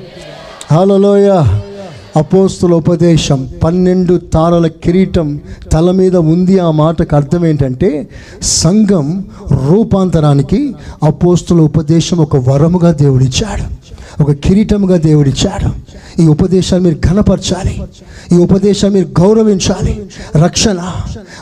[0.72, 1.30] హలోయ
[2.18, 5.40] అపోస్తుల ఉపదేశం పన్నెండు తారల కిరీటం
[5.72, 8.08] తల మీద ఉంది ఆ మాటకు అర్థం ఏంటంటే
[8.42, 13.82] సంఘం రూపాంతరానికి అపోస్తుల ఉపదేశం ఒక వరముగా దేవుడిచ్చాడు
[14.24, 15.92] ఒక కిరీటముగా దేవుడిచ్చాడు.
[16.22, 17.84] ఈ ఉపదేశాన్ని మీరు ఘనపరచాలి
[18.32, 20.06] ఈ ఉపదేశాన్ని మీరు గౌరవించాలి.
[20.36, 20.78] రక్షణ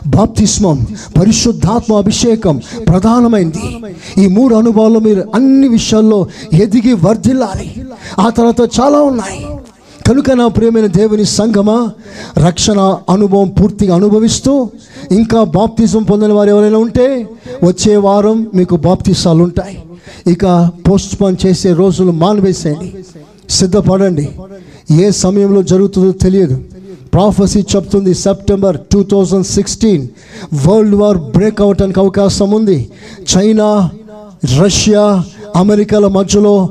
[0.08, 0.88] బాప్తిస్మం
[1.20, 3.78] పరిశుద్ధాత్మ అభిషేకం ప్రధానమైంది.
[4.24, 7.86] ఈ మూడు అనుభవాల్లో మీరు అన్ని విషయాల్లో ఎదిగి వర్ధిల్లాలి.
[8.20, 9.46] ఆ తర్వాత చాలా ఉన్నాయి.
[10.10, 11.90] కనుక నా ప్రియమైన దేవుని సంఘమా
[12.46, 12.80] రక్షణ
[13.10, 14.70] అనుభవం పూర్తిగా అనుభవిస్తూ
[15.12, 17.28] ఇంకా బాప్తిజం పొందిన వారు ఎవరైనా ఉంటే
[17.64, 19.84] వచ్చే వారం మీకు బాప్తిసాలు ఉంటాయి.
[20.28, 22.90] ఇక పోస్ట్ పోన్ చేసే రోజులు మానవేసేయండి.
[23.50, 24.30] సిద్ధపడండి.
[24.92, 26.58] ఏ సమయంలో జరుగుతుందో తెలియదు.
[27.14, 30.08] ప్రాఫెసీ చెప్తుంది September two thousand sixteen
[30.68, 32.90] world war break అవటానికి అవకాశం ఉంది.
[33.38, 33.90] చైనా
[34.62, 35.24] రష్యా
[35.56, 36.70] అమెరికాల మధ్యలో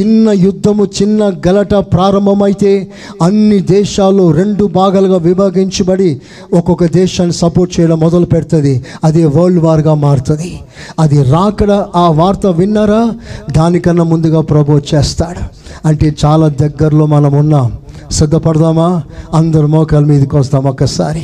[0.00, 2.90] చిన్న యుద్ధము చిన్న గలట ప్రారంభమైతే
[3.22, 6.20] అన్ని దేశాలు రెండు భాగాలుగా విభాగించబడి
[6.52, 8.84] ఒక్కొక్క దేశాన్ని సపోర్ట్ చేయడం మొదలు పెడుతుంది.
[9.04, 10.60] అది వరల్డ్ వార్గా మారుతుంది.
[11.00, 13.12] అది రాకడ ఆ వార్త విన్నారా?
[13.56, 15.40] దానికన్నా ముందుగా ప్రభు చేస్తాడు
[15.88, 17.72] అంటే చాలా దగ్గరలో మనం ఉన్నాం.
[18.10, 19.02] సిద్ధపడదామా?
[19.34, 21.22] అందరు మోకాల మీదకి వస్తాం ఒక్కసారి.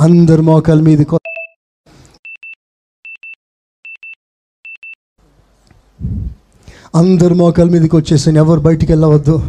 [0.00, 1.19] అందరు మోకాల మీదకి
[6.94, 8.38] అందరు మోకాల మీదకి వచ్చేసాను.
[8.38, 9.42] ఎవరు బయటికి వెళ్ళవద్దు.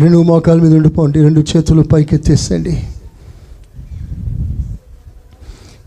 [0.00, 1.22] రెండు మోకాల మీద ఉండిపోండి.
[1.22, 2.82] రెండు చేతులు పైకెత్తేసండి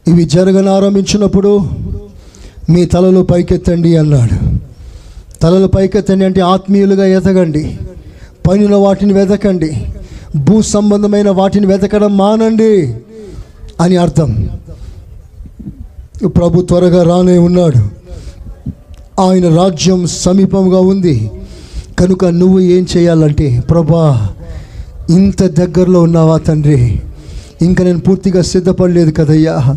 [0.08, 1.60] ఇవి జరగని ఆరంభించినప్పుడు
[2.70, 4.38] మీ తలలు పైకెత్తండి అన్నాడు.
[5.42, 7.80] తలలు పైకెత్తండి అంటే ఆత్మీయులుగా ఎదగండి.
[8.48, 9.94] పైన వాటిని వెతకండి
[10.36, 12.96] భూ సంబంధమైన వాటిని వెతకడం మానండి
[13.82, 14.50] అని అర్థం.
[16.28, 18.00] ప్రభు త్వరగా రానే ఉన్నాడు.
[19.22, 21.32] ఆయన రాజ్యం సమీపంగా ఉంది.
[22.00, 24.30] కనుక నువ్వు ఏం చేయాలంటే ప్రభా
[25.10, 27.02] ఇంత దగ్గరలో ఉన్నావా తండ్రి?
[27.62, 29.76] ఇంకా నేను పూర్తిగా సిద్ధపడలేదు కదయ్యా.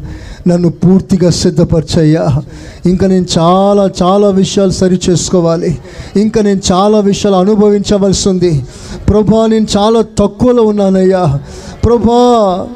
[0.49, 2.43] నన్ను పూర్తిగా సిద్ధపరచయ్యా.
[2.87, 5.79] ఇంకా నేను చాలా చాలా విషయాలు సరి చేసుకోవాలి.
[6.17, 8.65] ఇంకా నేను చాలా విషయాలు అనుభవించవలసి ఉంది.
[9.09, 11.41] ప్రభా నేను చాలా తక్కువలో ఉన్నానయ్యా.
[11.85, 12.67] ప్రభా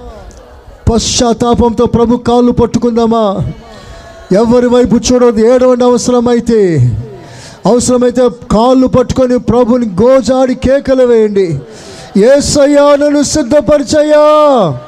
[0.93, 3.53] పశ్చాత్తాపంతో ప్రభు కాళ్ళు పట్టుకుందామా?
[4.33, 6.77] ఎవరి వైపు చూడదు ఏడవండి అవసరమైతే.
[7.67, 11.61] అవసరమైతే కాళ్ళు పట్టుకొని ప్రభుని గోజాడి కేకలు వేయండి.
[12.17, 14.79] ఏసయ్యా నన్ను సిద్ధపరిచయ్యా.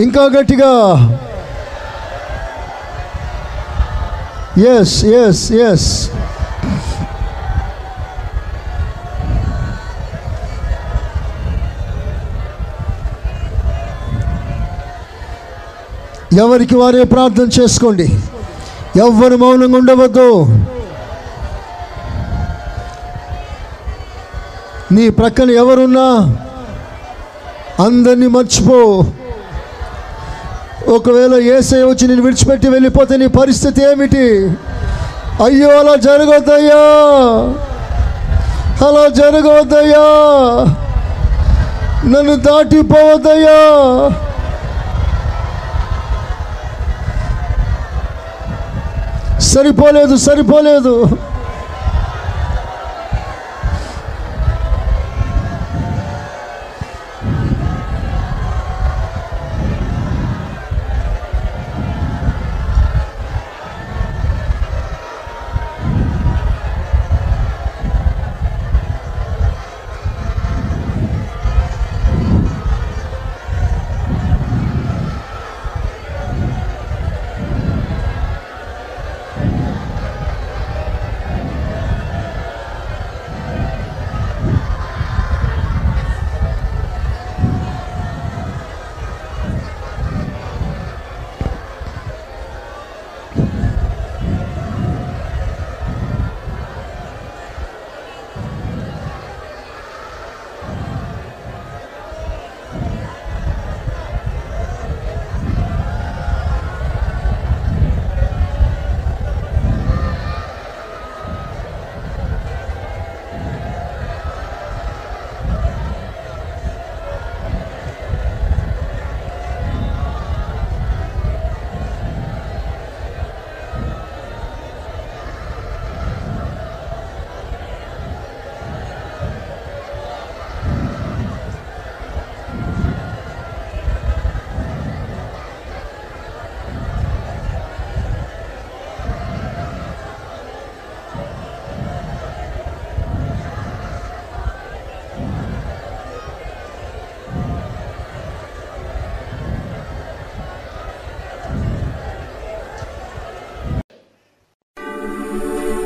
[0.00, 0.72] ఇంకా గట్టిగా.
[4.80, 6.10] ఎస్ ఎస్ ఎస్
[16.34, 18.20] ఎవరికి వారే ప్రార్థన చేసుకోండి.
[18.96, 20.46] ఎవ్వరు మౌనంగా ఉండవద్దు.
[24.92, 26.36] నీ ప్రక్కన ఎవరున్నా
[27.84, 29.04] అందరినీ మర్చిపో.
[30.88, 34.50] ఒకవేళ ఏసై వచ్చి నేను విడిచిపెట్టి వెళ్ళిపోతే నీ పరిస్థితి ఏమిటి?
[35.44, 36.82] అయ్యో అలా జరగొద్దయ్యా.
[38.86, 40.04] అలా జరగవద్దయ్యా
[42.04, 43.56] నన్ను దాటిపోవద్దయ్యా.
[49.56, 50.92] సరిపోలేదు సరిపోలేదు.